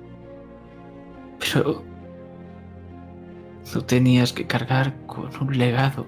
[1.39, 1.85] pero
[3.71, 6.05] tú tenías que cargar con un legado,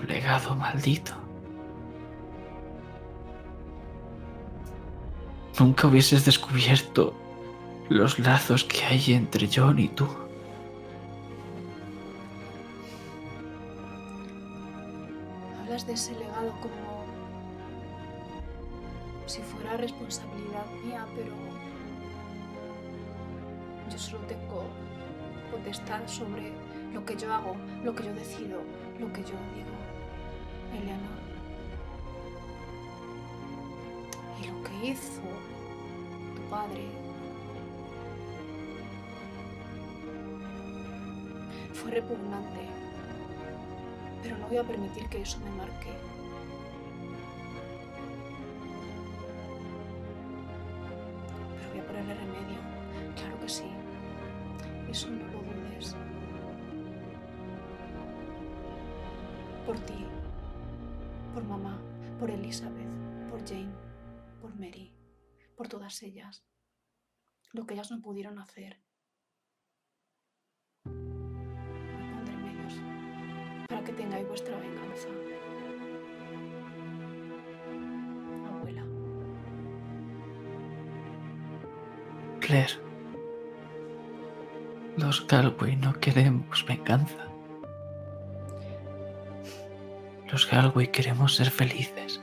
[0.00, 1.14] un legado maldito.
[5.58, 7.27] Nunca hubieses descubierto
[7.88, 10.06] los lazos que hay entre John y tú.
[15.60, 17.06] Hablas de ese legado como
[19.26, 21.32] si fuera responsabilidad mía, pero
[23.90, 24.64] yo solo tengo
[25.50, 26.52] potestad sobre
[26.92, 28.60] lo que yo hago, lo que yo decido,
[28.98, 29.78] lo que yo digo.
[30.74, 31.18] Eleanor.
[34.42, 35.22] Y lo que hizo
[36.36, 37.07] tu padre
[41.82, 42.68] fue repugnante
[44.22, 45.92] pero no voy a permitir que eso me marque.
[51.56, 52.60] Pero voy a ponerle remedio,
[53.16, 53.70] claro que sí.
[54.90, 55.96] Eso no lo dudes.
[59.64, 60.04] Por ti,
[61.34, 61.78] por mamá,
[62.18, 62.88] por Elizabeth,
[63.30, 63.72] por Jane,
[64.40, 64.92] por Mary,
[65.56, 66.44] por todas ellas.
[67.52, 68.87] Lo que ellas no pudieron hacer.
[73.98, 75.08] Tengáis vuestra venganza.
[78.48, 78.84] Abuela,
[82.40, 82.74] Claire,
[84.96, 87.26] los Galway no queremos venganza.
[90.30, 92.20] Los Galway queremos ser felices.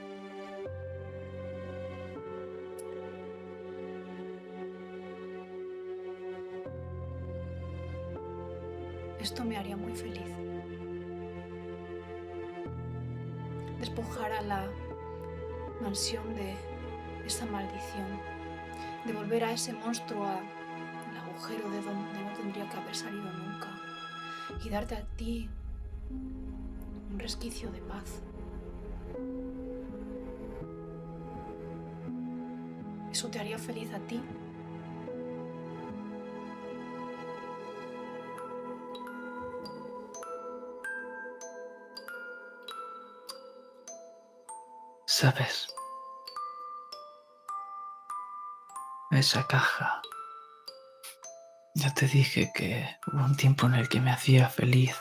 [53.46, 54.96] Tiempo en el que me hacía feliz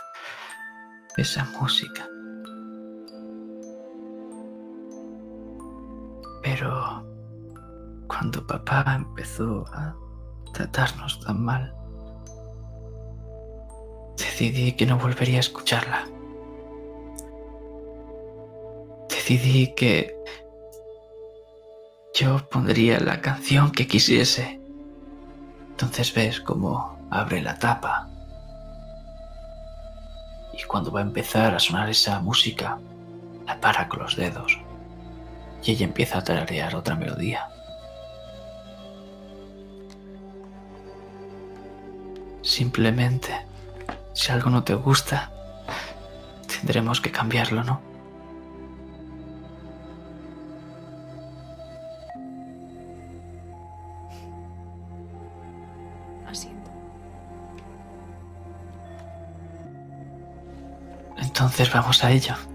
[1.16, 2.06] esa música.
[6.42, 7.06] Pero
[8.06, 9.96] cuando papá empezó a
[10.52, 11.74] tratarnos tan mal,
[14.18, 16.06] decidí que no volvería a escucharla.
[19.08, 20.14] Decidí que
[22.12, 24.60] yo pondría la canción que quisiese.
[25.70, 28.13] Entonces ves cómo abre la tapa.
[30.56, 32.78] Y cuando va a empezar a sonar esa música,
[33.46, 34.58] la para con los dedos.
[35.62, 37.48] Y ella empieza a tararear otra melodía.
[42.42, 43.32] Simplemente,
[44.12, 45.32] si algo no te gusta,
[46.46, 47.93] tendremos que cambiarlo, ¿no?
[61.44, 62.53] Entonces vamos a ello.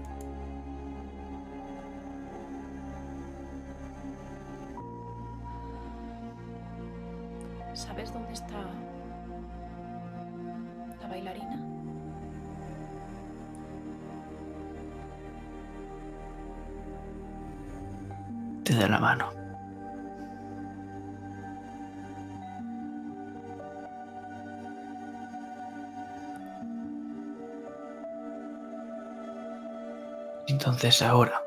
[30.80, 31.44] Entonces ahora,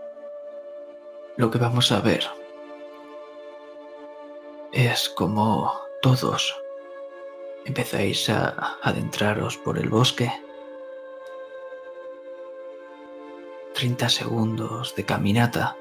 [1.38, 2.24] lo que vamos a ver
[4.72, 5.74] es como
[6.04, 6.56] todos
[7.66, 10.32] empezáis a adentraros por el bosque.
[13.74, 15.78] 30 segundos de caminata.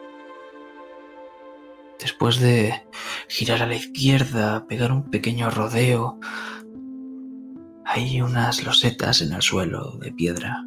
[1.98, 2.86] Después de
[3.28, 6.18] girar a la izquierda, pegar un pequeño rodeo,
[7.84, 10.64] hay unas losetas en el suelo de piedra.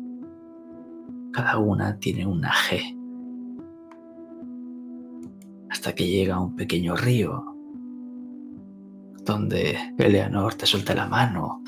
[1.46, 2.98] Cada una tiene una G.
[5.70, 7.56] Hasta que llega a un pequeño río
[9.24, 11.62] donde Eleanor te suelta la mano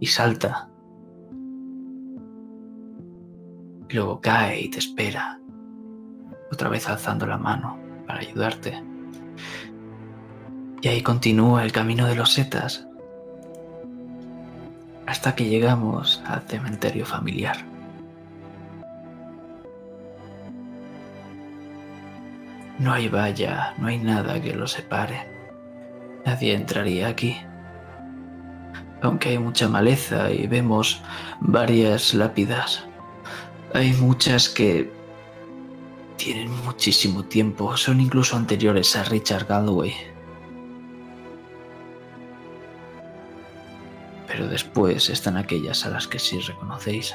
[0.00, 0.70] y salta.
[3.90, 5.38] Y luego cae y te espera,
[6.50, 8.82] otra vez alzando la mano para ayudarte.
[10.80, 12.88] Y ahí continúa el camino de los setas
[15.04, 17.69] hasta que llegamos al cementerio familiar.
[22.80, 25.28] No hay valla, no hay nada que los separe.
[26.24, 27.36] Nadie entraría aquí.
[29.02, 31.02] Aunque hay mucha maleza y vemos
[31.40, 32.86] varias lápidas,
[33.74, 34.90] hay muchas que
[36.16, 39.94] tienen muchísimo tiempo, son incluso anteriores a Richard Galway.
[44.26, 47.14] Pero después están aquellas a las que sí reconocéis.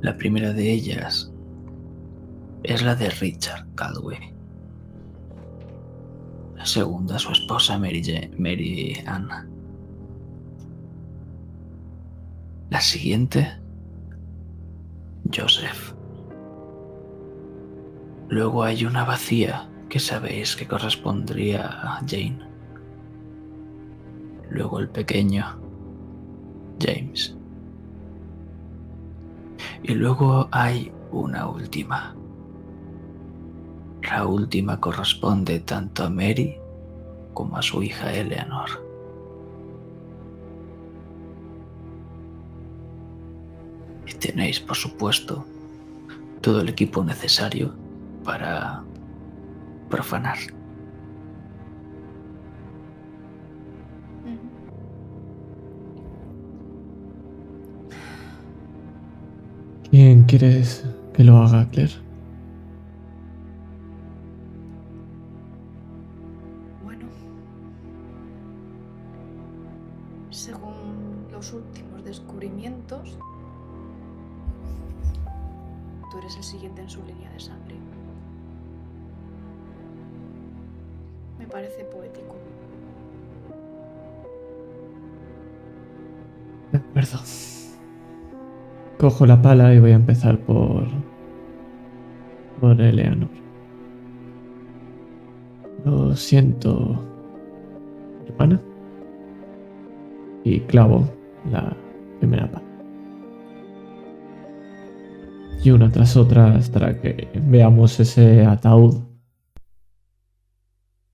[0.00, 1.32] La primera de ellas
[2.62, 4.34] es la de Richard Caldwell.
[6.56, 9.28] La segunda, su esposa Mary, Mary Ann.
[12.70, 13.58] La siguiente,
[15.34, 15.94] Joseph.
[18.28, 22.46] Luego hay una vacía que sabéis que correspondría a Jane.
[24.50, 25.60] Luego el pequeño,
[26.78, 27.37] James.
[29.82, 32.14] Y luego hay una última.
[34.02, 36.56] La última corresponde tanto a Mary
[37.34, 38.68] como a su hija Eleanor.
[44.06, 45.44] Y tenéis, por supuesto,
[46.40, 47.74] todo el equipo necesario
[48.24, 48.82] para
[49.90, 50.38] profanar.
[59.90, 60.84] ¿Quién quieres
[61.14, 62.07] que lo haga, Claire?
[89.18, 90.86] Cojo la pala y voy a empezar por.
[92.60, 93.28] por Eleanor.
[95.84, 97.04] Lo siento,
[98.28, 98.60] hermana.
[100.44, 101.10] Y clavo
[101.50, 101.76] la
[102.20, 102.64] primera pala.
[105.64, 109.02] Y una tras otra hasta que veamos ese ataúd.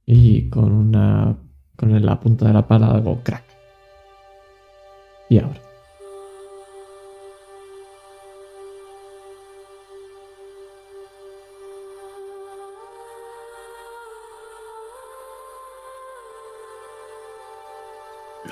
[0.04, 1.38] Y con una.
[1.74, 3.44] con la punta de la pala hago crack.
[5.30, 5.63] Y ahora.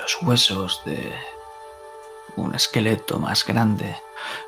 [0.03, 1.17] Los huesos de
[2.35, 3.95] un esqueleto más grande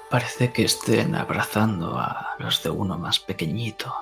[0.09, 3.95] parece que estén abrazando a los de uno más pequeñito.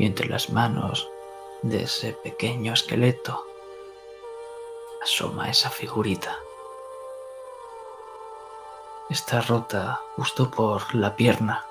[0.00, 1.08] Y entre las manos
[1.62, 3.46] de ese pequeño esqueleto
[5.00, 6.36] asoma esa figurita.
[9.08, 11.69] Está rota justo por la pierna.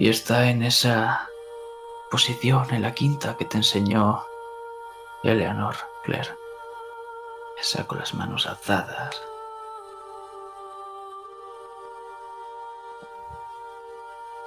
[0.00, 1.28] Y está en esa
[2.10, 4.22] posición, en la quinta que te enseñó
[5.22, 5.74] Eleanor,
[6.04, 6.30] Claire.
[7.60, 9.14] Esa con las manos alzadas.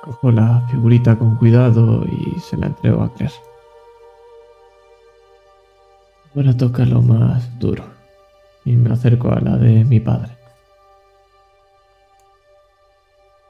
[0.01, 3.35] Cojo la figurita con cuidado y se la entrego a Claire.
[6.35, 7.83] Ahora toca lo más duro.
[8.65, 10.35] Y me acerco a la de mi padre.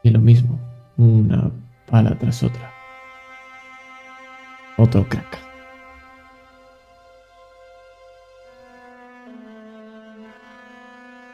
[0.03, 0.59] Y lo mismo,
[0.97, 1.49] una
[1.93, 2.73] pala tras otra.
[4.77, 5.37] Otro crack.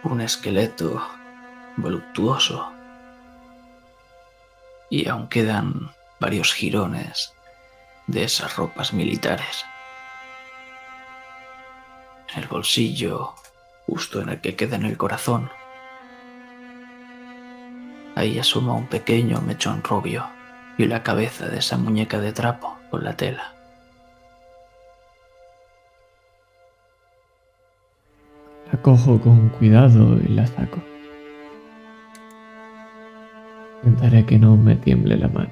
[0.03, 1.01] Un esqueleto
[1.77, 2.73] voluptuoso.
[4.89, 7.33] Y aún quedan varios jirones
[8.07, 9.63] de esas ropas militares.
[12.33, 13.33] En el bolsillo,
[13.87, 15.49] justo en el que queda en el corazón,
[18.17, 20.37] ahí asoma un pequeño mechón rubio
[20.79, 23.53] y la cabeza de esa muñeca de trapo con la tela.
[28.71, 30.79] La cojo con cuidado y la saco.
[33.83, 35.51] Intentaré que no me tiemble la mano,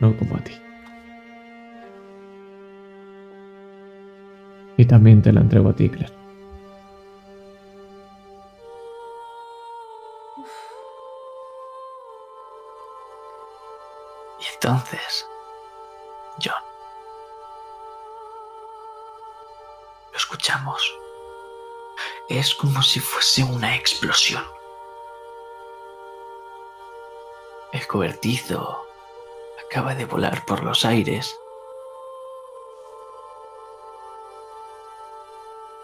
[0.00, 0.54] no como a ti.
[4.78, 6.21] Y también te la entrego a ti, Claire.
[14.62, 15.28] Entonces,
[16.40, 16.54] John,
[20.12, 20.80] lo escuchamos.
[22.28, 24.46] Es como si fuese una explosión.
[27.72, 28.86] El cobertizo
[29.66, 31.36] acaba de volar por los aires.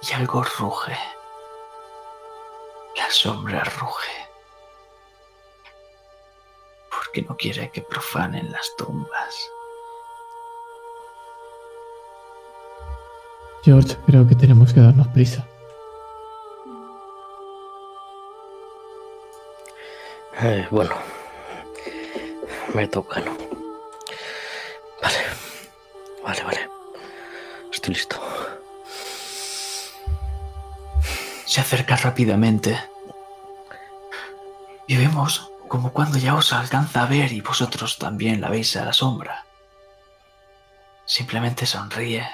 [0.03, 0.97] Y algo ruge.
[2.95, 4.28] La sombra ruge.
[7.23, 9.51] No quiere que profanen las tumbas.
[13.63, 15.47] George, creo que tenemos que darnos prisa.
[20.41, 20.95] Eh, bueno,
[22.75, 23.37] me toca, ¿no?
[25.03, 25.19] Vale,
[26.23, 26.71] vale, vale.
[27.73, 28.21] Estoy listo.
[31.45, 32.79] Se acerca rápidamente.
[34.87, 38.85] Y vemos como cuando ya os alcanza a ver y vosotros también la veis a
[38.85, 39.45] la sombra.
[41.05, 42.29] Simplemente sonríe.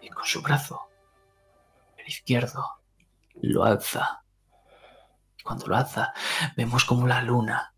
[0.00, 0.88] Y con su brazo,
[1.96, 2.80] el izquierdo,
[3.40, 4.22] lo alza.
[5.42, 6.12] Cuando lo alza,
[6.56, 7.72] vemos como la luna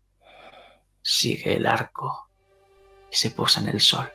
[1.05, 2.29] sigue el arco
[3.11, 4.11] y se posa en el sol.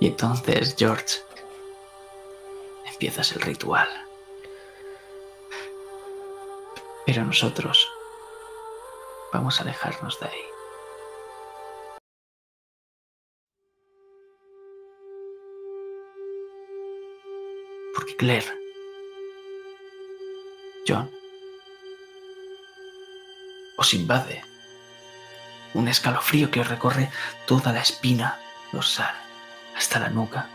[0.00, 1.18] Y entonces, George,
[2.84, 3.88] empiezas el ritual.
[7.12, 7.90] Pero nosotros
[9.32, 10.44] vamos a alejarnos de ahí.
[17.96, 18.46] Porque Claire,
[20.86, 21.10] John,
[23.76, 24.44] os invade
[25.74, 27.10] un escalofrío que os recorre
[27.44, 28.38] toda la espina
[28.70, 29.16] dorsal
[29.76, 30.48] hasta la nuca.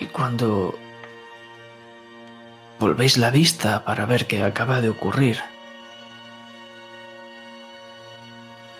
[0.00, 0.76] Y cuando
[2.78, 5.40] volvéis la vista para ver qué acaba de ocurrir,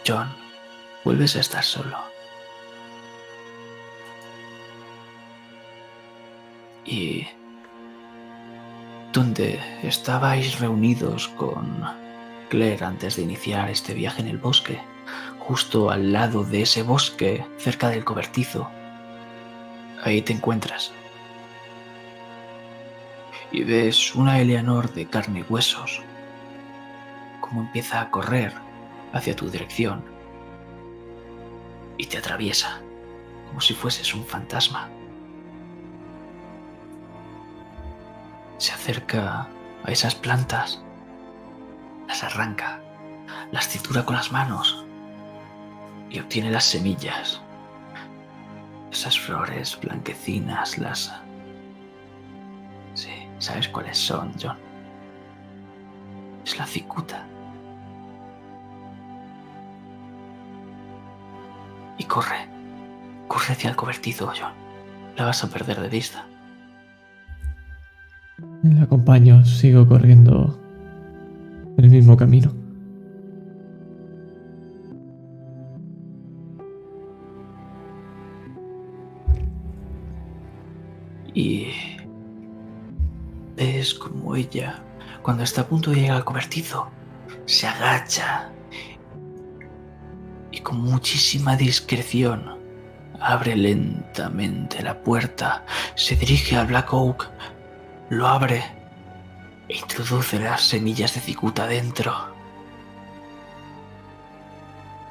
[0.07, 0.29] John,
[1.05, 1.97] vuelves a estar solo.
[6.85, 7.27] Y
[9.12, 11.83] donde estabais reunidos con
[12.51, 14.81] Claire antes de iniciar este viaje en el bosque,
[15.39, 18.69] justo al lado de ese bosque, cerca del cobertizo,
[20.03, 20.93] ahí te encuentras.
[23.55, 26.03] Y ves una Eleanor de carne y huesos,
[27.41, 28.53] como empieza a correr
[29.13, 30.03] hacia tu dirección.
[31.97, 32.81] y te atraviesa,
[33.47, 34.89] como si fueses un fantasma.
[38.59, 39.47] Se acerca
[39.85, 40.83] a esas plantas,
[42.09, 42.81] las arranca,
[43.53, 44.85] las tritura con las manos
[46.11, 47.41] y obtiene las semillas.
[48.91, 51.13] Esas flores blanquecinas, las...
[53.45, 54.57] ¿sabes cuáles son, John?
[56.47, 57.27] Es la cicuta.
[61.99, 62.49] Y corre,
[63.29, 64.53] corre hacia el cobertizo, John.
[65.16, 66.27] La vas a perder de vista.
[68.62, 70.59] Le acompaño, sigo corriendo
[71.77, 72.64] el mismo camino.
[84.35, 84.82] Ves como ella,
[85.23, 86.90] cuando está a punto de llegar al cobertizo,
[87.47, 88.51] se agacha
[90.51, 92.59] y con muchísima discreción
[93.20, 97.31] abre lentamente la puerta, se dirige al Black Oak,
[98.11, 98.65] lo abre
[99.69, 102.12] e introduce las semillas de cicuta dentro.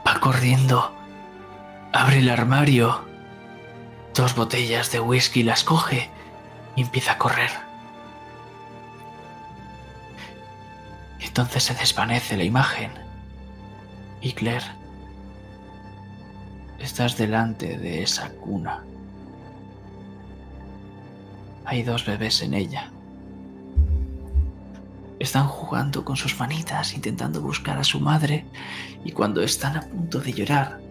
[0.06, 0.94] Va corriendo,
[1.92, 3.04] abre el armario,
[4.14, 6.10] dos botellas de whisky las coge
[6.76, 7.73] y empieza a correr.
[11.24, 12.92] Entonces se desvanece la imagen.
[14.22, 14.66] Y Claire,
[16.80, 18.84] estás delante de esa cuna.
[21.66, 22.92] Hay dos bebés en ella.
[25.20, 28.46] Están jugando con sus manitas, intentando buscar a su madre,
[29.06, 30.82] y cuando están a punto de llorar,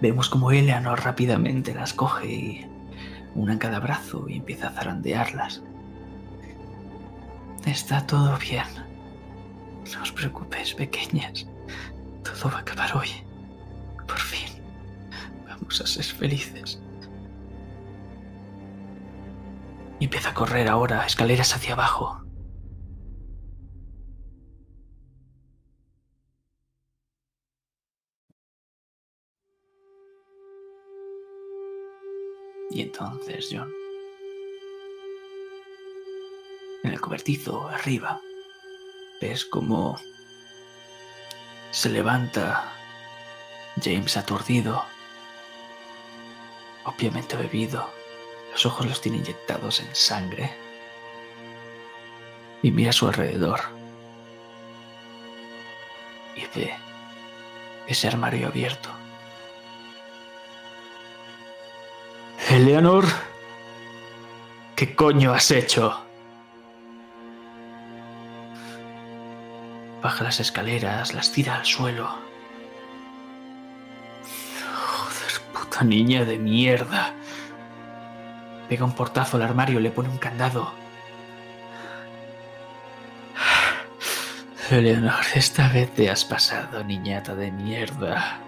[0.00, 2.66] vemos como Eleanor rápidamente las coge y
[3.36, 5.62] una en cada brazo y empieza a zarandearlas.
[7.64, 8.83] Está todo bien.
[9.92, 11.46] No os preocupéis, pequeñas.
[12.22, 13.10] Todo va a acabar hoy.
[14.06, 14.48] Por fin.
[15.46, 16.80] Vamos a ser felices.
[20.00, 22.20] Y empieza a correr ahora, escaleras hacia abajo.
[32.70, 33.70] Y entonces, John,
[36.82, 38.20] en el cobertizo arriba,
[39.20, 39.98] ves como
[41.70, 42.72] se levanta
[43.82, 44.84] James aturdido,
[46.84, 47.90] obviamente bebido,
[48.52, 50.52] los ojos los tiene inyectados en sangre,
[52.62, 53.60] y mira a su alrededor
[56.34, 56.74] y ve
[57.86, 58.88] ese armario abierto.
[62.48, 63.04] Eleanor,
[64.76, 66.03] ¿qué coño has hecho?
[70.04, 72.06] Baja las escaleras, las tira al suelo.
[74.76, 77.14] Joder, puta niña de mierda.
[78.68, 80.74] Pega un portazo al armario, le pone un candado.
[84.70, 88.40] Eleanor, esta vez te has pasado, niñata de mierda.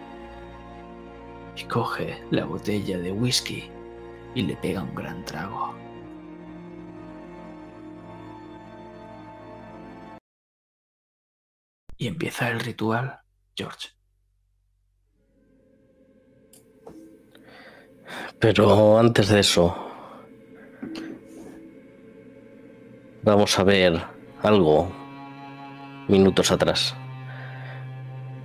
[1.57, 3.71] Y coge la botella de whisky
[4.35, 5.86] y le pega un gran trago.
[11.97, 13.21] Y empieza el ritual,
[13.57, 13.89] George.
[18.39, 19.75] Pero antes de eso,
[23.23, 24.01] vamos a ver
[24.43, 24.93] algo
[26.09, 26.95] minutos atrás.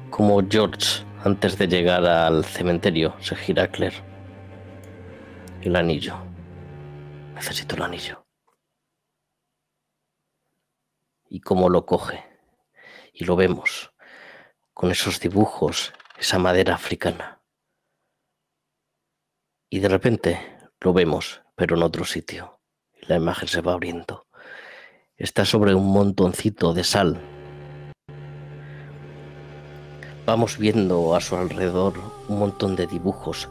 [0.10, 3.98] Como George, antes de llegar al cementerio, se gira a Claire.
[5.62, 6.16] El anillo.
[7.36, 8.26] Necesito el anillo.
[11.30, 12.31] Y cómo lo coge.
[13.22, 13.92] Y lo vemos.
[14.74, 17.40] Con esos dibujos, esa madera africana.
[19.70, 22.60] Y de repente lo vemos, pero en otro sitio.
[23.02, 24.26] La imagen se va abriendo.
[25.18, 27.22] Está sobre un montoncito de sal.
[30.26, 31.94] Vamos viendo a su alrededor
[32.28, 33.50] un montón de dibujos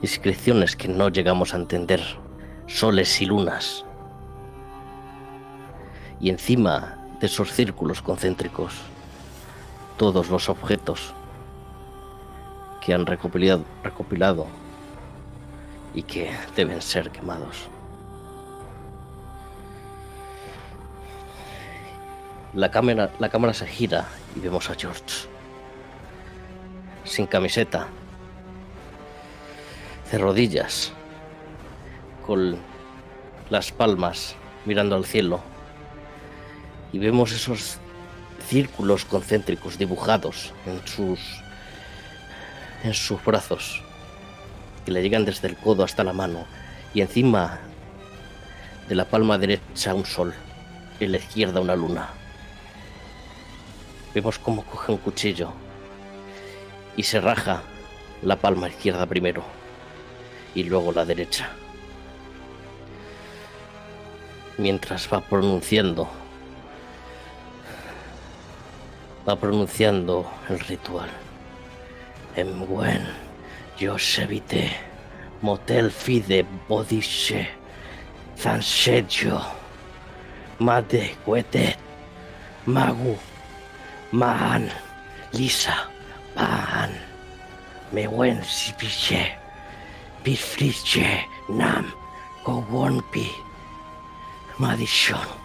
[0.00, 2.00] inscripciones que no llegamos a entender,
[2.66, 3.84] soles y lunas.
[6.22, 8.72] Y encima de esos círculos concéntricos,
[9.98, 11.12] todos los objetos
[12.80, 14.46] que han recopilado,
[15.94, 17.68] y que deben ser quemados.
[22.54, 25.28] La cámara, la cámara se gira y vemos a George
[27.04, 27.88] sin camiseta,
[30.10, 30.92] de rodillas,
[32.24, 32.56] con
[33.50, 35.51] las palmas mirando al cielo.
[36.92, 37.78] Y vemos esos
[38.48, 41.20] círculos concéntricos dibujados en sus
[42.82, 43.80] en sus brazos
[44.84, 46.46] que le llegan desde el codo hasta la mano
[46.92, 47.60] y encima
[48.88, 50.34] de la palma derecha un sol
[50.98, 52.08] y la izquierda una luna.
[54.14, 55.52] Vemos cómo coge un cuchillo
[56.96, 57.62] y se raja
[58.22, 59.42] la palma izquierda primero
[60.54, 61.50] y luego la derecha.
[64.58, 66.08] Mientras va pronunciando,
[69.26, 71.10] va pronunciando el ritual.
[72.34, 73.06] En buen,
[73.78, 74.70] yo evité,
[75.42, 77.48] motel fide bodishe,
[78.36, 79.40] zansejo,
[80.58, 81.76] made cuete,
[82.66, 83.16] magu,
[84.12, 84.68] man,
[85.32, 85.88] lisa,
[86.34, 86.90] pan,
[87.92, 89.36] me buen sipiche,
[90.22, 91.92] pifriche, nam,
[92.44, 93.30] kowonpi,
[94.58, 95.41] madishon.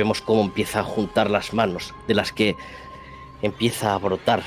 [0.00, 2.56] Vemos cómo empieza a juntar las manos, de las que
[3.42, 4.42] empieza a brotar,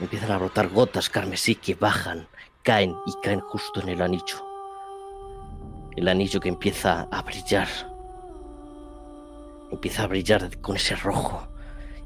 [0.00, 2.26] empiezan a brotar gotas carmesí que bajan,
[2.62, 4.42] caen y caen justo en el anillo.
[5.96, 7.68] El anillo que empieza a brillar,
[9.70, 11.46] empieza a brillar con ese rojo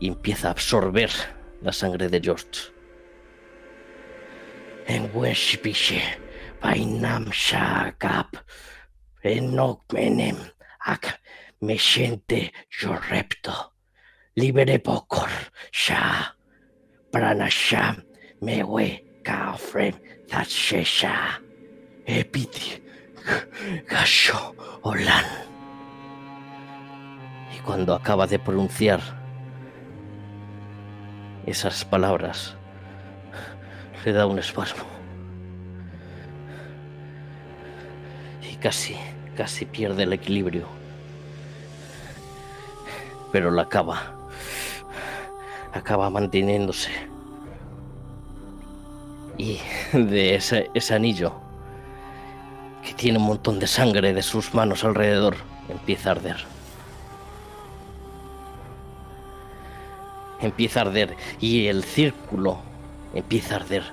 [0.00, 1.12] y empieza a absorber
[1.62, 2.72] la sangre de George.
[4.88, 6.02] En Weshipishe,
[6.60, 8.34] Painam Shakap,
[9.22, 10.38] Enokmenem,
[10.80, 11.20] Ak,
[11.60, 13.74] me siente yo repto.
[14.34, 15.28] Libere pokor,
[15.70, 16.36] sha,
[17.10, 18.04] pranasham,
[18.40, 19.94] mewe, kafrem,
[20.28, 21.40] zashesha,
[22.06, 22.82] epiti,
[23.88, 25.24] gasho, olan.
[27.54, 29.00] Y cuando acaba de pronunciar
[31.44, 32.56] esas palabras,
[34.04, 34.84] le da un espasmo.
[38.50, 38.96] Y casi,
[39.36, 40.79] casi pierde el equilibrio
[43.32, 44.14] pero la acaba.
[45.72, 46.90] Acaba manteniéndose.
[49.38, 49.58] Y
[49.92, 51.32] de ese, ese anillo,
[52.84, 55.36] que tiene un montón de sangre de sus manos alrededor,
[55.68, 56.36] empieza a arder.
[60.40, 62.58] Empieza a arder y el círculo
[63.14, 63.84] empieza a arder.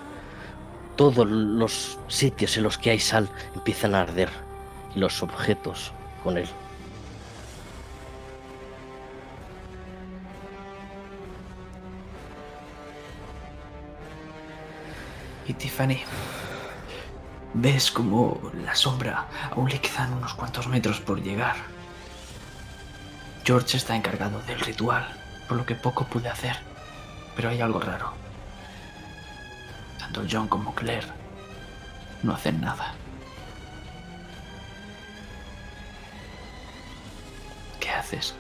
[0.95, 4.29] Todos los sitios en los que hay sal empiezan a arder
[4.95, 5.91] y los objetos
[6.23, 6.47] con él.
[15.47, 15.99] Y Tiffany,
[17.53, 21.55] ves como la sombra aún le quedan unos cuantos metros por llegar.
[23.45, 25.07] George está encargado del ritual,
[25.47, 26.57] por lo que poco pude hacer,
[27.35, 28.11] pero hay algo raro.
[29.97, 31.07] Tanto John como Claire
[32.23, 32.93] no hacen nada.
[37.79, 38.35] ¿Qué haces?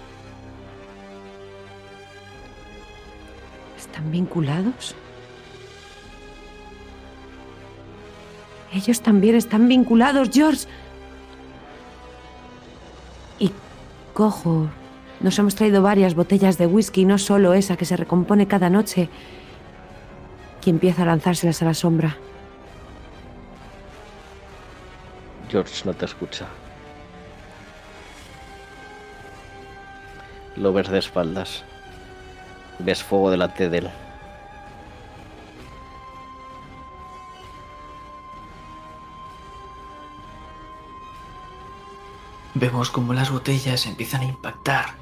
[3.77, 4.93] ¿Están vinculados?
[8.73, 10.67] Ellos también están vinculados, George.
[13.39, 13.51] Y
[14.13, 14.67] cojo.
[15.19, 19.09] Nos hemos traído varias botellas de whisky, no solo esa que se recompone cada noche.
[20.65, 22.17] Y empieza a lanzárselas a la sombra.
[25.49, 26.45] George no te escucha.
[30.57, 31.63] Lo ves de espaldas.
[32.79, 33.89] Ves fuego delante de él.
[42.59, 44.95] Vemos como las botellas empiezan a impactar,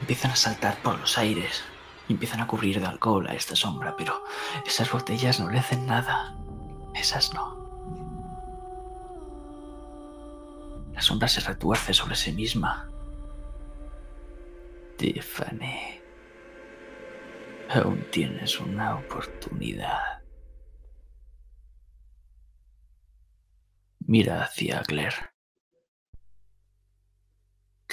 [0.00, 1.62] empiezan a saltar por los aires,
[2.08, 4.24] empiezan a cubrir de alcohol a esta sombra, pero
[4.64, 6.34] esas botellas no le hacen nada.
[6.94, 7.60] Esas no.
[10.94, 12.88] La sombra se retuerce sobre sí misma.
[14.96, 16.00] Tiffany,
[17.68, 20.22] aún tienes una oportunidad.
[23.98, 25.29] Mira hacia Claire.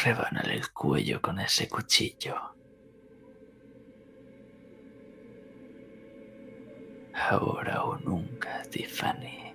[0.04, 2.36] Rebánale el cuello con ese cuchillo.
[7.14, 9.54] Ahora o nunca, Tiffany.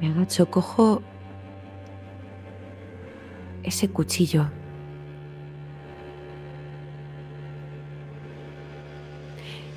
[0.00, 1.02] Me agacho, cojo
[3.64, 4.48] ese cuchillo.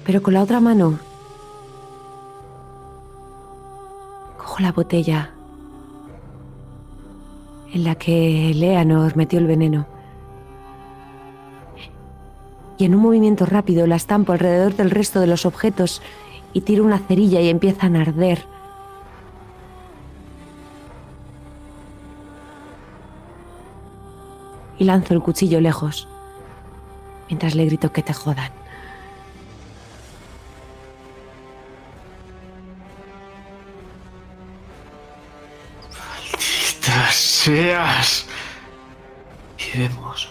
[0.05, 1.10] Pero con la otra mano
[4.51, 5.31] bajo la botella
[7.73, 9.87] en la que Leanor metió el veneno.
[12.77, 16.01] Y en un movimiento rápido la estampo alrededor del resto de los objetos
[16.51, 18.45] y tiro una cerilla y empiezan a arder.
[24.79, 26.09] Y lanzo el cuchillo lejos,
[27.29, 28.60] mientras le grito que te jodan.
[37.41, 38.27] Seas!
[39.57, 40.29] Y vemos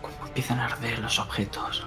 [0.00, 1.84] cómo empiezan a arder los objetos.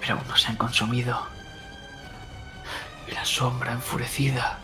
[0.00, 1.16] Pero aún no se han consumido.
[3.06, 4.58] Y la sombra enfurecida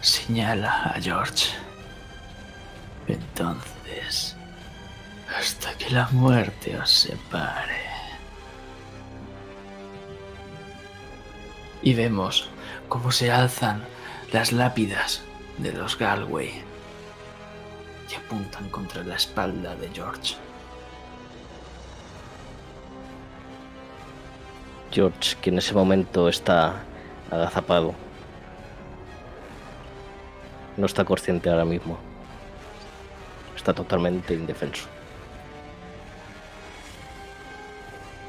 [0.00, 1.50] señala a George.
[3.06, 4.36] Entonces,
[5.38, 7.84] hasta que la muerte os separe.
[11.82, 12.48] Y vemos
[12.88, 13.93] cómo se alzan
[14.34, 15.22] las lápidas
[15.58, 16.50] de los Galway
[18.10, 20.34] y apuntan contra la espalda de George.
[24.90, 26.82] George, que en ese momento está
[27.30, 27.94] agazapado.
[30.76, 31.96] No está consciente ahora mismo.
[33.54, 34.88] Está totalmente indefenso.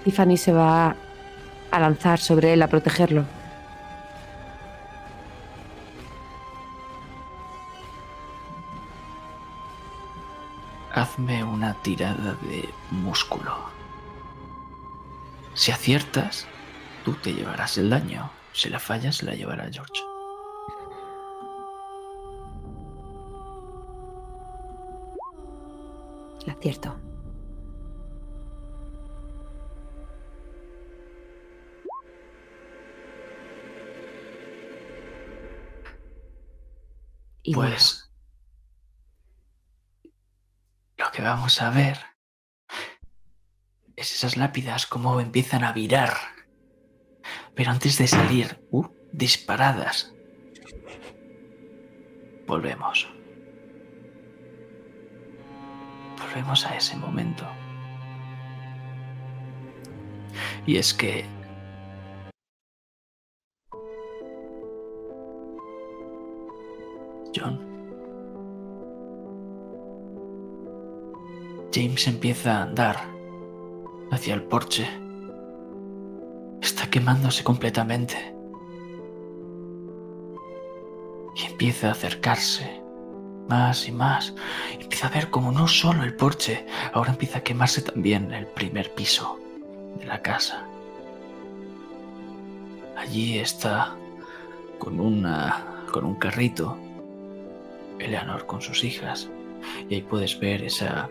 [0.04, 0.96] Tiffany se va
[1.72, 3.26] a lanzar sobre él a protegerlo.
[11.16, 13.70] Hazme una tirada de músculo.
[15.54, 16.46] Si aciertas,
[17.06, 18.30] tú te llevarás el daño.
[18.52, 19.94] Si la fallas, la llevará George.
[26.46, 27.00] La acierto.
[37.44, 37.54] Y.
[37.54, 38.06] Pues
[40.98, 41.98] lo que vamos a ver
[43.96, 46.14] es esas lápidas como empiezan a virar.
[47.56, 50.14] Pero antes de salir, uh, disparadas.
[52.46, 53.08] Volvemos.
[56.20, 57.48] Volvemos a ese momento.
[60.66, 61.26] Y es que
[71.76, 72.96] James empieza a andar
[74.10, 74.88] hacia el porche.
[76.62, 78.34] Está quemándose completamente.
[81.36, 82.82] Y empieza a acercarse
[83.50, 84.34] más y más.
[84.80, 88.94] Empieza a ver como no solo el porche, ahora empieza a quemarse también el primer
[88.94, 89.38] piso
[90.00, 90.66] de la casa.
[92.96, 93.98] Allí está
[94.80, 96.78] con una con un carrito
[98.00, 99.30] Eleanor con sus hijas.
[99.90, 101.10] Y ahí puedes ver esa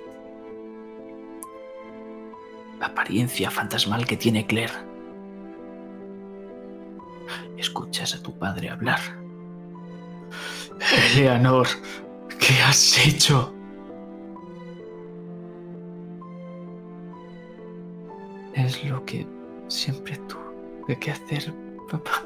[2.86, 4.74] apariencia fantasmal que tiene Claire.
[7.56, 9.01] Escuchas a tu padre hablar.
[11.15, 11.66] Eleanor,
[12.39, 13.52] ¿qué has hecho?
[18.55, 19.27] Es lo que
[19.69, 21.52] siempre tuve que hacer,
[21.90, 22.23] papá.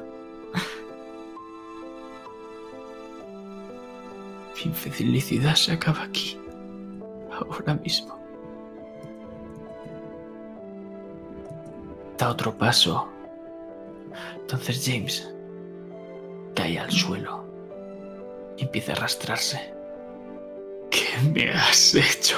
[4.55, 6.37] Mi infelicidad se acaba aquí,
[7.31, 8.18] ahora mismo.
[12.19, 13.07] Da otro paso.
[14.35, 15.33] Entonces James
[16.53, 17.45] cae al suelo
[18.57, 19.73] y empieza a arrastrarse.
[20.91, 22.37] ¿Qué me has hecho?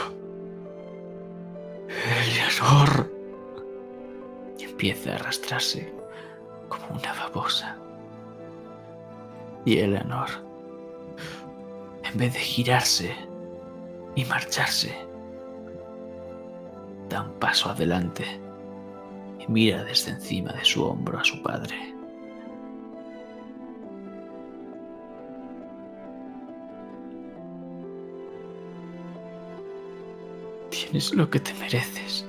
[2.26, 3.12] Eleanor.
[4.58, 5.94] Y empieza a arrastrarse
[6.70, 7.76] como una babosa.
[9.66, 10.30] Y Eleanor
[12.12, 13.16] en vez de girarse
[14.16, 14.94] y marcharse,
[17.10, 18.26] da un paso adelante
[19.42, 21.76] y mira desde encima de su hombro a su padre.
[30.70, 32.26] Tienes lo que te mereces.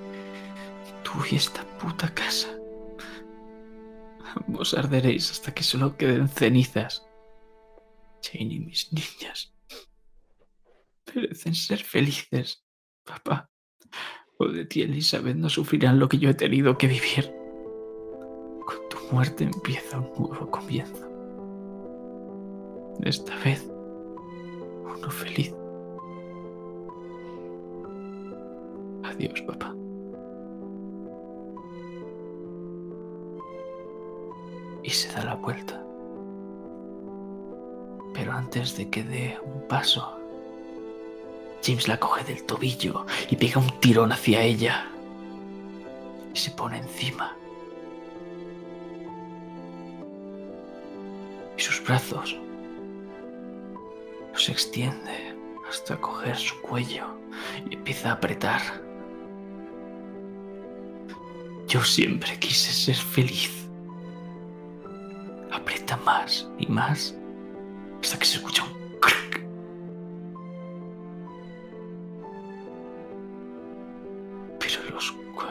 [1.02, 2.48] Tú y esta puta casa.
[4.46, 7.06] Ambos arderéis hasta que solo queden cenizas.
[8.22, 9.52] Jane y mis niñas
[11.14, 12.64] merecen ser felices,
[13.04, 13.50] papá.
[14.38, 17.32] De ti, Elizabeth, no sufrirán lo que yo he tenido que vivir.
[18.66, 21.08] Con tu muerte empieza un nuevo comienzo.
[23.02, 23.70] Esta vez,
[24.84, 25.54] uno feliz.
[29.04, 29.74] Adiós, papá.
[34.82, 35.84] Y se da la vuelta.
[38.14, 40.21] Pero antes de que dé un paso,
[41.62, 44.90] James la coge del tobillo y pega un tirón hacia ella.
[46.34, 47.36] Y se pone encima.
[51.56, 52.36] Y sus brazos
[54.32, 55.36] los extiende
[55.68, 57.06] hasta coger su cuello
[57.70, 58.60] y empieza a apretar.
[61.68, 63.68] Yo siempre quise ser feliz.
[65.52, 67.14] Aprieta más y más
[68.02, 68.81] hasta que se escucha un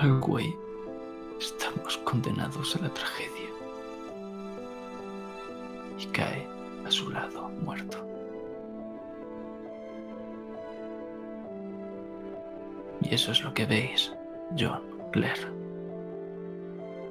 [0.01, 0.55] los Qualway
[1.39, 3.49] estamos condenados a la tragedia.
[5.99, 6.47] Y cae
[6.85, 7.97] a su lado muerto.
[13.01, 14.13] Y eso es lo que veis,
[14.57, 15.47] John, Claire.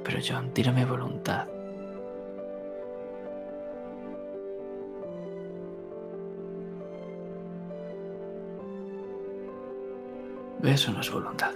[0.04, 1.46] Pero John, tírame voluntad.
[10.62, 11.52] Eso no es voluntad.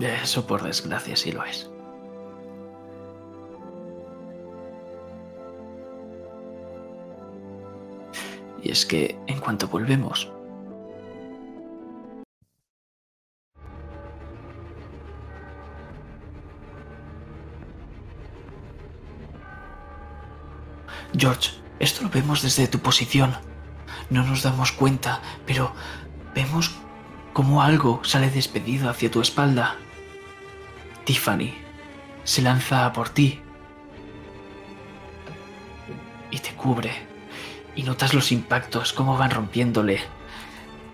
[0.00, 1.68] Eso por desgracia sí lo es.
[8.62, 10.30] Y es que en cuanto volvemos,
[21.16, 23.34] George, esto lo vemos desde tu posición.
[24.10, 25.72] No nos damos cuenta, pero
[26.34, 26.70] vemos
[27.32, 29.76] como algo sale despedido hacia tu espalda.
[31.10, 31.52] Tiffany
[32.22, 33.40] se lanza por ti
[36.30, 36.92] y te cubre.
[37.74, 39.98] Y notas los impactos, cómo van rompiéndole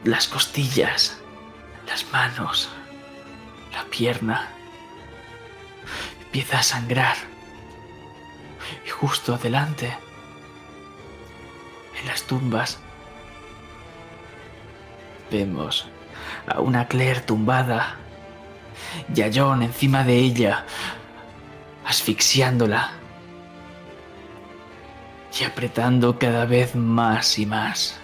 [0.05, 1.18] las costillas,
[1.86, 2.70] las manos,
[3.74, 4.48] la pierna.
[6.24, 7.16] Empieza a sangrar.
[8.86, 9.94] Y justo adelante,
[12.01, 12.78] en las tumbas,
[15.30, 15.90] vemos
[16.47, 17.98] a una Claire tumbada
[19.15, 20.65] y a John encima de ella,
[21.85, 22.90] asfixiándola
[25.39, 28.01] y apretando cada vez más y más.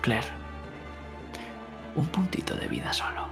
[0.00, 0.26] Claire,
[1.94, 3.28] un puntito de vida solo.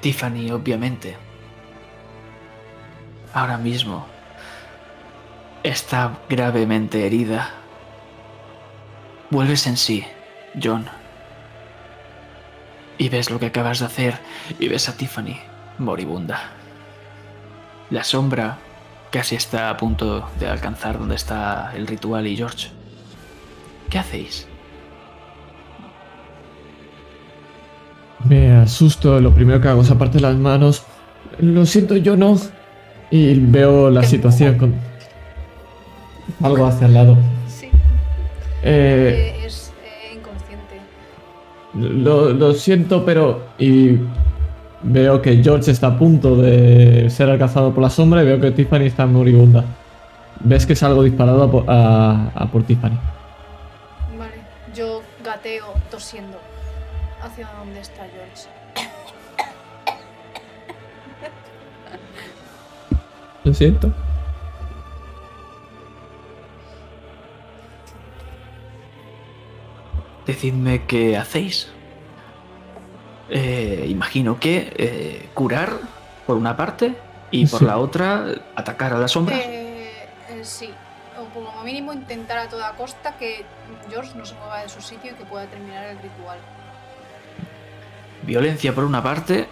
[0.00, 1.16] Tiffany, obviamente,
[3.32, 4.06] ahora mismo
[5.62, 7.50] está gravemente herida.
[9.30, 10.04] Vuelves en sí,
[10.62, 10.86] John.
[12.98, 14.18] Y ves lo que acabas de hacer
[14.58, 15.40] y ves a Tiffany
[15.78, 16.50] moribunda.
[17.90, 18.58] La sombra
[19.10, 22.68] casi está a punto de alcanzar donde está el ritual y George.
[23.90, 24.46] ¿Qué hacéis?
[28.24, 30.84] Me asusto, lo primero que hago es aparte las manos.
[31.38, 32.38] Lo siento, yo no.
[33.12, 34.74] Y veo la situación con.
[36.42, 37.16] Algo hacia el lado.
[37.46, 37.66] Sí.
[38.62, 40.80] Eh, Eh, es eh, inconsciente.
[41.74, 43.42] lo, lo siento, pero.
[43.58, 43.98] Y
[44.82, 48.50] veo que George está a punto de ser alcanzado por la sombra y veo que
[48.50, 49.64] Tiffany está moribunda.
[50.40, 52.98] Ves que salgo disparado a por, a- a por Tiffany.
[54.18, 54.32] Vale.
[54.74, 56.38] Yo gateo tosiendo
[57.22, 58.48] hacia donde está George.
[63.44, 63.92] Lo siento.
[70.26, 71.68] Decidme qué hacéis.
[73.28, 75.72] Eh, imagino que eh, curar
[76.26, 76.94] por una parte
[77.30, 77.64] y por Sí.
[77.64, 79.38] la otra atacar a las sombras.
[79.40, 80.70] Eh, eh, sí.
[81.18, 83.44] O por lo mínimo intentar a toda costa que
[83.90, 86.38] George no se mueva de su sitio y que pueda terminar el ritual.
[88.22, 89.48] Violencia por una parte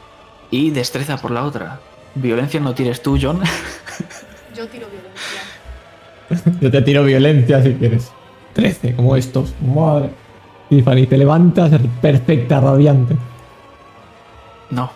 [0.50, 1.80] y destreza por la otra.
[2.14, 3.40] Violencia no tires tú, John.
[4.56, 6.58] Yo tiro violencia.
[6.60, 8.10] Yo te tiro violencia si quieres.
[8.54, 9.54] 13, como estos.
[9.60, 10.10] Madre.
[10.68, 13.16] Tiffany, te levantas perfecta, radiante.
[14.70, 14.92] No.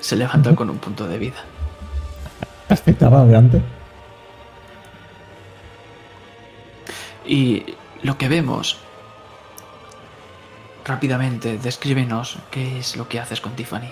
[0.00, 1.36] Se levanta con un punto de vida.
[2.66, 3.62] Perfecta, radiante.
[7.26, 7.64] Y
[8.02, 8.78] lo que vemos.
[10.84, 13.90] Rápidamente, descríbenos qué es lo que haces con Tiffany.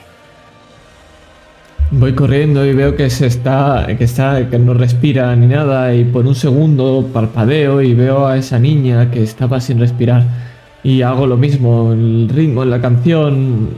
[1.92, 6.04] Voy corriendo y veo que se está, que está, que no respira ni nada y
[6.04, 10.24] por un segundo parpadeo y veo a esa niña que estaba sin respirar
[10.82, 13.68] y hago lo mismo, el ritmo en la canción,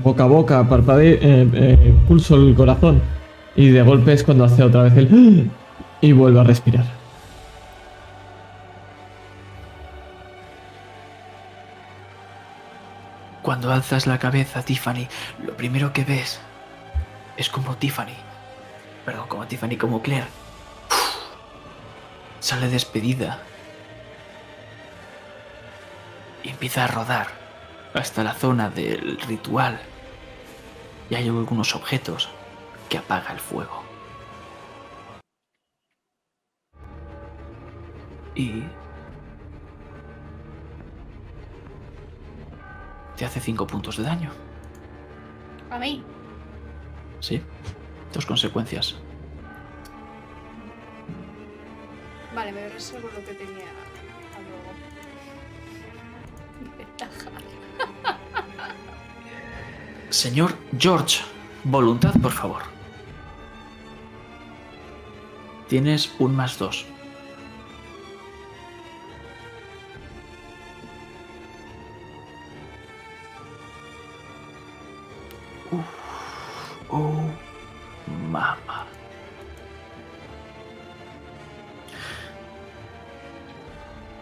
[0.00, 3.00] boca a boca, parpadeo, eh, eh, pulso el corazón
[3.56, 5.50] y de golpe es cuando hace otra vez el
[6.02, 6.99] y vuelve a respirar.
[13.50, 15.08] Cuando alzas la cabeza, Tiffany,
[15.44, 16.38] lo primero que ves
[17.36, 18.14] es como Tiffany,
[19.04, 20.28] perdón, como Tiffany, como Claire,
[22.38, 23.42] sale despedida.
[26.44, 27.26] y empieza a rodar
[27.92, 29.80] hasta la zona del ritual.
[31.10, 32.28] Y hay algunos objetos
[32.88, 33.82] que apaga el fuego.
[38.36, 38.62] Y...
[43.20, 44.30] Te hace 5 puntos de daño.
[45.70, 46.02] A mí.
[47.20, 47.42] Sí.
[48.14, 48.96] Dos consecuencias.
[52.34, 54.72] Vale, me reservo lo que tenía a luego.
[56.78, 57.28] Ventaja.
[60.08, 61.22] Señor George,
[61.64, 62.62] voluntad, por favor.
[65.68, 66.86] Tienes un más dos.
[76.90, 77.30] Oh,
[78.30, 78.86] mama.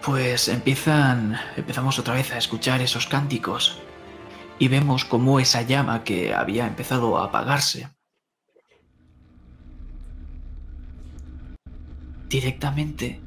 [0.03, 3.79] Pues empiezan, empezamos otra vez a escuchar esos cánticos
[4.59, 7.91] y vemos cómo esa llama que había empezado a apagarse
[12.29, 13.21] directamente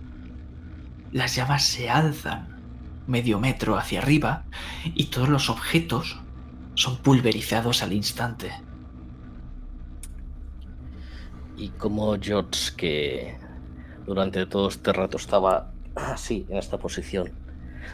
[1.11, 2.61] las llamas se alzan
[3.07, 4.45] medio metro hacia arriba
[4.85, 6.19] y todos los objetos
[6.75, 8.51] son pulverizados al instante.
[11.61, 13.37] Y como George, que
[14.07, 17.29] durante todo este rato estaba así, en esta posición,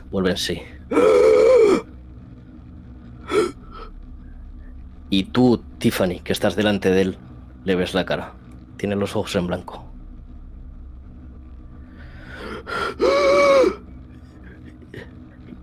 [0.10, 0.62] vuelve en sí.
[5.10, 7.18] Y tú, Tiffany, que estás delante de él,
[7.66, 8.36] le ves la cara.
[8.78, 9.84] Tiene los ojos en blanco.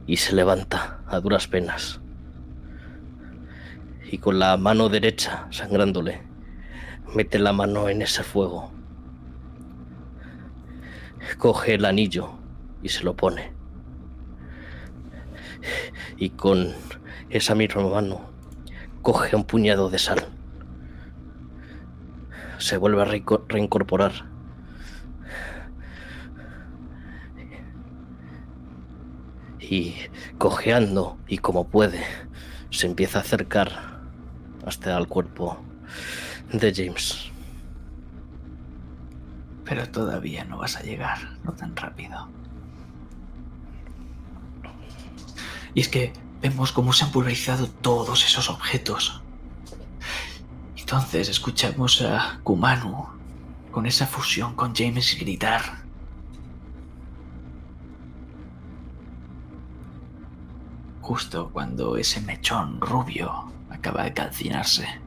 [0.06, 2.00] Y se levanta a duras penas.
[4.10, 6.33] Y con la mano derecha, sangrándole,
[7.14, 8.72] mete la mano en ese fuego.
[11.38, 12.30] Coge el anillo
[12.82, 13.52] y se lo pone.
[16.16, 16.74] Y con
[17.30, 18.20] esa misma mano
[19.02, 20.26] coge un puñado de sal.
[22.58, 24.12] Se vuelve a reinco- reincorporar.
[29.60, 29.94] Y
[30.38, 32.02] cojeando y como puede,
[32.70, 34.02] se empieza a acercar
[34.66, 35.58] hasta el cuerpo
[36.58, 37.30] de James.
[39.64, 42.28] Pero todavía no vas a llegar, no tan rápido.
[45.74, 49.22] Y es que vemos cómo se han pulverizado todos esos objetos.
[50.76, 53.06] Entonces escuchamos a Kumanu
[53.70, 55.82] con esa fusión con James gritar.
[61.00, 65.03] Justo cuando ese mechón rubio acaba de calcinarse.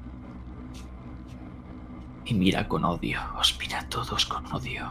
[2.30, 4.86] Y mira con odio, os mira a todos con odio.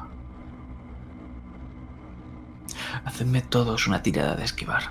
[3.05, 4.85] Hacedme todos una tirada de esquivar.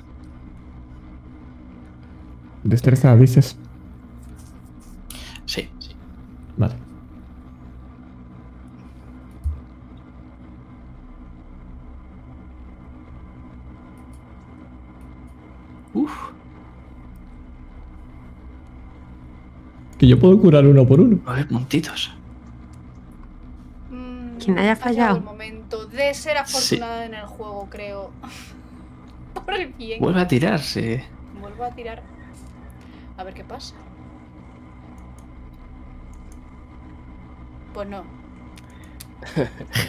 [2.63, 3.57] Destreza, dices.
[5.45, 5.67] Sí.
[6.55, 6.75] Vale.
[15.95, 16.11] Uf.
[19.97, 21.19] Que yo puedo curar uno por uno.
[21.25, 22.15] Nueve puntitos.
[24.45, 25.17] Quien haya ha fallado fallado.
[25.17, 28.11] el momento de ser afortunada en el juego, creo.
[29.33, 29.99] Por el bien.
[29.99, 31.03] Vuelve a tirarse.
[31.41, 32.01] Vuelvo a tirar.
[33.17, 33.75] A ver qué pasa.
[37.73, 38.03] Pues no.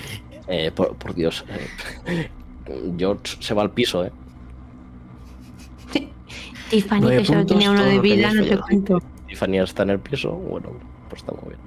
[0.49, 1.45] Eh, por, por Dios.
[2.07, 2.31] eh,
[2.97, 4.13] George se va al piso, ¿eh?
[6.71, 8.63] Tiffany, que solo tenía uno de vida, no sé fallado.
[8.69, 8.99] cuánto.
[9.27, 10.31] Tiffany está en el piso.
[10.33, 10.71] Bueno,
[11.09, 11.61] pues está muy bien.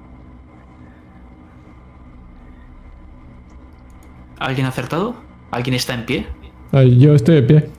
[4.40, 5.14] ¿Alguien ha acertado?
[5.52, 6.26] ¿Alguien está en pie?
[6.72, 7.70] Ay, yo estoy de pie.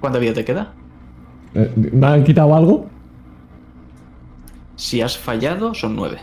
[0.00, 0.72] ¿Cuánta vida te queda?
[1.54, 2.86] Eh, ¿Me han quitado algo?
[4.76, 6.18] Si has fallado, son nueve.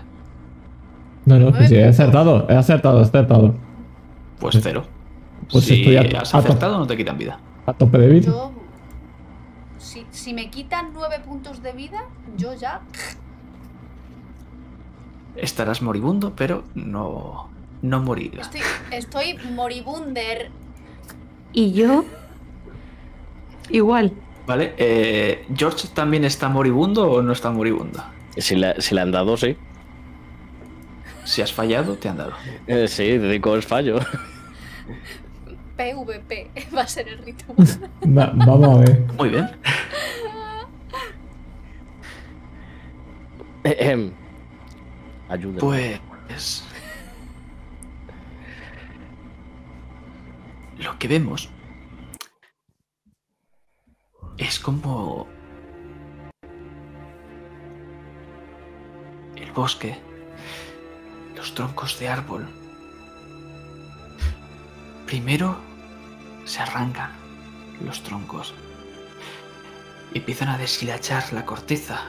[1.26, 3.56] No, no, Nueve sí, he acertado, he acertado, he acertado.
[4.40, 4.84] Pues cero.
[5.52, 7.40] Pues si estoy a- has a acertado, no te quitan vida.
[7.66, 8.26] A tope de vida.
[8.28, 8.52] Yo.
[9.78, 12.04] Si, si me quitan nueve puntos de vida,
[12.38, 12.82] yo ya.
[15.36, 17.48] Estarás moribundo, pero no,
[17.82, 18.48] no morirás.
[18.48, 18.62] Estoy,
[18.92, 20.50] estoy moribunder.
[21.54, 22.06] Y yo.
[23.70, 24.14] Igual.
[24.48, 28.04] Vale, eh, ¿George también está moribundo o no está moribundo?
[28.38, 29.56] Si le, si le han dado, sí.
[31.26, 32.34] Si has fallado, te han dado.
[32.68, 34.00] Eh, sí, dedico el fallo.
[35.78, 37.56] PvP va a ser el ritual.
[38.18, 39.00] Va- vamos a ver.
[39.18, 39.50] Muy bien.
[45.30, 45.60] Ayúdame.
[45.60, 46.64] Pues.
[50.82, 51.48] Lo que vemos
[54.40, 55.28] es como
[59.36, 60.00] el bosque,
[61.36, 62.48] los troncos de árbol.
[65.06, 65.56] Primero
[66.46, 67.12] se arrancan
[67.86, 68.56] los troncos
[70.16, 72.00] y empiezan a deshilachar la corteza.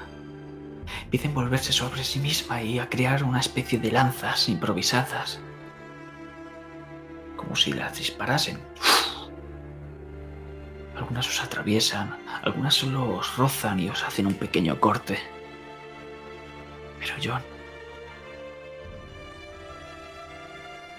[1.04, 5.40] Empieza a envolverse sobre sí misma y a crear una especie de lanzas improvisadas.
[7.42, 8.60] Como si las disparasen.
[10.96, 15.18] Algunas os atraviesan, algunas solo os rozan y os hacen un pequeño corte.
[17.00, 17.42] Pero John,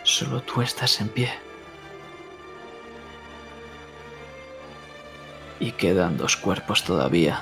[0.04, 1.32] solo tú estás en pie.
[5.62, 7.42] Y quedan dos cuerpos todavía.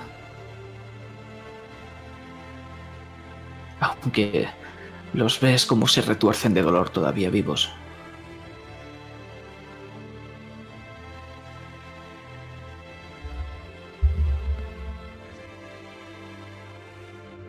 [3.80, 4.48] Aunque
[5.14, 7.72] los ves como se retuercen de dolor todavía vivos.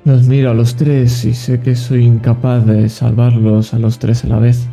[0.05, 4.25] Los miro a los tres y sé que soy incapaz de salvarlos a los tres
[4.25, 4.67] a la vez.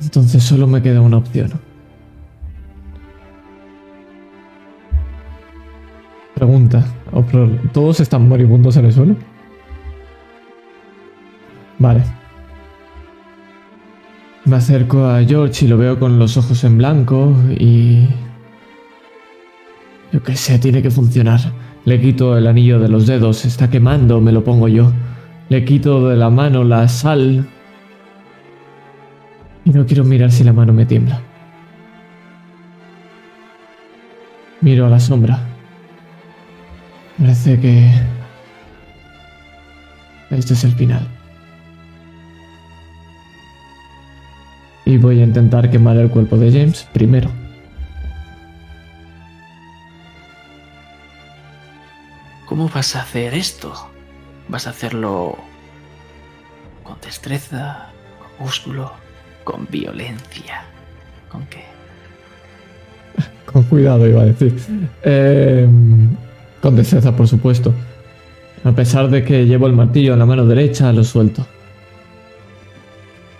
[0.00, 1.52] Entonces solo me queda una opción.
[6.34, 6.84] Pregunta.
[7.72, 9.16] ¿Todos están moribundos en el suelo?
[11.78, 12.02] Vale.
[14.46, 18.08] Me acerco a George y lo veo con los ojos en blanco y...
[20.10, 21.40] Yo qué sé, tiene que funcionar.
[21.84, 24.92] Le quito el anillo de los dedos, está quemando, me lo pongo yo.
[25.48, 27.48] Le quito de la mano la sal.
[29.64, 31.20] Y no quiero mirar si la mano me tiembla.
[34.60, 35.40] Miro a la sombra.
[37.18, 37.90] Parece que...
[40.30, 41.06] Este es el final.
[44.84, 47.41] Y voy a intentar quemar el cuerpo de James primero.
[52.52, 53.72] ¿Cómo vas a hacer esto?
[54.46, 55.38] ¿Vas a hacerlo
[56.82, 58.92] con destreza, con músculo,
[59.42, 60.62] con violencia?
[61.30, 61.64] ¿Con qué?
[63.50, 64.54] Con cuidado, iba a decir.
[65.02, 65.66] Eh,
[66.60, 67.72] con destreza, por supuesto.
[68.64, 71.46] A pesar de que llevo el martillo en la mano derecha, lo suelto.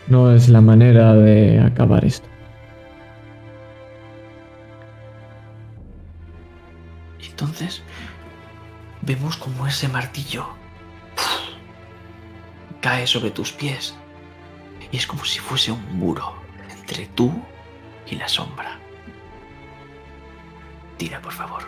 [0.09, 2.27] No es la manera de acabar esto.
[7.21, 7.83] Entonces,
[9.03, 10.47] vemos como ese martillo
[12.81, 13.95] cae sobre tus pies
[14.91, 16.35] y es como si fuese un muro
[16.71, 17.33] entre tú
[18.07, 18.79] y la sombra.
[20.97, 21.63] Tira, por favor.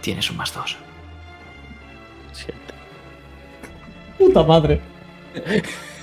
[0.00, 0.76] Tienes un más dos.
[2.32, 2.74] Siete.
[4.18, 4.80] Puta madre.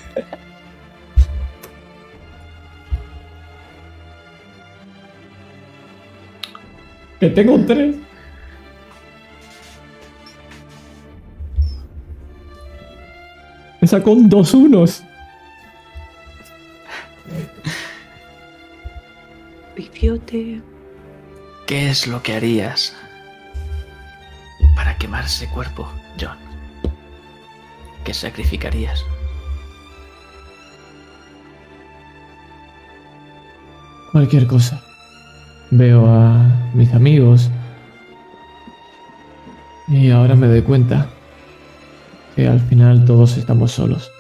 [7.20, 8.11] que tengo un 3.
[13.82, 15.04] Me sacó un dos unos.
[19.76, 20.62] Pipiote.
[21.66, 22.96] ¿Qué es lo que harías
[24.76, 26.38] para quemar ese cuerpo, John?
[28.04, 29.04] ¿Qué sacrificarías?
[34.12, 34.80] Cualquier cosa.
[35.72, 36.44] Veo a
[36.76, 37.50] mis amigos.
[39.88, 41.10] Y ahora me doy cuenta
[42.36, 44.12] que al final todos estamos solos.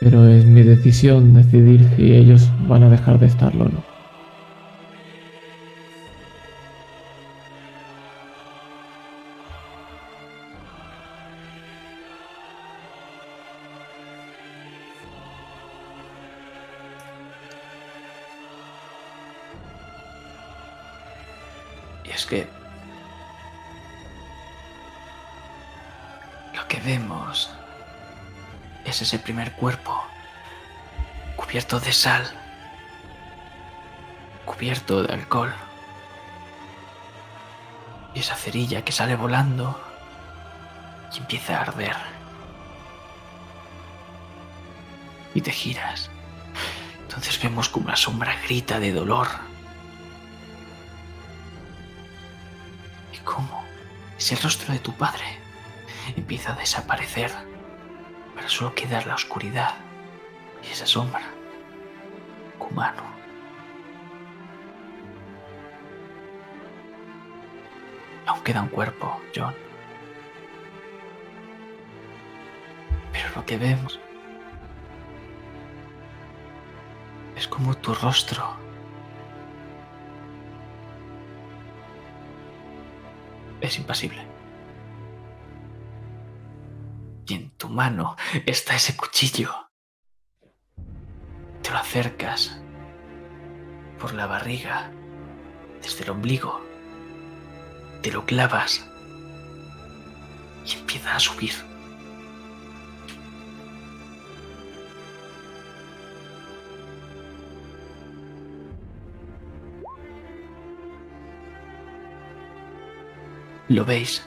[0.00, 3.98] Pero es mi decisión decidir si ellos van a dejar de estarlo o no.
[22.04, 22.57] Es que
[26.68, 27.50] que vemos
[28.84, 30.04] es ese primer cuerpo
[31.36, 32.30] cubierto de sal,
[34.44, 35.52] cubierto de alcohol.
[38.14, 39.80] Y esa cerilla que sale volando
[41.14, 41.96] y empieza a arder.
[45.34, 46.10] Y te giras.
[47.02, 49.28] Entonces vemos como la sombra grita de dolor.
[53.12, 53.64] Y cómo
[54.18, 55.37] ese rostro de tu padre
[56.16, 57.30] empieza a desaparecer
[58.34, 59.74] para solo quedar la oscuridad
[60.62, 61.22] y esa sombra.
[62.58, 63.02] Kumano.
[68.26, 69.54] Aún queda un cuerpo, John.
[73.12, 73.98] Pero lo que vemos
[77.36, 78.56] es como tu rostro
[83.60, 84.27] es impasible.
[87.28, 88.16] Y en tu mano
[88.46, 89.54] está ese cuchillo.
[91.62, 92.58] Te lo acercas
[94.00, 94.90] por la barriga,
[95.82, 96.64] desde el ombligo.
[98.00, 98.88] Te lo clavas
[100.64, 101.52] y empieza a subir.
[113.68, 114.24] Lo veis.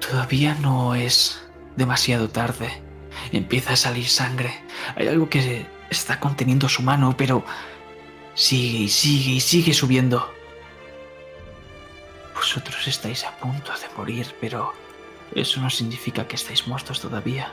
[0.00, 1.40] Todavía no es
[1.76, 2.82] demasiado tarde.
[3.32, 4.54] Empieza a salir sangre.
[4.96, 7.44] Hay algo que está conteniendo su mano, pero
[8.34, 10.32] sigue y sigue y sigue subiendo.
[12.34, 14.72] Vosotros estáis a punto de morir, pero
[15.34, 17.48] eso no significa que estáis muertos todavía.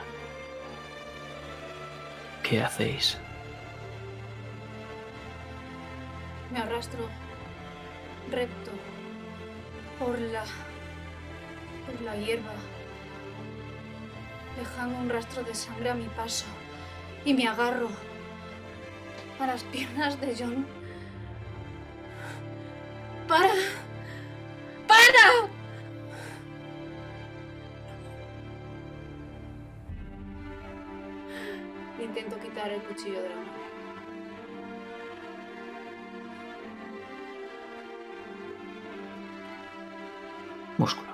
[2.42, 3.18] ¿Qué hacéis?
[6.52, 7.08] Me arrastro
[8.30, 8.70] recto
[9.98, 10.44] por la
[11.86, 12.52] por la hierba,
[14.56, 16.46] dejando un rastro de sangre a mi paso
[17.24, 17.88] y me agarro
[19.40, 20.66] a las piernas de John.
[23.28, 23.52] ¡Para!
[24.86, 25.48] ¡Para!
[32.02, 33.62] Intento quitar el cuchillo de la mano.
[40.82, 41.11] músculo.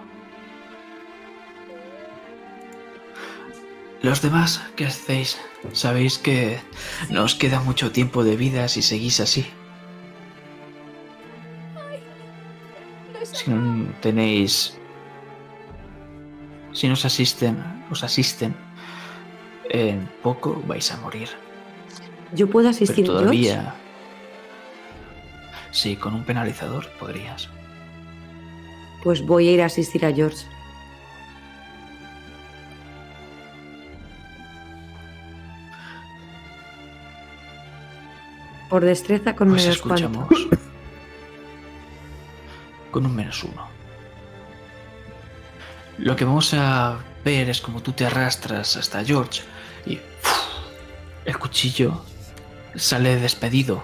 [4.03, 5.39] Los demás, ¿qué hacéis?
[5.73, 6.61] Sabéis que
[7.11, 9.47] no os queda mucho tiempo de vida si seguís así.
[13.23, 14.79] Si no tenéis...
[16.73, 17.59] Si nos asisten,
[17.91, 18.55] os asisten,
[19.69, 21.29] en poco vais a morir.
[22.33, 23.75] ¿Yo puedo asistir, Pero todavía...
[25.73, 27.49] Sí, con un penalizador podrías.
[29.03, 30.47] Pues voy a ir a asistir a George.
[38.69, 40.05] Por destreza con Pues menos cuánto.
[40.07, 40.49] escuchamos.
[42.91, 43.69] Con un menos uno.
[45.99, 49.43] Lo que vamos a ver es como tú te arrastras hasta George
[49.85, 50.47] y ¡fuf!
[51.27, 52.03] el cuchillo
[52.77, 53.83] sale despedido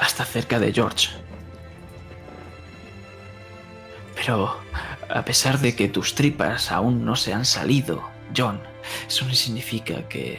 [0.00, 1.10] hasta cerca de George.
[4.16, 4.56] Pero
[5.08, 8.02] a pesar de que tus tripas aún no se han salido,
[8.36, 8.60] John,
[9.06, 10.38] eso no significa que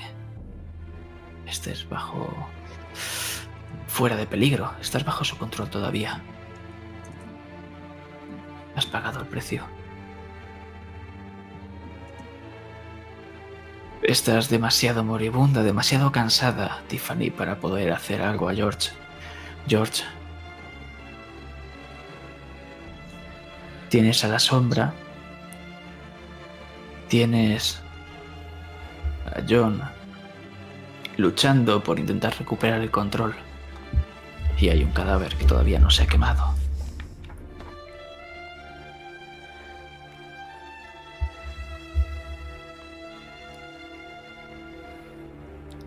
[1.48, 2.30] estés bajo
[4.00, 4.72] fuera de peligro.
[4.80, 6.22] Estás bajo su control todavía.
[8.74, 9.66] Has pagado el precio.
[14.02, 18.92] Estás demasiado moribunda, demasiado cansada, Tiffany, para poder hacer algo a George.
[19.68, 20.06] George.
[23.90, 24.94] Tienes a la sombra.
[27.10, 27.82] Tienes
[29.26, 29.82] a John
[31.18, 33.49] luchando por intentar recuperar el control.
[34.60, 36.54] Y hay un cadáver que todavía no se ha quemado.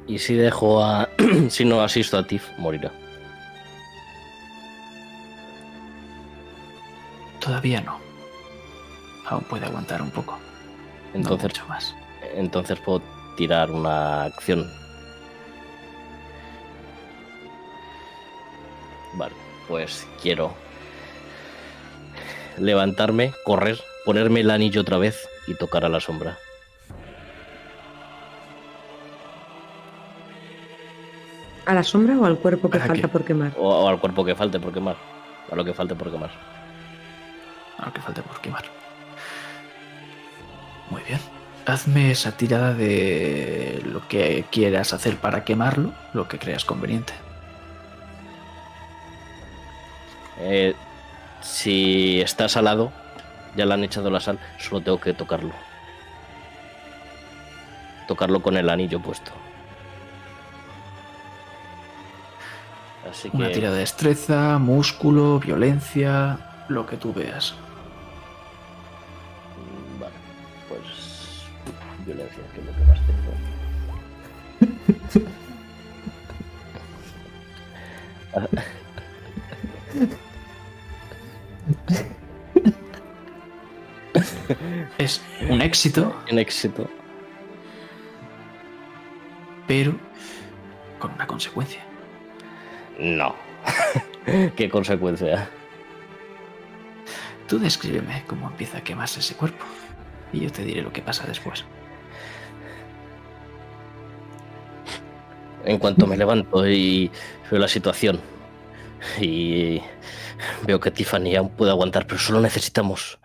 [0.06, 1.08] Y si dejo a.
[1.48, 2.90] si no asisto a Tiff, morirá.
[7.40, 7.98] Todavía no.
[9.26, 10.38] Aún puede aguantar un poco.
[11.12, 11.94] No Entonces, mucho más.
[12.34, 13.02] entonces puedo
[13.36, 14.81] tirar una acción.
[19.14, 19.34] Vale,
[19.68, 20.54] pues quiero
[22.58, 26.38] levantarme, correr, ponerme el anillo otra vez y tocar a la sombra.
[31.64, 33.08] ¿A la sombra o al cuerpo que ¿Para falta qué?
[33.08, 33.52] por quemar?
[33.56, 34.96] O, o al cuerpo que falte por quemar.
[35.50, 36.30] A lo que falte por quemar.
[37.78, 38.64] Aunque falte por quemar.
[40.90, 41.20] Muy bien.
[41.64, 47.12] Hazme esa tirada de lo que quieras hacer para quemarlo, lo que creas conveniente.
[50.44, 50.74] Eh,
[51.40, 52.92] si está salado,
[53.56, 55.52] ya le han echado la sal, solo tengo que tocarlo.
[58.08, 59.30] Tocarlo con el anillo puesto.
[63.08, 63.36] Así que.
[63.36, 66.38] Una tirada de destreza, músculo, violencia,
[66.68, 67.54] lo que tú veas.
[69.56, 70.14] mm, Vale,
[70.68, 70.82] pues.
[72.06, 73.32] Violencia, que es lo que más tengo.
[84.98, 86.88] Es un éxito, En éxito.
[89.66, 89.94] pero
[90.98, 91.82] con una consecuencia.
[92.98, 93.34] No.
[94.56, 95.48] ¿Qué consecuencia?
[97.48, 99.64] Tú descríbeme cómo empieza a quemarse ese cuerpo
[100.32, 101.64] y yo te diré lo que pasa después.
[105.64, 107.10] En cuanto me levanto y
[107.50, 108.20] veo la situación
[109.20, 109.80] y
[110.66, 113.18] veo que Tiffany aún puede aguantar, pero solo necesitamos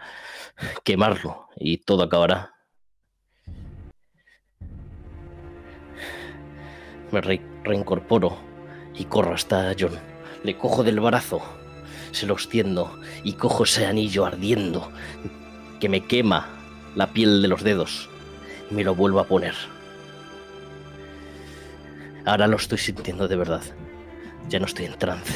[0.83, 2.53] quemarlo y todo acabará.
[7.11, 8.37] Me re- reincorporo
[8.95, 9.97] y corro hasta John.
[10.43, 11.41] Le cojo del brazo,
[12.11, 14.91] se lo extiendo y cojo ese anillo ardiendo
[15.79, 16.47] que me quema
[16.95, 18.09] la piel de los dedos
[18.69, 19.55] me lo vuelvo a poner.
[22.25, 23.61] Ahora lo estoy sintiendo de verdad.
[24.49, 25.33] Ya no estoy en trance.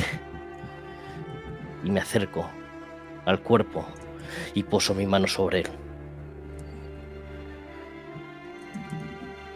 [1.83, 2.49] Y me acerco
[3.25, 3.85] al cuerpo
[4.53, 5.69] y poso mi mano sobre él.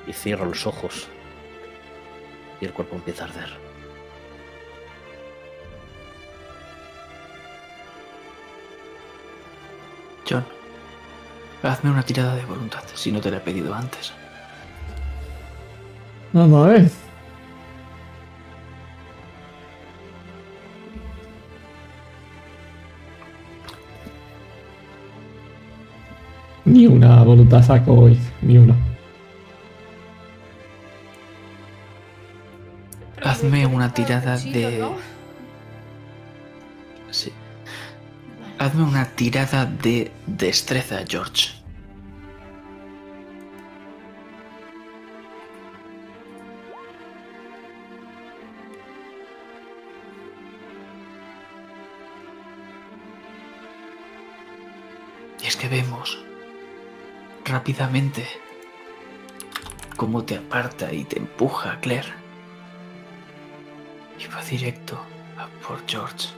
[0.08, 1.08] Y cierro los ojos.
[2.62, 3.66] Y el cuerpo empieza a arder.
[10.28, 10.46] John,
[11.62, 14.12] hazme una tirada de voluntad, si no te la he pedido antes.
[16.34, 17.05] Vamos a ver.
[26.66, 28.76] Ni una voluntad saco hoy, ni una.
[33.22, 34.84] Hazme una tirada de...
[37.12, 37.32] Sí.
[38.58, 41.50] Hazme una tirada de destreza, George.
[55.44, 56.25] Y es que vemos
[57.46, 58.28] rápidamente
[59.96, 62.14] cómo te aparta y te empuja Claire.
[64.20, 65.00] Y va directo
[65.38, 66.30] a por George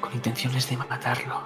[0.00, 1.42] con intenciones de matarlo.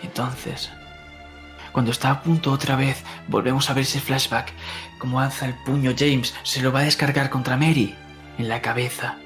[0.00, 0.70] Y entonces,
[1.72, 4.52] cuando está a punto otra vez, volvemos a ver ese flashback,
[4.98, 7.94] como alza el puño James, se lo va a descargar contra Mary
[8.38, 9.18] en la cabeza.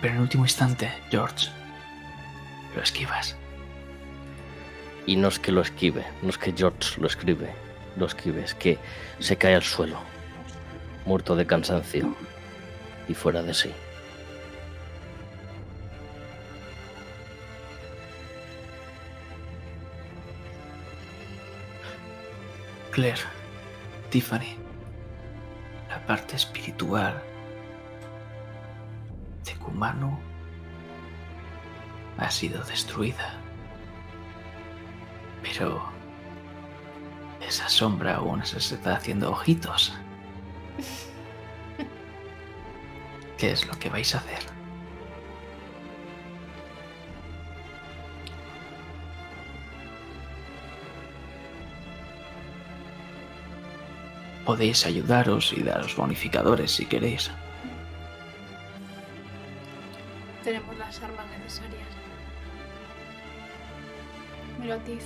[0.00, 1.48] Pero en último instante, George,
[2.74, 3.36] lo esquivas.
[5.06, 7.50] Y no es que lo esquive, no es que George lo escribe,
[7.96, 8.78] lo esquive, es que
[9.18, 9.98] se cae al suelo,
[11.06, 12.14] muerto de cansancio
[13.08, 13.72] y fuera de sí.
[22.92, 23.22] Claire,
[24.10, 24.56] Tiffany,
[25.88, 27.22] la parte espiritual
[29.68, 30.18] de Kumano
[32.18, 33.34] ha sido destruida.
[35.42, 35.82] Pero
[37.40, 39.94] esa sombra aún se está haciendo ojitos.
[43.38, 44.42] ¿Qué es lo que vais a hacer?
[54.44, 57.30] Podéis ayudaros y daros bonificadores si queréis.
[60.78, 61.88] Las armas necesarias.
[64.84, 65.04] Tiff.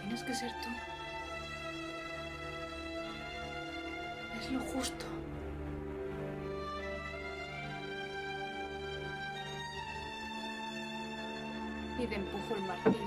[0.00, 0.68] Tienes que ser tú.
[4.40, 5.04] Es lo justo.
[11.98, 12.98] Y te empujo el martillo.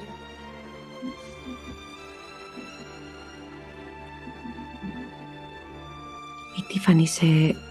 [6.57, 7.70] Y Tiffany se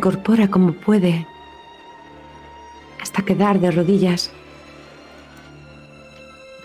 [0.00, 1.26] incorpora como puede
[3.02, 4.32] hasta quedar de rodillas.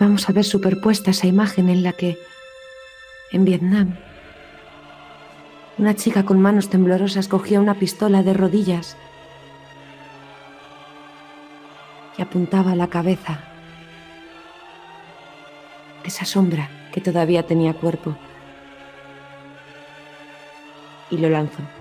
[0.00, 2.16] Vamos a ver superpuesta esa imagen en la que,
[3.32, 3.94] en Vietnam,
[5.76, 8.96] una chica con manos temblorosas cogía una pistola de rodillas
[12.16, 13.38] y apuntaba a la cabeza
[16.02, 18.16] de esa sombra que todavía tenía cuerpo
[21.10, 21.75] y lo lanzó.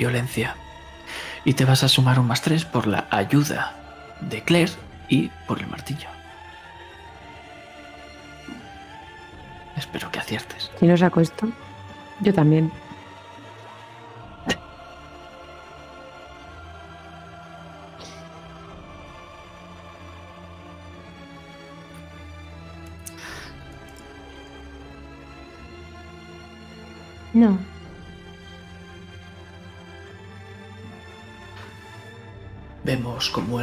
[0.00, 0.56] Violencia.
[1.44, 3.74] Y te vas a sumar un más tres por la ayuda
[4.22, 4.72] de Claire
[5.10, 6.08] y por el martillo.
[9.76, 10.70] Espero que aciertes.
[10.80, 11.48] Si no saco esto,
[12.20, 12.72] yo también.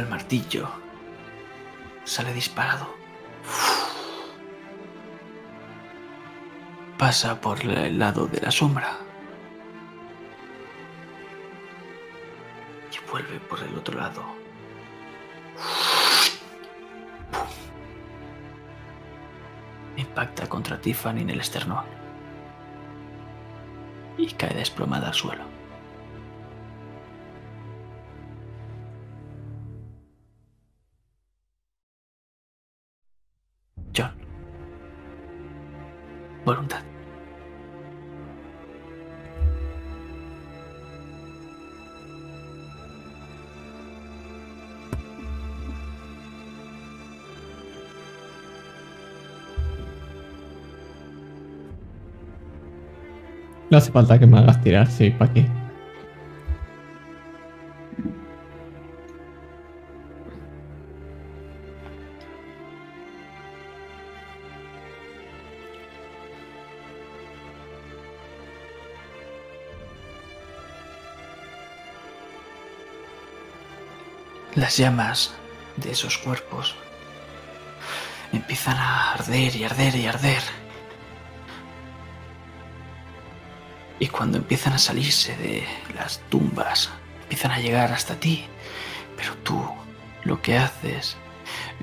[0.08, 0.68] Martillo
[2.04, 2.94] sale disparado.
[6.96, 8.98] Pasa por el lado de la sombra.
[12.92, 14.24] Y vuelve por el otro lado.
[19.96, 21.84] Impacta contra Tiffany en el esternón.
[24.16, 25.57] Y cae desplomada al suelo.
[53.78, 55.46] No hace falta que me hagas tirar, sí, ¿para qué?
[74.56, 75.36] Las llamas
[75.76, 76.74] de esos cuerpos
[78.32, 80.57] empiezan a arder y arder y arder.
[84.00, 86.90] Y cuando empiezan a salirse de las tumbas,
[87.22, 88.44] empiezan a llegar hasta ti.
[89.16, 89.60] Pero tú
[90.24, 91.16] lo que haces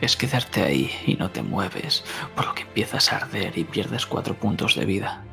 [0.01, 2.03] es quedarte ahí y no te mueves,
[2.35, 5.23] por lo que empiezas a arder y pierdes cuatro puntos de vida.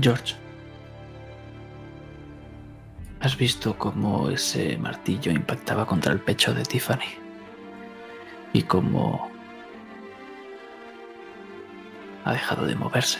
[0.00, 0.34] George.
[3.20, 7.06] Has visto cómo ese martillo impactaba contra el pecho de Tiffany.
[8.52, 9.31] Y cómo
[12.24, 13.18] ha dejado de moverse.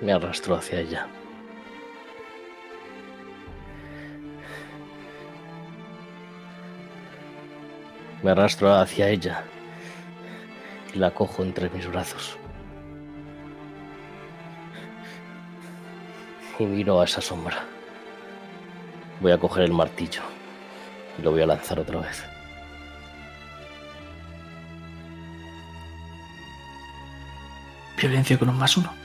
[0.00, 1.06] Me arrastró hacia ella.
[8.22, 9.44] Me arrastro hacia ella
[10.94, 12.38] y la cojo entre mis brazos.
[16.58, 17.64] Y miro a esa sombra.
[19.20, 20.22] Voy a coger el martillo
[21.18, 22.33] y lo voy a lanzar otra vez.
[28.08, 29.03] Violencia con un más uno.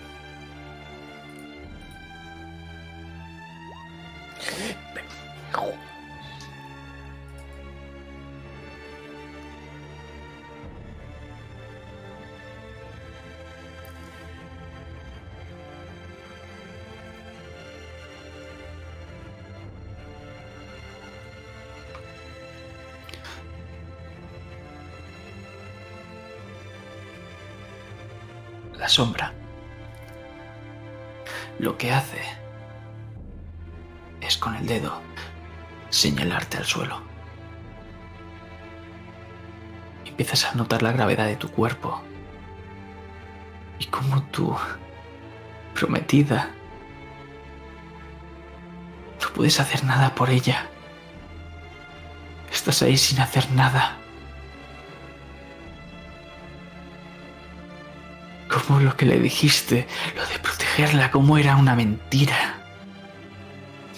[28.79, 29.33] La sombra
[31.59, 32.21] lo que hace
[34.21, 35.01] es con el dedo
[35.89, 37.01] señalarte al suelo.
[40.05, 42.01] Empiezas a notar la gravedad de tu cuerpo
[43.79, 44.55] y cómo tu
[45.73, 46.51] prometida
[49.21, 50.67] no puedes hacer nada por ella.
[52.49, 53.97] Estás ahí sin hacer nada.
[58.69, 62.53] Como lo que le dijiste, lo de protegerla, como era una mentira.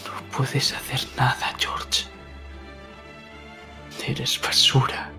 [0.06, 2.06] No puedes hacer nada, George.
[4.08, 5.12] Eres basura.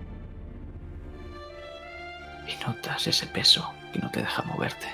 [2.47, 4.87] Y notas ese peso que no te deja moverte.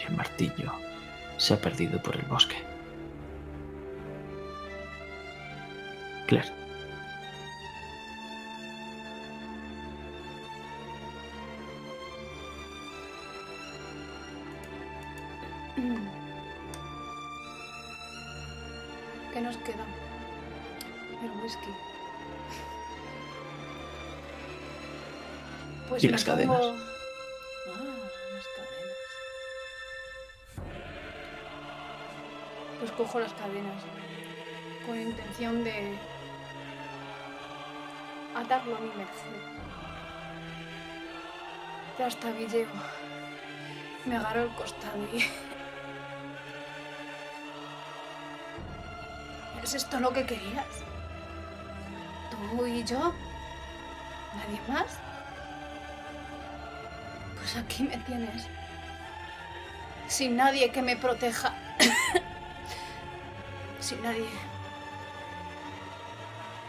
[0.00, 0.72] Y el martillo
[1.36, 2.56] se ha perdido por el bosque.
[6.26, 6.59] Claire.
[26.32, 26.74] Ah.
[32.78, 33.82] Pues cojo las cadenas
[34.86, 35.98] con intención de
[38.36, 39.42] atarlo a mi merced.
[41.98, 42.70] Ya hasta aquí llego.
[44.04, 45.04] Me agarro el costado.
[49.62, 50.66] ¿Es esto lo que querías?
[52.30, 53.12] ¿Tú y yo?
[54.36, 55.09] ¿Nadie más?
[57.50, 58.46] Pues aquí me tienes.
[60.06, 61.52] Sin nadie que me proteja.
[63.80, 64.28] Sin nadie.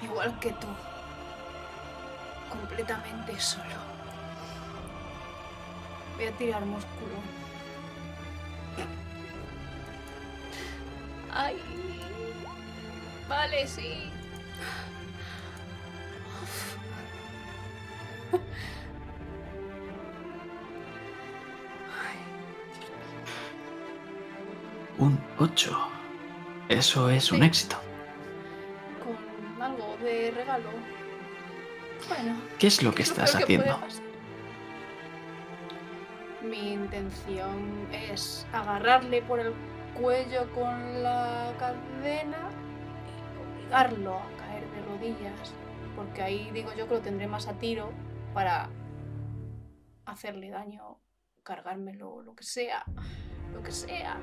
[0.02, 0.68] Igual que tú.
[2.50, 3.64] Completamente solo.
[6.16, 7.16] Voy a tirar músculo.
[11.32, 11.62] Ay.
[13.30, 14.12] Vale, sí.
[26.82, 27.76] Eso es un éxito.
[29.04, 30.72] Con algo de regalo.
[32.10, 32.42] Bueno.
[32.58, 33.80] ¿Qué es lo que estás que haciendo?
[36.42, 39.54] Mi intención es agarrarle por el
[39.94, 42.50] cuello con la cadena
[43.06, 45.54] y obligarlo a caer de rodillas.
[45.96, 47.92] Porque ahí digo yo que lo tendré más a tiro
[48.34, 48.72] para
[50.06, 51.00] hacerle daño,
[51.44, 52.84] cargármelo, lo que sea,
[53.54, 54.20] lo que sea.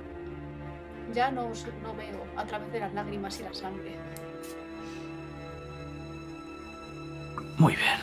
[1.14, 3.96] Ya no, os- no veo a través de las lágrimas y la sangre.
[7.56, 7.98] Muy bien.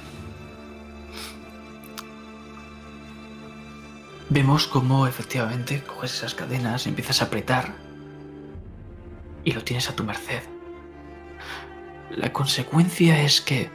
[4.30, 7.76] Vemos cómo efectivamente coges esas cadenas, empiezas a apretar
[9.44, 10.42] y lo tienes a tu merced.
[12.10, 13.70] La consecuencia es que,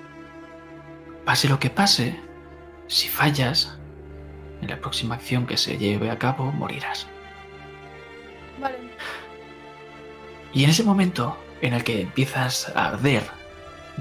[1.24, 2.18] pase lo que pase,
[2.88, 3.78] si fallas,
[4.60, 7.06] en la próxima acción que se lleve a cabo morirás.
[8.60, 8.76] Vale.
[10.52, 13.22] Y en ese momento en el que empiezas a arder,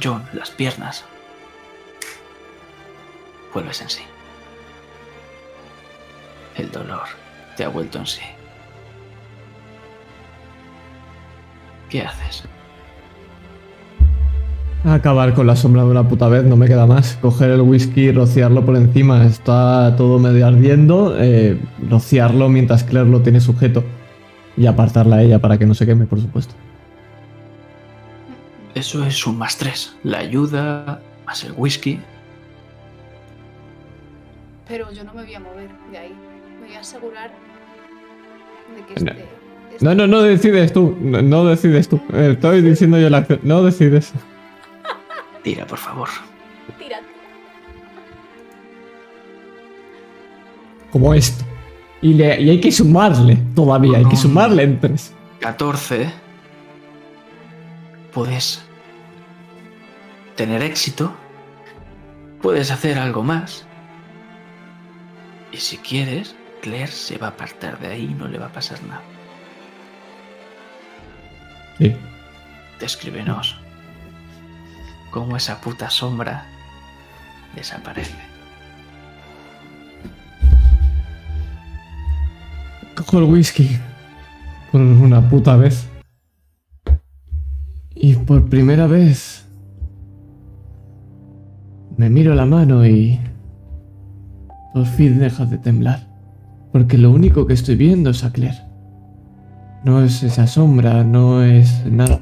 [0.01, 1.05] John, las piernas,
[3.53, 4.03] vuelves en sí.
[6.55, 7.03] El dolor
[7.55, 8.21] te ha vuelto en sí.
[11.89, 12.43] ¿Qué haces?
[14.85, 17.17] Acabar con la sombra de una puta vez, no me queda más.
[17.21, 19.25] Coger el whisky y rociarlo por encima.
[19.25, 21.15] Está todo medio ardiendo.
[21.19, 23.83] eh, rociarlo mientras Claire lo tiene sujeto.
[24.59, 26.53] Y apartarla a ella para que no se queme, por supuesto.
[28.75, 29.95] Eso es un más tres.
[30.03, 31.99] La ayuda, más el whisky.
[34.67, 36.13] Pero yo no me voy a mover de ahí.
[36.61, 37.31] Me voy a asegurar
[38.75, 39.11] de que No.
[39.11, 39.25] esté.
[39.71, 40.95] esté- No, no, no decides tú.
[41.01, 41.99] No, no decides tú.
[42.13, 43.39] Eh, Estoy diciendo yo la acción.
[43.43, 44.13] No decides.
[45.43, 46.09] Tira, por favor.
[46.77, 47.05] Tírate.
[50.91, 51.45] Como esto.
[52.01, 53.97] Y, le- y hay que sumarle todavía.
[53.97, 55.13] Hay que sumarle en tres.
[55.39, 56.11] 14.
[58.13, 58.61] Puedes
[60.35, 61.13] tener éxito.
[62.41, 63.65] Puedes hacer algo más.
[65.51, 68.53] Y si quieres, Claire se va a apartar de ahí y no le va a
[68.53, 69.01] pasar nada.
[71.79, 71.95] Sí.
[72.79, 73.59] Descríbenos
[75.11, 76.45] cómo esa puta sombra
[77.55, 78.15] desaparece.
[82.99, 83.77] Cojo el whisky
[84.73, 85.87] por una puta vez.
[87.95, 89.47] Y por primera vez
[91.95, 93.17] me miro la mano y
[94.73, 96.09] por fin deja de temblar.
[96.73, 98.59] Porque lo único que estoy viendo es a Claire.
[99.85, 102.19] No es esa sombra, no es nada.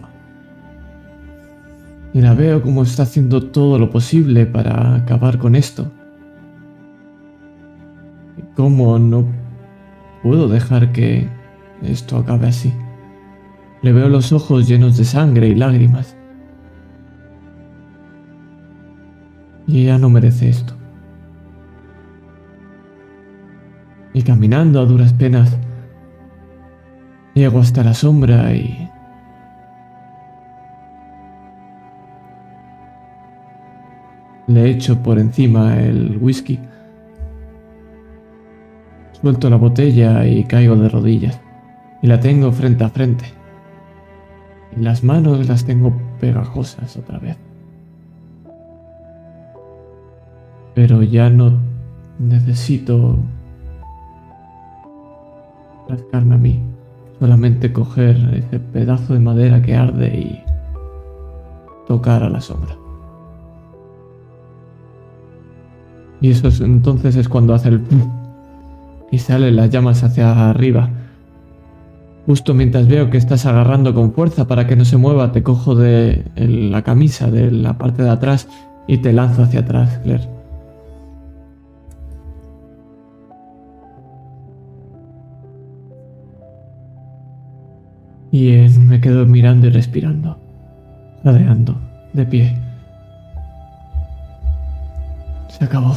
[2.13, 5.91] Y la veo como está haciendo todo lo posible para acabar con esto.
[8.37, 9.46] Y cómo no
[10.23, 11.29] puedo dejar que
[11.81, 12.73] esto acabe así.
[13.81, 16.17] Le veo los ojos llenos de sangre y lágrimas.
[19.67, 20.73] Y ella no merece esto.
[24.13, 25.57] Y caminando a duras penas,
[27.35, 28.89] llego hasta la sombra y...
[34.47, 36.57] Le echo por encima el whisky.
[39.21, 41.39] Suelto la botella y caigo de rodillas.
[42.03, 43.25] Y la tengo frente a frente.
[44.75, 47.37] Y las manos las tengo pegajosas otra vez.
[50.75, 51.53] Pero ya no
[52.19, 53.17] necesito
[55.89, 56.61] rascarme a mí.
[57.19, 60.43] Solamente coger ese pedazo de madera que arde y
[61.87, 62.75] tocar a la sombra.
[66.21, 67.81] Y eso es, entonces es cuando hace el
[69.11, 70.89] y salen las llamas hacia arriba.
[72.25, 75.75] Justo mientras veo que estás agarrando con fuerza para que no se mueva, te cojo
[75.75, 78.49] de la camisa de la parte de atrás
[78.85, 80.27] y te lanzo hacia atrás, Claire.
[88.31, 90.37] Y eh, me quedo mirando y respirando,
[91.23, 91.75] jadeando,
[92.11, 92.57] de pie.
[95.47, 95.95] Se acabó.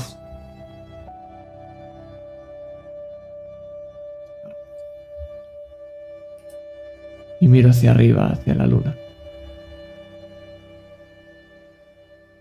[7.40, 8.94] y miro hacia arriba, hacia la luna,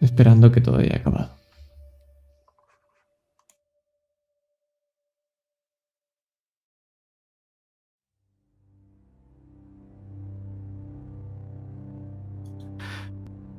[0.02, 1.40] esperando que todo haya acabado.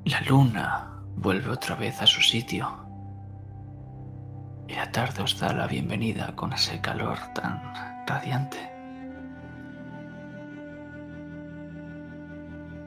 [0.05, 2.69] La luna vuelve otra vez a su sitio
[4.69, 7.61] y la tarde os da la bienvenida con ese calor tan
[8.07, 8.80] radiante.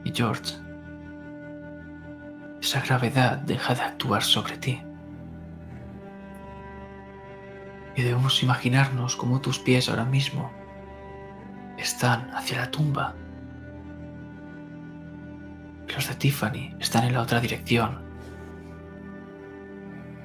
[0.04, 0.54] Y George,
[2.60, 4.82] esa gravedad deja de actuar sobre ti.
[7.96, 10.50] Y debemos imaginarnos cómo tus pies ahora mismo
[11.78, 13.14] están hacia la tumba.
[15.94, 18.02] Los de Tiffany están en la otra dirección.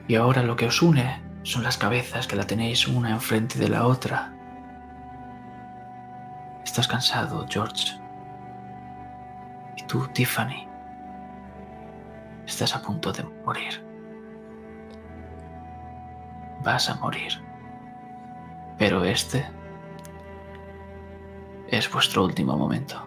[0.08, 3.70] Y ahora lo que os une son las cabezas que la tenéis una enfrente de
[3.70, 4.34] la otra.
[6.64, 7.99] Estás cansado, George.
[9.80, 10.68] Y tú, Tiffany,
[12.46, 13.82] estás a punto de morir.
[16.64, 17.32] Vas a morir.
[18.78, 19.46] Pero este
[21.70, 23.02] es vuestro último momento.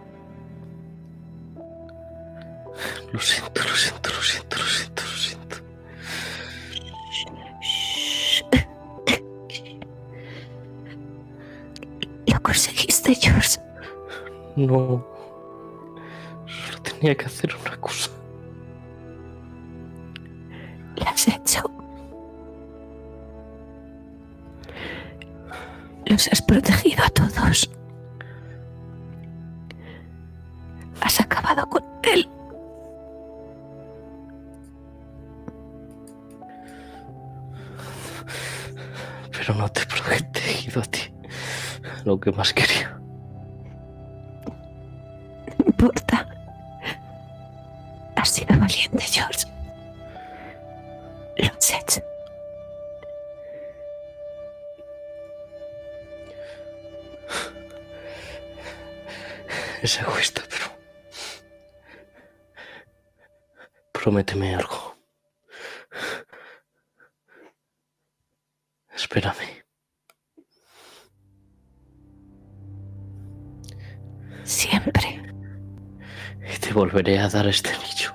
[3.12, 5.56] Lo siento, lo siento, lo siento, lo siento, lo siento.
[12.26, 13.58] Lo conseguiste, George.
[14.56, 15.11] No.
[17.02, 18.10] Tenía que hacer una cosa.
[20.94, 21.68] Lo has hecho.
[26.06, 27.68] Los has protegido a todos.
[31.00, 32.28] Has acabado con él.
[39.32, 41.12] Pero no te he protegido a ti.
[42.04, 42.96] Lo que más quería.
[45.58, 46.31] No importa.
[48.22, 49.46] Has sido valiente, George.
[51.38, 52.00] Lo has hecho.
[59.82, 60.66] Es egoísta, pero.
[63.90, 64.94] Prométeme algo.
[68.94, 69.64] Espérame.
[74.44, 75.11] Siempre.
[76.54, 78.12] Y te volveré a dar este anillo.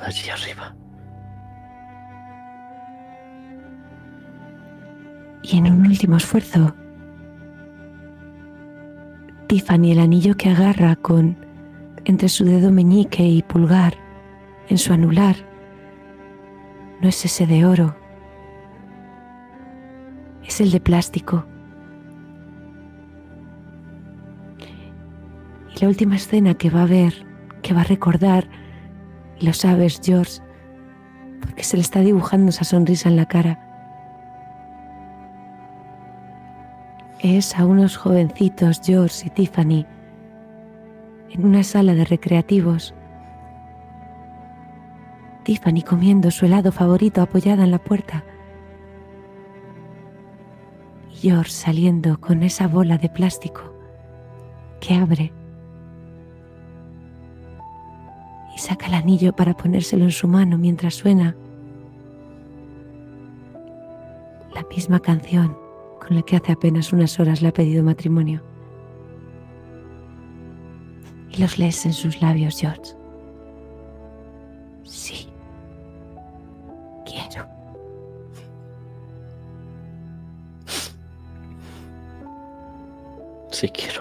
[0.00, 0.74] Allí arriba.
[5.42, 6.74] Y en un último esfuerzo,
[9.46, 11.36] Tiffany el anillo que agarra con
[12.04, 13.94] entre su dedo meñique y pulgar
[14.68, 15.36] en su anular
[17.00, 17.96] no es ese de oro,
[20.44, 21.49] es el de plástico.
[25.80, 27.26] La última escena que va a ver,
[27.62, 28.48] que va a recordar,
[29.40, 30.40] lo sabes, George,
[31.40, 33.66] porque se le está dibujando esa sonrisa en la cara.
[37.22, 39.86] es a unos jovencitos, George y Tiffany,
[41.30, 42.94] en una sala de recreativos.
[45.44, 48.24] Tiffany comiendo su helado favorito apoyada en la puerta.
[51.10, 53.74] George saliendo con esa bola de plástico
[54.80, 55.32] que abre
[58.54, 61.36] y saca el anillo para ponérselo en su mano mientras suena
[64.54, 65.56] la misma canción
[66.00, 68.42] con la que hace apenas unas horas le ha pedido matrimonio.
[71.30, 72.94] Y los lees en sus labios, George.
[74.82, 75.28] Sí.
[77.04, 77.46] Quiero.
[83.52, 83.99] Sí quiero.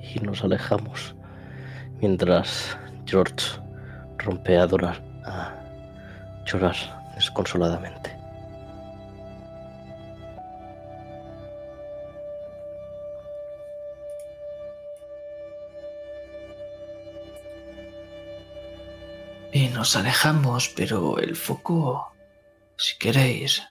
[0.00, 1.14] Y nos alejamos
[2.00, 3.60] mientras George
[4.18, 5.54] rompe a adorar, a
[6.44, 6.76] llorar
[7.14, 8.16] desconsoladamente.
[19.52, 22.12] Y nos alejamos, pero el foco,
[22.76, 23.66] si queréis,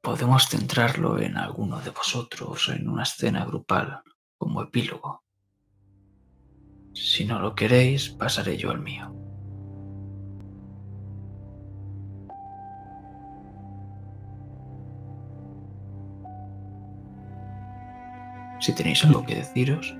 [0.00, 4.02] podemos centrarlo en alguno de vosotros, en una escena grupal,
[4.38, 5.23] como epílogo.
[6.94, 9.12] Si no lo queréis, pasaré yo al mío.
[18.60, 19.94] Si tenéis algo que deciros,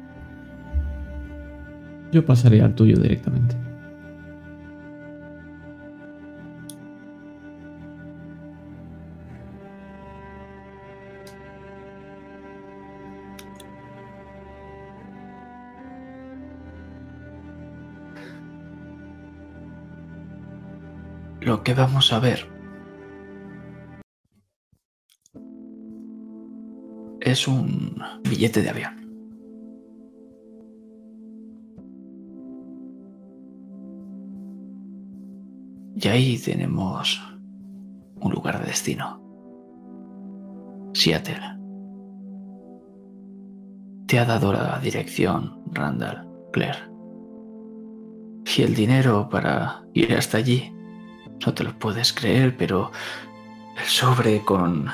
[2.13, 3.57] Yo pasaría al tuyo directamente.
[21.55, 22.51] Lo que vamos a ver
[27.21, 27.97] es un
[28.29, 28.95] billete de avión.
[35.95, 37.23] Y ahí tenemos
[38.17, 39.23] un lugar de destino.
[40.93, 41.39] Seattle.
[44.09, 46.91] Te ha dado la dirección, Randall, Claire.
[48.57, 50.75] Y el dinero para ir hasta allí.
[51.45, 52.91] No te lo puedes creer, pero
[53.77, 54.91] el sobre con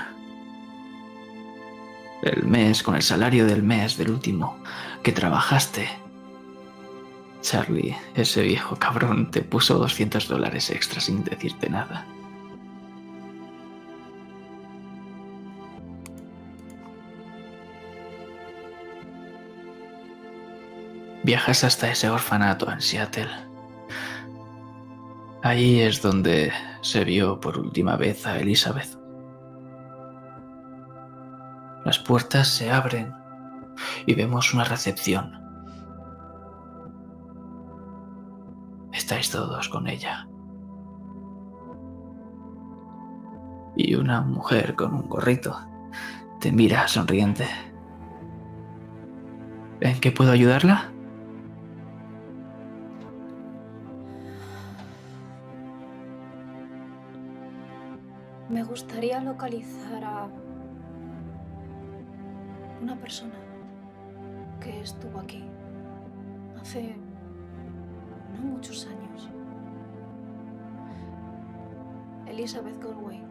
[2.23, 4.59] el mes, con el salario del mes del último
[5.03, 5.89] que trabajaste.
[7.41, 12.07] Charlie, ese viejo cabrón, te puso 200 dólares extra sin decirte nada.
[21.23, 23.50] Viajas hasta ese orfanato en Seattle.
[25.43, 26.53] Ahí es donde
[26.83, 28.99] se vio por última vez a Elizabeth.
[31.85, 33.15] Las puertas se abren
[34.05, 35.33] y vemos una recepción.
[38.93, 40.29] Estáis todos con ella.
[43.77, 45.59] Y una mujer con un gorrito
[46.39, 47.47] te mira sonriente.
[49.81, 50.93] ¿En qué puedo ayudarla?
[59.01, 60.29] Gustaría localizar a
[62.83, 63.33] una persona
[64.61, 65.43] que estuvo aquí
[66.61, 66.97] hace
[68.37, 69.31] no muchos años.
[72.27, 73.23] Elizabeth Galway.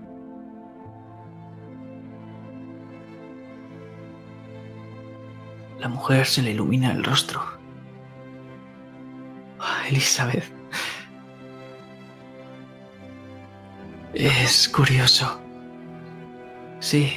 [5.77, 7.41] La mujer se le ilumina el rostro.
[9.59, 10.51] Ah, Elizabeth.
[14.15, 15.48] Es curioso.
[16.79, 17.13] Sí.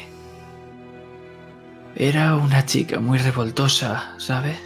[1.94, 4.58] Era una chica muy revoltosa, ¿sabes?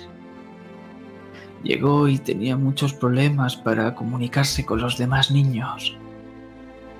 [1.63, 5.97] Llegó y tenía muchos problemas para comunicarse con los demás niños.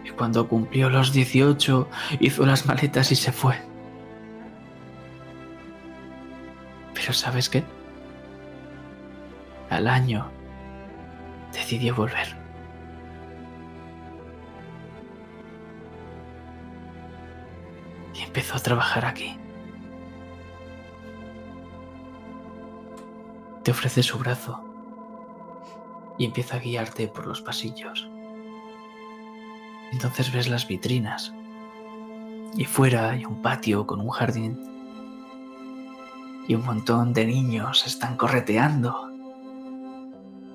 [0.05, 1.89] Y cuando cumplió los 18,
[2.21, 3.57] hizo las maletas y se fue.
[6.95, 7.63] Pero ¿sabes qué?
[9.71, 10.29] Al año
[11.53, 12.46] decidió volver.
[18.37, 19.35] Empezó a trabajar aquí.
[23.63, 24.63] Te ofrece su brazo
[26.19, 28.07] y empieza a guiarte por los pasillos.
[29.91, 31.33] Entonces ves las vitrinas
[32.59, 34.61] y fuera hay un patio con un jardín
[36.47, 39.13] y un montón de niños están correteando.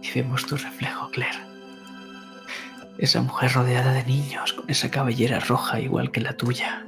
[0.03, 1.39] Y vemos tu reflejo, Claire.
[2.99, 6.85] Esa mujer rodeada de niños con esa cabellera roja igual que la tuya.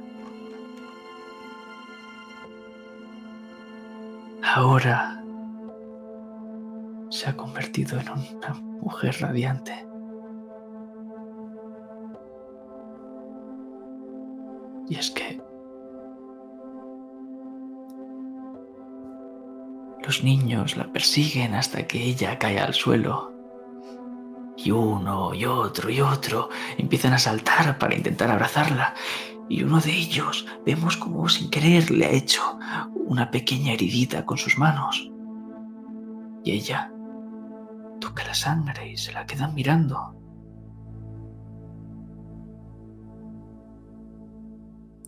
[4.56, 5.20] Ahora
[7.10, 9.84] se ha convertido en una mujer radiante.
[14.88, 15.42] Y es que
[20.04, 23.32] los niños la persiguen hasta que ella cae al suelo.
[24.56, 28.94] Y uno y otro y otro empiezan a saltar para intentar abrazarla.
[29.48, 32.58] Y uno de ellos vemos como sin querer le ha hecho
[32.94, 35.10] una pequeña heridita con sus manos.
[36.42, 36.90] Y ella
[38.00, 40.14] toca la sangre y se la quedan mirando.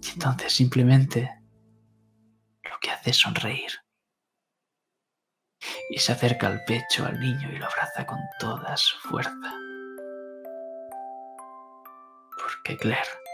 [0.03, 1.31] Y entonces simplemente
[2.63, 3.73] lo que hace es sonreír.
[5.91, 9.53] Y se acerca al pecho al niño y lo abraza con toda su fuerza.
[12.39, 13.26] Porque Claire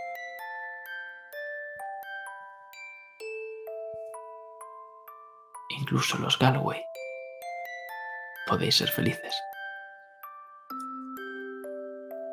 [5.78, 6.84] incluso los Galway
[8.47, 9.34] podéis ser felices.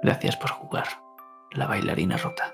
[0.02, 0.88] Gracias por jugar,
[1.52, 2.54] la bailarina rota.